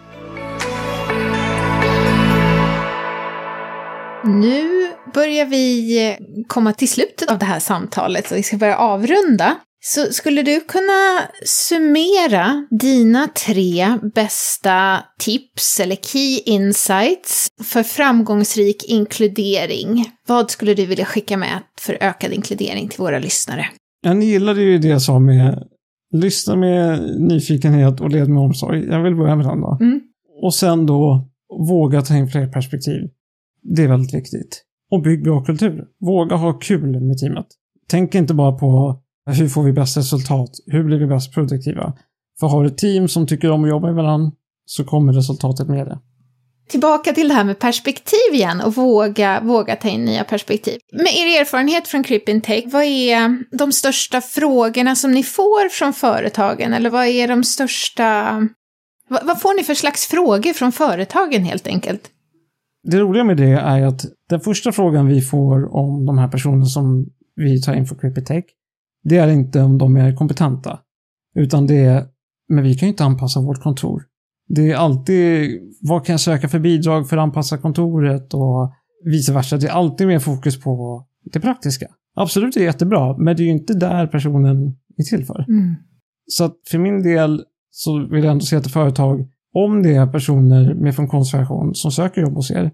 Nu 4.25 4.89
börjar 5.15 5.47
vi 5.47 6.17
komma 6.47 6.73
till 6.73 6.89
slutet 6.89 7.31
av 7.31 7.39
det 7.39 7.45
här 7.45 7.59
samtalet 7.59 8.31
och 8.31 8.37
vi 8.37 8.43
ska 8.43 8.57
börja 8.57 8.77
avrunda. 8.77 9.57
Så 9.81 10.13
skulle 10.13 10.43
du 10.43 10.61
kunna 10.61 11.21
summera 11.45 12.67
dina 12.81 13.29
tre 13.47 13.99
bästa 14.15 14.99
tips 15.19 15.81
eller 15.81 15.97
key 15.97 16.41
insights 16.47 17.49
för 17.65 17.83
framgångsrik 17.83 18.85
inkludering? 18.85 20.05
Vad 20.27 20.51
skulle 20.51 20.75
du 20.75 20.87
vilja 20.87 21.05
skicka 21.05 21.37
med 21.37 21.59
för 21.81 21.99
ökad 22.01 22.33
inkludering 22.33 22.89
till 22.89 23.01
våra 23.01 23.19
lyssnare? 23.19 23.67
Jag 24.03 24.23
gillade 24.23 24.63
ju 24.63 24.79
det 24.79 24.89
jag 24.89 25.03
sa 25.03 25.19
med 25.19 25.69
lyssna 26.15 26.57
med 26.57 27.01
nyfikenhet 27.21 28.01
och 28.01 28.11
led 28.11 28.29
med 28.29 28.43
omsorg. 28.43 28.87
Jag 28.87 29.03
vill 29.03 29.15
börja 29.15 29.37
med 29.37 29.47
den 29.47 29.61
då. 29.61 29.79
Mm. 29.81 30.01
Och 30.43 30.55
sen 30.55 30.87
då 30.87 31.29
våga 31.69 32.03
ta 32.03 32.15
in 32.17 32.29
fler 32.29 32.47
perspektiv. 32.47 33.11
Det 33.63 33.83
är 33.83 33.89
väldigt 33.89 34.15
viktigt. 34.15 34.65
Och 34.91 35.03
bygg 35.03 35.25
bra 35.25 35.45
kultur. 35.45 35.85
Våga 36.01 36.37
ha 36.37 36.53
kul 36.53 37.01
med 37.01 37.19
teamet. 37.19 37.47
Tänk 37.89 38.15
inte 38.15 38.35
bara 38.35 38.53
på 38.53 39.01
hur 39.27 39.49
får 39.49 39.63
vi 39.63 39.73
bäst 39.73 39.97
resultat? 39.97 40.51
Hur 40.67 40.85
blir 40.85 40.99
vi 40.99 41.07
bäst 41.07 41.35
produktiva? 41.35 41.93
För 42.41 42.47
har 42.47 42.63
du 42.63 42.69
ett 42.69 42.79
team 42.79 43.09
som 43.09 43.27
tycker 43.27 43.51
om 43.51 43.65
att 43.65 43.71
jobba 43.71 43.87
med 43.87 43.97
varandra 43.97 44.33
så 44.65 44.85
kommer 44.85 45.13
resultatet 45.13 45.69
med 45.69 45.87
det. 45.87 45.99
Tillbaka 46.69 47.13
till 47.13 47.29
det 47.29 47.35
här 47.35 47.45
med 47.45 47.59
perspektiv 47.59 48.33
igen 48.33 48.61
och 48.61 48.75
våga, 48.75 49.41
våga 49.41 49.77
ta 49.77 49.89
in 49.89 50.05
nya 50.05 50.25
perspektiv. 50.25 50.79
Med 50.93 51.17
er 51.17 51.41
erfarenhet 51.41 51.89
från 51.89 52.05
Crip 52.05 52.45
Tech, 52.45 52.65
vad 52.67 52.85
är 52.85 53.57
de 53.57 53.73
största 53.73 54.21
frågorna 54.21 54.95
som 54.95 55.13
ni 55.13 55.23
får 55.23 55.69
från 55.69 55.93
företagen? 55.93 56.73
Eller 56.73 56.91
vad 56.91 57.07
är 57.07 57.29
de 57.29 57.45
största... 57.45 58.39
Vad, 59.09 59.27
vad 59.27 59.41
får 59.41 59.55
ni 59.55 59.65
för 59.65 59.75
slags 59.75 60.07
frågor 60.07 60.53
från 60.53 60.73
företagen 60.73 61.45
helt 61.45 61.67
enkelt? 61.67 62.11
Det 62.91 63.01
roliga 63.01 63.25
med 63.25 63.37
det 63.37 63.51
är 63.51 63.83
att 63.83 64.05
den 64.29 64.41
första 64.41 64.73
frågan 64.73 65.07
vi 65.07 65.21
får 65.21 65.75
om 65.75 66.07
de 66.07 66.19
här 66.19 66.29
personerna 66.29 66.65
som 66.65 67.07
vi 67.37 67.63
tar 67.63 67.75
in 67.75 67.87
för 67.87 67.97
Crip 67.97 68.19
Intake, 68.19 68.47
det 69.05 69.17
är 69.17 69.29
inte 69.29 69.63
om 69.63 69.79
de 69.79 69.97
är 69.97 70.17
kompetenta. 70.17 70.79
Utan 71.35 71.67
det 71.67 71.77
är, 71.77 72.07
men 72.49 72.65
vi 72.65 72.75
kan 72.75 72.87
ju 72.87 72.91
inte 72.91 73.05
anpassa 73.05 73.41
vårt 73.41 73.63
kontor. 73.63 74.03
Det 74.49 74.73
är 74.73 74.77
alltid, 74.77 75.51
vad 75.81 76.07
kan 76.07 76.13
jag 76.13 76.21
söka 76.21 76.49
för 76.49 76.59
bidrag 76.59 77.09
för 77.09 77.17
att 77.17 77.23
anpassa 77.23 77.59
kontoret 77.59 78.35
och 78.35 78.73
vice 79.05 79.33
versa. 79.33 79.57
Det 79.57 79.67
är 79.67 79.73
alltid 79.73 80.07
mer 80.07 80.19
fokus 80.19 80.61
på 80.61 81.05
det 81.33 81.41
praktiska. 81.41 81.87
Absolut, 82.17 82.55
det 82.55 82.61
är 82.61 82.65
jättebra, 82.65 83.17
men 83.19 83.37
det 83.37 83.43
är 83.43 83.45
ju 83.45 83.51
inte 83.51 83.75
där 83.75 84.07
personen 84.07 84.77
är 84.97 85.03
till 85.17 85.27
för. 85.27 85.45
Mm. 85.49 85.75
Så 86.27 86.45
att 86.45 86.57
för 86.71 86.79
min 86.79 87.03
del 87.03 87.45
så 87.71 88.09
vill 88.11 88.25
jag 88.25 88.33
ändå 88.33 88.45
säga 88.45 88.61
till 88.61 88.73
företag, 88.73 89.29
om 89.65 89.83
det 89.83 89.95
är 89.95 90.07
personer 90.07 90.75
med 90.75 90.97
funktionsvariation 90.97 91.75
som 91.75 91.93
söker 91.93 92.21
jobb 92.21 92.35
hos 92.35 92.51
er, 92.51 92.71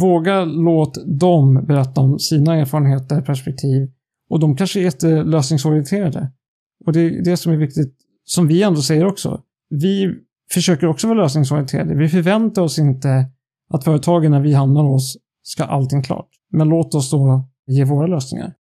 våga 0.00 0.44
låt 0.44 1.18
dem 1.20 1.66
berätta 1.66 2.00
om 2.00 2.18
sina 2.18 2.56
erfarenheter, 2.56 3.20
perspektiv 3.20 3.88
och 4.30 4.40
de 4.40 4.56
kanske 4.56 4.80
är 4.80 4.84
jättelösningsorienterade. 4.84 6.32
Och 6.86 6.92
det 6.92 7.00
är 7.00 7.24
det 7.24 7.36
som 7.36 7.52
är 7.52 7.56
viktigt, 7.56 7.94
som 8.24 8.48
vi 8.48 8.62
ändå 8.62 8.82
säger 8.82 9.06
också. 9.06 9.40
Vi 9.70 10.14
försöker 10.52 10.86
också 10.86 11.08
vara 11.08 11.22
lösningsorienterade. 11.22 11.94
Vi 11.94 12.08
förväntar 12.08 12.62
oss 12.62 12.78
inte 12.78 13.26
att 13.74 13.84
företagen 13.84 14.30
när 14.30 14.40
vi 14.40 14.52
hamnar 14.52 14.82
hos 14.82 15.16
ska 15.42 15.64
ha 15.64 15.70
allting 15.70 16.02
klart. 16.02 16.28
Men 16.52 16.68
låt 16.68 16.94
oss 16.94 17.10
då 17.10 17.48
ge 17.66 17.84
våra 17.84 18.06
lösningar. 18.06 18.54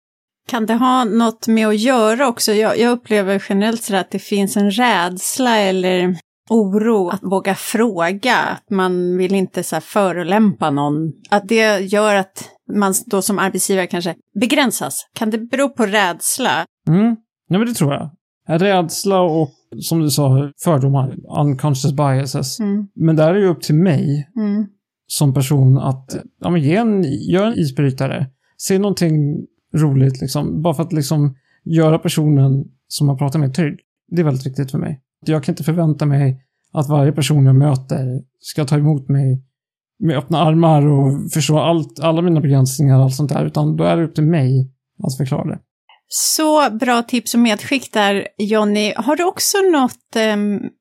Kan 0.49 0.66
det 0.66 0.74
ha 0.74 1.05
något 1.05 1.49
med 1.49 1.68
att 1.68 1.80
göra 1.80 2.28
också? 2.28 2.53
Jag, 2.53 2.78
jag 2.78 2.90
upplever 2.90 3.44
generellt 3.49 3.82
så 3.82 3.96
att 3.96 4.11
det 4.11 4.18
finns 4.18 4.57
en 4.57 4.70
rädsla 4.70 5.59
eller 5.59 6.16
oro 6.49 7.09
att 7.09 7.22
våga 7.22 7.55
fråga. 7.55 8.36
Att 8.36 8.70
man 8.70 9.16
vill 9.16 9.34
inte 9.34 9.62
så 9.62 9.76
här 9.76 9.80
förolämpa 9.80 10.70
någon. 10.70 11.12
Att 11.30 11.49
det 11.49 11.78
gör 11.78 12.14
att 12.14 12.44
man 12.72 12.94
då 13.07 13.22
som 13.22 13.38
arbetsgivare 13.38 13.86
kanske 13.86 14.14
begränsas. 14.40 15.07
Kan 15.14 15.30
det 15.30 15.38
bero 15.38 15.68
på 15.68 15.86
rädsla? 15.86 16.64
Mm, 16.88 17.16
ja 17.49 17.59
men 17.59 17.68
det 17.68 17.74
tror 17.74 17.92
jag. 17.92 18.11
Rädsla 18.61 19.20
och 19.20 19.51
som 19.80 20.01
du 20.01 20.11
sa, 20.11 20.53
fördomar, 20.64 21.16
unconscious 21.38 21.92
biases. 21.92 22.61
Mm. 22.61 22.88
Men 22.94 23.16
där 23.16 23.34
är 23.34 23.40
det 23.40 23.46
upp 23.49 23.62
till 23.62 23.74
mig 23.74 24.28
Mm. 24.36 24.66
som 25.07 25.34
person 25.34 25.78
att 25.78 26.16
ja, 26.40 26.51
men 26.51 26.62
ge 26.62 26.76
en, 26.76 27.05
gör 27.30 27.46
en 27.46 27.59
isbrytare. 27.59 28.26
Se 28.57 28.78
någonting 28.78 29.46
roligt 29.76 30.20
liksom. 30.20 30.62
Bara 30.62 30.74
för 30.74 30.82
att 30.82 30.92
liksom 30.92 31.34
göra 31.64 31.99
personen 31.99 32.64
som 32.88 33.07
man 33.07 33.18
pratar 33.18 33.38
med 33.38 33.55
trygg. 33.55 33.78
Det 34.09 34.20
är 34.20 34.24
väldigt 34.24 34.46
viktigt 34.46 34.70
för 34.70 34.78
mig. 34.78 35.01
Jag 35.27 35.45
kan 35.45 35.53
inte 35.53 35.64
förvänta 35.64 36.07
mig 36.07 36.43
att 36.73 36.89
varje 36.89 37.12
person 37.12 37.47
jag 37.47 37.57
möter 37.57 38.21
ska 38.41 38.64
ta 38.64 38.77
emot 38.77 39.09
mig 39.09 39.43
med 39.99 40.16
öppna 40.19 40.39
armar 40.39 40.87
och 40.87 41.33
förstå 41.33 41.59
allt, 41.59 42.01
alla 42.01 42.23
mina 42.23 42.41
begränsningar 42.41 42.97
och 42.97 43.03
allt 43.03 43.14
sånt 43.14 43.33
där. 43.33 43.45
Utan 43.45 43.77
då 43.77 43.85
är 43.85 43.97
det 43.97 44.05
upp 44.05 44.14
till 44.14 44.25
mig 44.25 44.73
att 45.05 45.16
förklara 45.16 45.45
det. 45.45 45.59
Så 46.11 46.71
bra 46.71 47.03
tips 47.03 47.35
och 47.35 47.41
medskick 47.41 47.93
där, 47.93 48.29
Jonny. 48.39 48.93
Har 48.97 49.16
du 49.16 49.25
också 49.25 49.59
något 49.59 50.16
eh, 50.16 50.37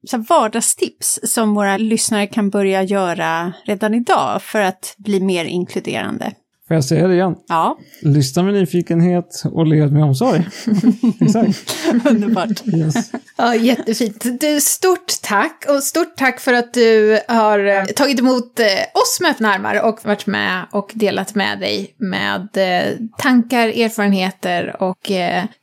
så 0.08 0.18
vardagstips 0.18 1.20
som 1.24 1.54
våra 1.54 1.78
lyssnare 1.78 2.28
kan 2.28 2.50
börja 2.50 2.84
göra 2.84 3.54
redan 3.66 3.94
idag 3.94 4.42
för 4.42 4.62
att 4.62 4.96
bli 4.98 5.20
mer 5.20 5.46
inkluderande? 5.46 6.34
Får 6.68 6.76
jag 6.76 6.84
säga 6.84 7.07
det 7.07 7.13
igen? 7.13 7.36
Ja, 7.47 7.78
Lyssna 8.01 8.43
med 8.43 8.53
nyfikenhet 8.53 9.43
och 9.51 9.68
led 9.68 9.91
med 9.91 10.03
omsorg. 10.03 10.47
Exakt. 11.22 11.76
underbart. 12.09 12.68
Yes. 12.68 13.11
Ja, 13.38 13.55
jättefint. 13.55 14.41
Du, 14.41 14.61
stort 14.61 15.22
tack 15.22 15.65
och 15.70 15.84
stort 15.84 16.15
tack 16.18 16.39
för 16.39 16.53
att 16.53 16.74
du 16.74 17.20
har 17.28 17.65
eh, 17.65 17.86
tagit 17.86 18.20
emot 18.20 18.59
eh, 18.59 18.65
oss 18.93 19.20
med 19.22 19.32
öppna 19.32 19.53
armar 19.53 19.82
och 19.84 19.99
varit 20.05 20.28
med 20.28 20.65
och 20.72 20.91
delat 20.93 21.36
med 21.36 21.59
dig 21.59 21.95
med 21.97 22.47
eh, 22.57 22.93
tankar, 23.18 23.68
erfarenheter 23.68 24.82
och 24.84 25.11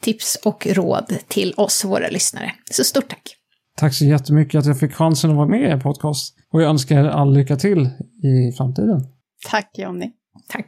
tips 0.00 0.38
och 0.44 0.66
råd 0.70 1.14
till 1.28 1.54
oss, 1.56 1.84
våra 1.84 2.08
lyssnare. 2.08 2.52
Så 2.70 2.84
stort 2.84 3.08
tack. 3.08 3.36
Tack 3.76 3.94
så 3.94 4.04
jättemycket 4.04 4.58
att 4.58 4.66
jag 4.66 4.80
fick 4.80 4.94
chansen 4.94 5.30
att 5.30 5.36
vara 5.36 5.48
med 5.48 5.60
i 5.60 5.64
er 5.64 5.80
podcast. 5.80 6.34
Och 6.52 6.62
jag 6.62 6.70
önskar 6.70 6.98
er 7.04 7.08
all 7.08 7.34
lycka 7.34 7.56
till 7.56 7.80
i 8.22 8.52
framtiden. 8.56 9.00
Tack 9.50 9.70
Jonny. 9.78 10.10
Tack. 10.48 10.66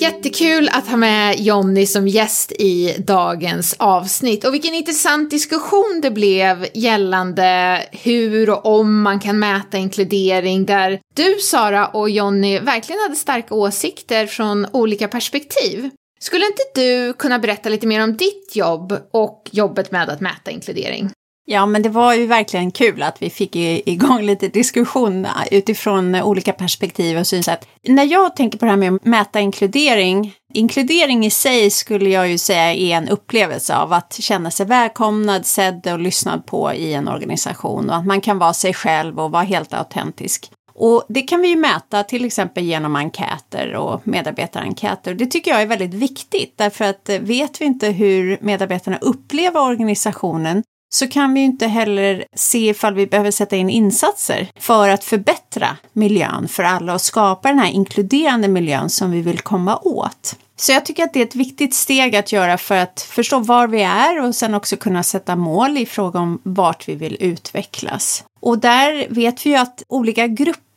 Jättekul 0.00 0.68
att 0.72 0.88
ha 0.88 0.96
med 0.96 1.40
Jonny 1.40 1.86
som 1.86 2.08
gäst 2.08 2.52
i 2.52 2.94
dagens 2.98 3.76
avsnitt. 3.78 4.44
Och 4.44 4.54
vilken 4.54 4.74
intressant 4.74 5.30
diskussion 5.30 6.00
det 6.02 6.10
blev 6.10 6.66
gällande 6.74 7.82
hur 7.92 8.50
och 8.50 8.66
om 8.66 9.02
man 9.02 9.20
kan 9.20 9.38
mäta 9.38 9.78
inkludering 9.78 10.66
där 10.66 11.00
du, 11.14 11.34
Sara 11.34 11.86
och 11.86 12.10
Jonny 12.10 12.58
verkligen 12.58 13.02
hade 13.02 13.16
starka 13.16 13.54
åsikter 13.54 14.26
från 14.26 14.66
olika 14.72 15.08
perspektiv. 15.08 15.90
Skulle 16.20 16.46
inte 16.46 16.62
du 16.80 17.12
kunna 17.12 17.38
berätta 17.38 17.68
lite 17.68 17.86
mer 17.86 18.04
om 18.04 18.16
ditt 18.16 18.56
jobb 18.56 18.92
och 19.12 19.48
jobbet 19.52 19.90
med 19.90 20.08
att 20.08 20.20
mäta 20.20 20.50
inkludering? 20.50 21.10
Ja, 21.50 21.66
men 21.66 21.82
det 21.82 21.88
var 21.88 22.14
ju 22.14 22.26
verkligen 22.26 22.70
kul 22.70 23.02
att 23.02 23.22
vi 23.22 23.30
fick 23.30 23.56
igång 23.56 24.22
lite 24.22 24.48
diskussion 24.48 25.26
utifrån 25.50 26.14
olika 26.14 26.52
perspektiv 26.52 27.18
och 27.18 27.26
synsätt. 27.26 27.68
När 27.82 28.04
jag 28.04 28.36
tänker 28.36 28.58
på 28.58 28.64
det 28.64 28.70
här 28.70 28.76
med 28.76 28.94
att 28.94 29.04
mäta 29.04 29.40
inkludering, 29.40 30.34
inkludering 30.54 31.26
i 31.26 31.30
sig 31.30 31.70
skulle 31.70 32.10
jag 32.10 32.28
ju 32.28 32.38
säga 32.38 32.74
är 32.74 32.96
en 32.96 33.08
upplevelse 33.08 33.76
av 33.76 33.92
att 33.92 34.12
känna 34.12 34.50
sig 34.50 34.66
välkomnad, 34.66 35.46
sedd 35.46 35.86
och 35.92 35.98
lyssnad 35.98 36.46
på 36.46 36.72
i 36.72 36.94
en 36.94 37.08
organisation 37.08 37.90
och 37.90 37.96
att 37.96 38.06
man 38.06 38.20
kan 38.20 38.38
vara 38.38 38.54
sig 38.54 38.74
själv 38.74 39.20
och 39.20 39.30
vara 39.30 39.42
helt 39.42 39.74
autentisk. 39.74 40.50
Och 40.74 41.04
det 41.08 41.22
kan 41.22 41.40
vi 41.40 41.48
ju 41.48 41.56
mäta 41.56 42.02
till 42.02 42.24
exempel 42.24 42.64
genom 42.64 42.96
enkäter 42.96 43.74
och 43.74 44.06
medarbetarenkäter. 44.06 45.14
Det 45.14 45.26
tycker 45.26 45.50
jag 45.50 45.62
är 45.62 45.66
väldigt 45.66 45.94
viktigt 45.94 46.54
därför 46.56 46.84
att 46.84 47.08
vet 47.20 47.60
vi 47.60 47.64
inte 47.64 47.88
hur 47.88 48.38
medarbetarna 48.40 48.98
upplever 49.00 49.60
organisationen 49.60 50.62
så 50.88 51.08
kan 51.08 51.34
vi 51.34 51.40
ju 51.40 51.46
inte 51.46 51.66
heller 51.66 52.24
se 52.34 52.68
ifall 52.68 52.94
vi 52.94 53.06
behöver 53.06 53.30
sätta 53.30 53.56
in 53.56 53.70
insatser 53.70 54.48
för 54.58 54.88
att 54.88 55.04
förbättra 55.04 55.76
miljön 55.92 56.48
för 56.48 56.62
alla 56.62 56.94
och 56.94 57.00
skapa 57.00 57.48
den 57.48 57.58
här 57.58 57.70
inkluderande 57.70 58.48
miljön 58.48 58.90
som 58.90 59.10
vi 59.10 59.22
vill 59.22 59.38
komma 59.38 59.78
åt. 59.82 60.36
Så 60.56 60.72
jag 60.72 60.84
tycker 60.86 61.04
att 61.04 61.12
det 61.12 61.20
är 61.20 61.24
ett 61.24 61.34
viktigt 61.34 61.74
steg 61.74 62.16
att 62.16 62.32
göra 62.32 62.58
för 62.58 62.76
att 62.76 63.00
förstå 63.00 63.38
var 63.38 63.66
vi 63.66 63.82
är 63.82 64.22
och 64.22 64.34
sen 64.34 64.54
också 64.54 64.76
kunna 64.76 65.02
sätta 65.02 65.36
mål 65.36 65.78
i 65.78 65.86
fråga 65.86 66.20
om 66.20 66.40
vart 66.42 66.88
vi 66.88 66.94
vill 66.94 67.16
utvecklas. 67.20 68.24
Och 68.40 68.58
där 68.58 69.06
vet 69.10 69.46
vi 69.46 69.50
ju 69.50 69.56
att 69.56 69.82
olika 69.88 70.26
grupper, 70.26 70.67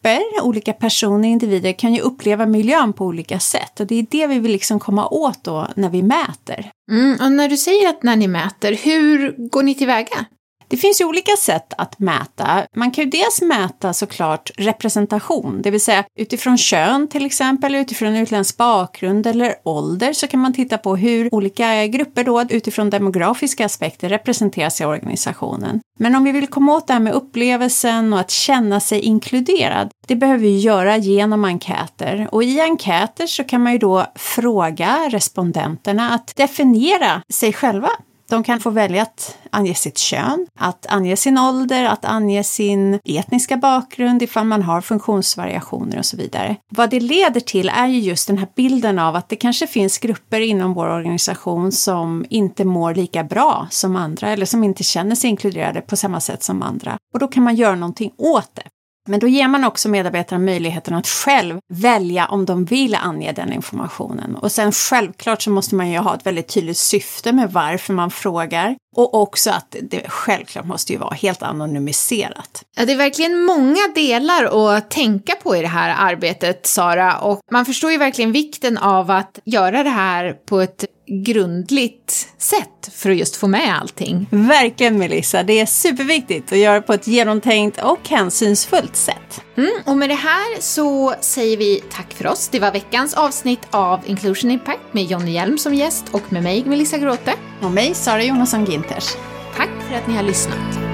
olika 0.42 0.74
personer, 0.74 1.30
individer 1.30 1.74
kan 1.74 1.94
ju 1.94 2.02
uppleva 2.02 2.46
miljön 2.46 2.94
på 2.94 3.06
olika 3.06 3.40
sätt 3.40 3.80
och 3.80 3.88
det 3.88 3.96
är 3.96 4.06
det 4.12 4.28
vi 4.28 4.40
vill 4.40 4.52
liksom 4.52 4.80
komma 4.80 5.08
åt 5.08 5.44
då 5.44 5.68
när 5.76 5.90
vi 5.90 6.02
mäter. 6.02 6.72
Mm, 6.92 7.18
och 7.22 7.32
när 7.32 7.50
du 7.50 7.58
säger 7.58 7.90
att 7.90 8.04
när 8.04 8.16
ni 8.16 8.28
mäter, 8.28 8.74
hur 8.74 9.36
går 9.50 9.64
ni 9.64 9.76
tillväga? 9.76 10.26
Det 10.72 10.78
finns 10.78 11.02
ju 11.02 11.06
olika 11.06 11.32
sätt 11.38 11.74
att 11.78 12.00
mäta. 12.00 12.66
Man 12.76 12.92
kan 12.92 13.04
ju 13.04 13.10
dels 13.10 13.42
mäta 13.42 13.94
såklart 13.94 14.52
representation, 14.58 15.62
det 15.62 15.72
vill 15.72 15.82
säga 15.82 16.04
utifrån 16.20 16.58
kön 16.58 17.08
till 17.08 17.26
exempel, 17.26 17.76
utifrån 17.76 18.16
utländsk 18.16 18.58
bakgrund 18.58 19.28
eller 19.28 19.56
ålder 19.64 20.14
så 20.14 20.28
kan 20.28 20.40
man 20.40 20.54
titta 20.54 20.78
på 20.78 20.96
hur 20.96 21.36
olika 21.36 21.88
grupper 21.88 22.24
då 22.24 22.42
utifrån 22.50 22.90
demografiska 22.90 23.66
aspekter 23.66 24.10
representeras 24.10 24.82
i 24.82 24.86
organisationen. 24.86 25.82
Men 26.00 26.16
om 26.16 26.24
vi 26.24 26.32
vill 26.32 26.48
komma 26.48 26.76
åt 26.76 26.88
det 26.88 26.94
här 26.94 27.00
med 27.00 27.14
upplevelsen 27.14 28.14
och 28.14 28.20
att 28.20 28.32
känna 28.32 28.80
sig 28.80 29.00
inkluderad, 29.00 29.90
det 30.08 30.16
behöver 30.16 30.40
vi 30.40 30.60
göra 30.60 30.98
genom 30.98 31.46
enkäter. 31.46 32.28
Och 32.32 32.44
i 32.44 32.62
enkäter 32.62 33.28
så 33.28 33.44
kan 33.44 33.64
man 33.64 33.74
ju 33.74 33.78
då 33.78 34.06
fråga 34.16 35.10
respondenterna 35.10 36.10
att 36.10 36.36
definiera 36.36 37.22
sig 37.30 37.54
själva. 37.54 37.90
De 38.32 38.44
kan 38.44 38.60
få 38.60 38.70
välja 38.70 39.02
att 39.02 39.38
ange 39.50 39.76
sitt 39.76 39.98
kön, 39.98 40.48
att 40.60 40.86
ange 40.86 41.18
sin 41.18 41.38
ålder, 41.38 41.86
att 41.86 42.06
ange 42.06 42.44
sin 42.44 43.00
etniska 43.06 43.58
bakgrund 43.58 44.22
ifall 44.22 44.46
man 44.46 44.62
har 44.62 44.82
funktionsvariationer 44.82 45.98
och 45.98 46.06
så 46.06 46.18
vidare. 46.18 46.56
Vad 46.70 46.90
det 46.90 47.00
leder 47.00 47.40
till 47.40 47.70
är 47.70 47.88
ju 47.88 48.00
just 48.00 48.28
den 48.28 48.38
här 48.38 48.48
bilden 48.56 49.00
av 49.00 49.16
att 49.16 49.30
det 49.30 49.36
kanske 49.36 49.68
finns 49.68 49.98
grupper 49.98 50.40
inom 50.40 50.74
vår 50.74 50.88
organisation 50.88 51.72
som 51.72 52.26
inte 52.30 52.66
mår 52.66 52.96
lika 52.96 53.24
bra 53.24 53.68
som 53.70 53.96
andra 53.96 54.30
eller 54.30 54.46
som 54.46 54.64
inte 54.64 54.84
känner 54.84 55.16
sig 55.16 55.30
inkluderade 55.30 55.82
på 55.82 55.96
samma 55.96 56.20
sätt 56.20 56.44
som 56.44 56.62
andra. 56.62 56.98
Och 57.14 57.20
då 57.20 57.28
kan 57.28 57.44
man 57.44 57.56
göra 57.56 57.76
någonting 57.76 58.12
åt 58.18 58.50
det. 58.54 58.64
Men 59.08 59.20
då 59.20 59.28
ger 59.28 59.48
man 59.48 59.64
också 59.64 59.90
medarbetarna 59.90 60.46
möjligheten 60.46 60.94
att 60.94 61.08
själv 61.08 61.60
välja 61.74 62.28
om 62.28 62.46
de 62.46 62.66
vill 62.66 62.96
ange 62.96 63.32
den 63.32 63.54
informationen. 63.54 64.36
Och 64.36 64.52
sen 64.52 64.72
självklart 64.72 65.42
så 65.42 65.50
måste 65.50 65.76
man 65.76 65.90
ju 65.90 65.98
ha 65.98 66.16
ett 66.16 66.26
väldigt 66.26 66.48
tydligt 66.48 66.78
syfte 66.78 67.34
med 67.34 67.52
varför 67.52 67.94
man 67.94 68.12
frågar. 68.12 68.76
Och 68.96 69.14
också 69.14 69.50
att 69.50 69.76
det 69.82 70.10
självklart 70.10 70.66
måste 70.66 70.94
ju 70.94 71.00
vara 71.00 71.14
helt 71.14 71.44
anonymiserat. 71.44 72.64
Ja, 72.76 72.86
det 72.86 72.94
är 72.94 72.98
verkligen 72.98 73.44
många 73.44 73.88
delar 73.96 74.76
att 74.76 74.92
tänka 74.92 75.36
på 75.36 75.56
i 75.56 75.62
det 75.62 75.68
här 75.68 75.96
arbetet, 75.98 76.68
Sara. 76.68 77.18
Och 77.18 77.40
man 77.52 77.66
förstår 77.66 77.92
ju 77.92 77.98
verkligen 77.98 78.32
vikten 78.32 78.78
av 78.78 79.12
att 79.12 79.40
göra 79.46 79.84
det 79.84 79.90
här 79.90 80.34
på 80.34 80.62
ett 80.62 80.86
grundligt 81.12 82.28
sätt 82.38 82.94
för 82.94 83.10
att 83.12 83.18
just 83.18 83.36
få 83.36 83.48
med 83.48 83.78
allting. 83.82 84.28
Verkligen 84.32 84.98
Melissa, 84.98 85.44
det 85.44 85.60
är 85.60 85.66
superviktigt 85.66 86.52
att 86.52 86.58
göra 86.58 86.82
på 86.82 86.94
ett 86.94 87.08
genomtänkt 87.08 87.84
och 87.84 88.10
hänsynsfullt 88.10 88.96
sätt. 88.96 89.42
Mm, 89.58 89.72
och 89.86 89.98
med 89.98 90.10
det 90.10 90.16
här 90.16 90.62
så 90.62 91.14
säger 91.22 91.58
vi 91.58 91.84
tack 91.92 92.14
för 92.14 92.28
oss. 92.28 92.50
Det 92.50 92.60
var 92.60 92.72
veckans 92.72 93.14
avsnitt 93.14 93.62
av 93.72 94.00
Inclusion 94.06 94.52
Impact 94.52 94.94
med 94.94 95.04
Jonny 95.04 95.32
Hjelm 95.32 95.58
som 95.58 95.74
gäst 95.74 96.06
och 96.12 96.34
med 96.34 96.44
mig 96.44 96.64
Melissa 96.66 96.98
Gråte. 96.98 97.34
Och 97.62 97.72
mig 97.72 97.94
Sara 97.94 98.24
Jonasson 98.24 98.66
Winters. 98.82 99.18
Tack 99.56 99.70
för 99.90 99.96
att 99.96 100.08
ni 100.08 100.16
har 100.16 100.24
lyssnat. 100.24 100.91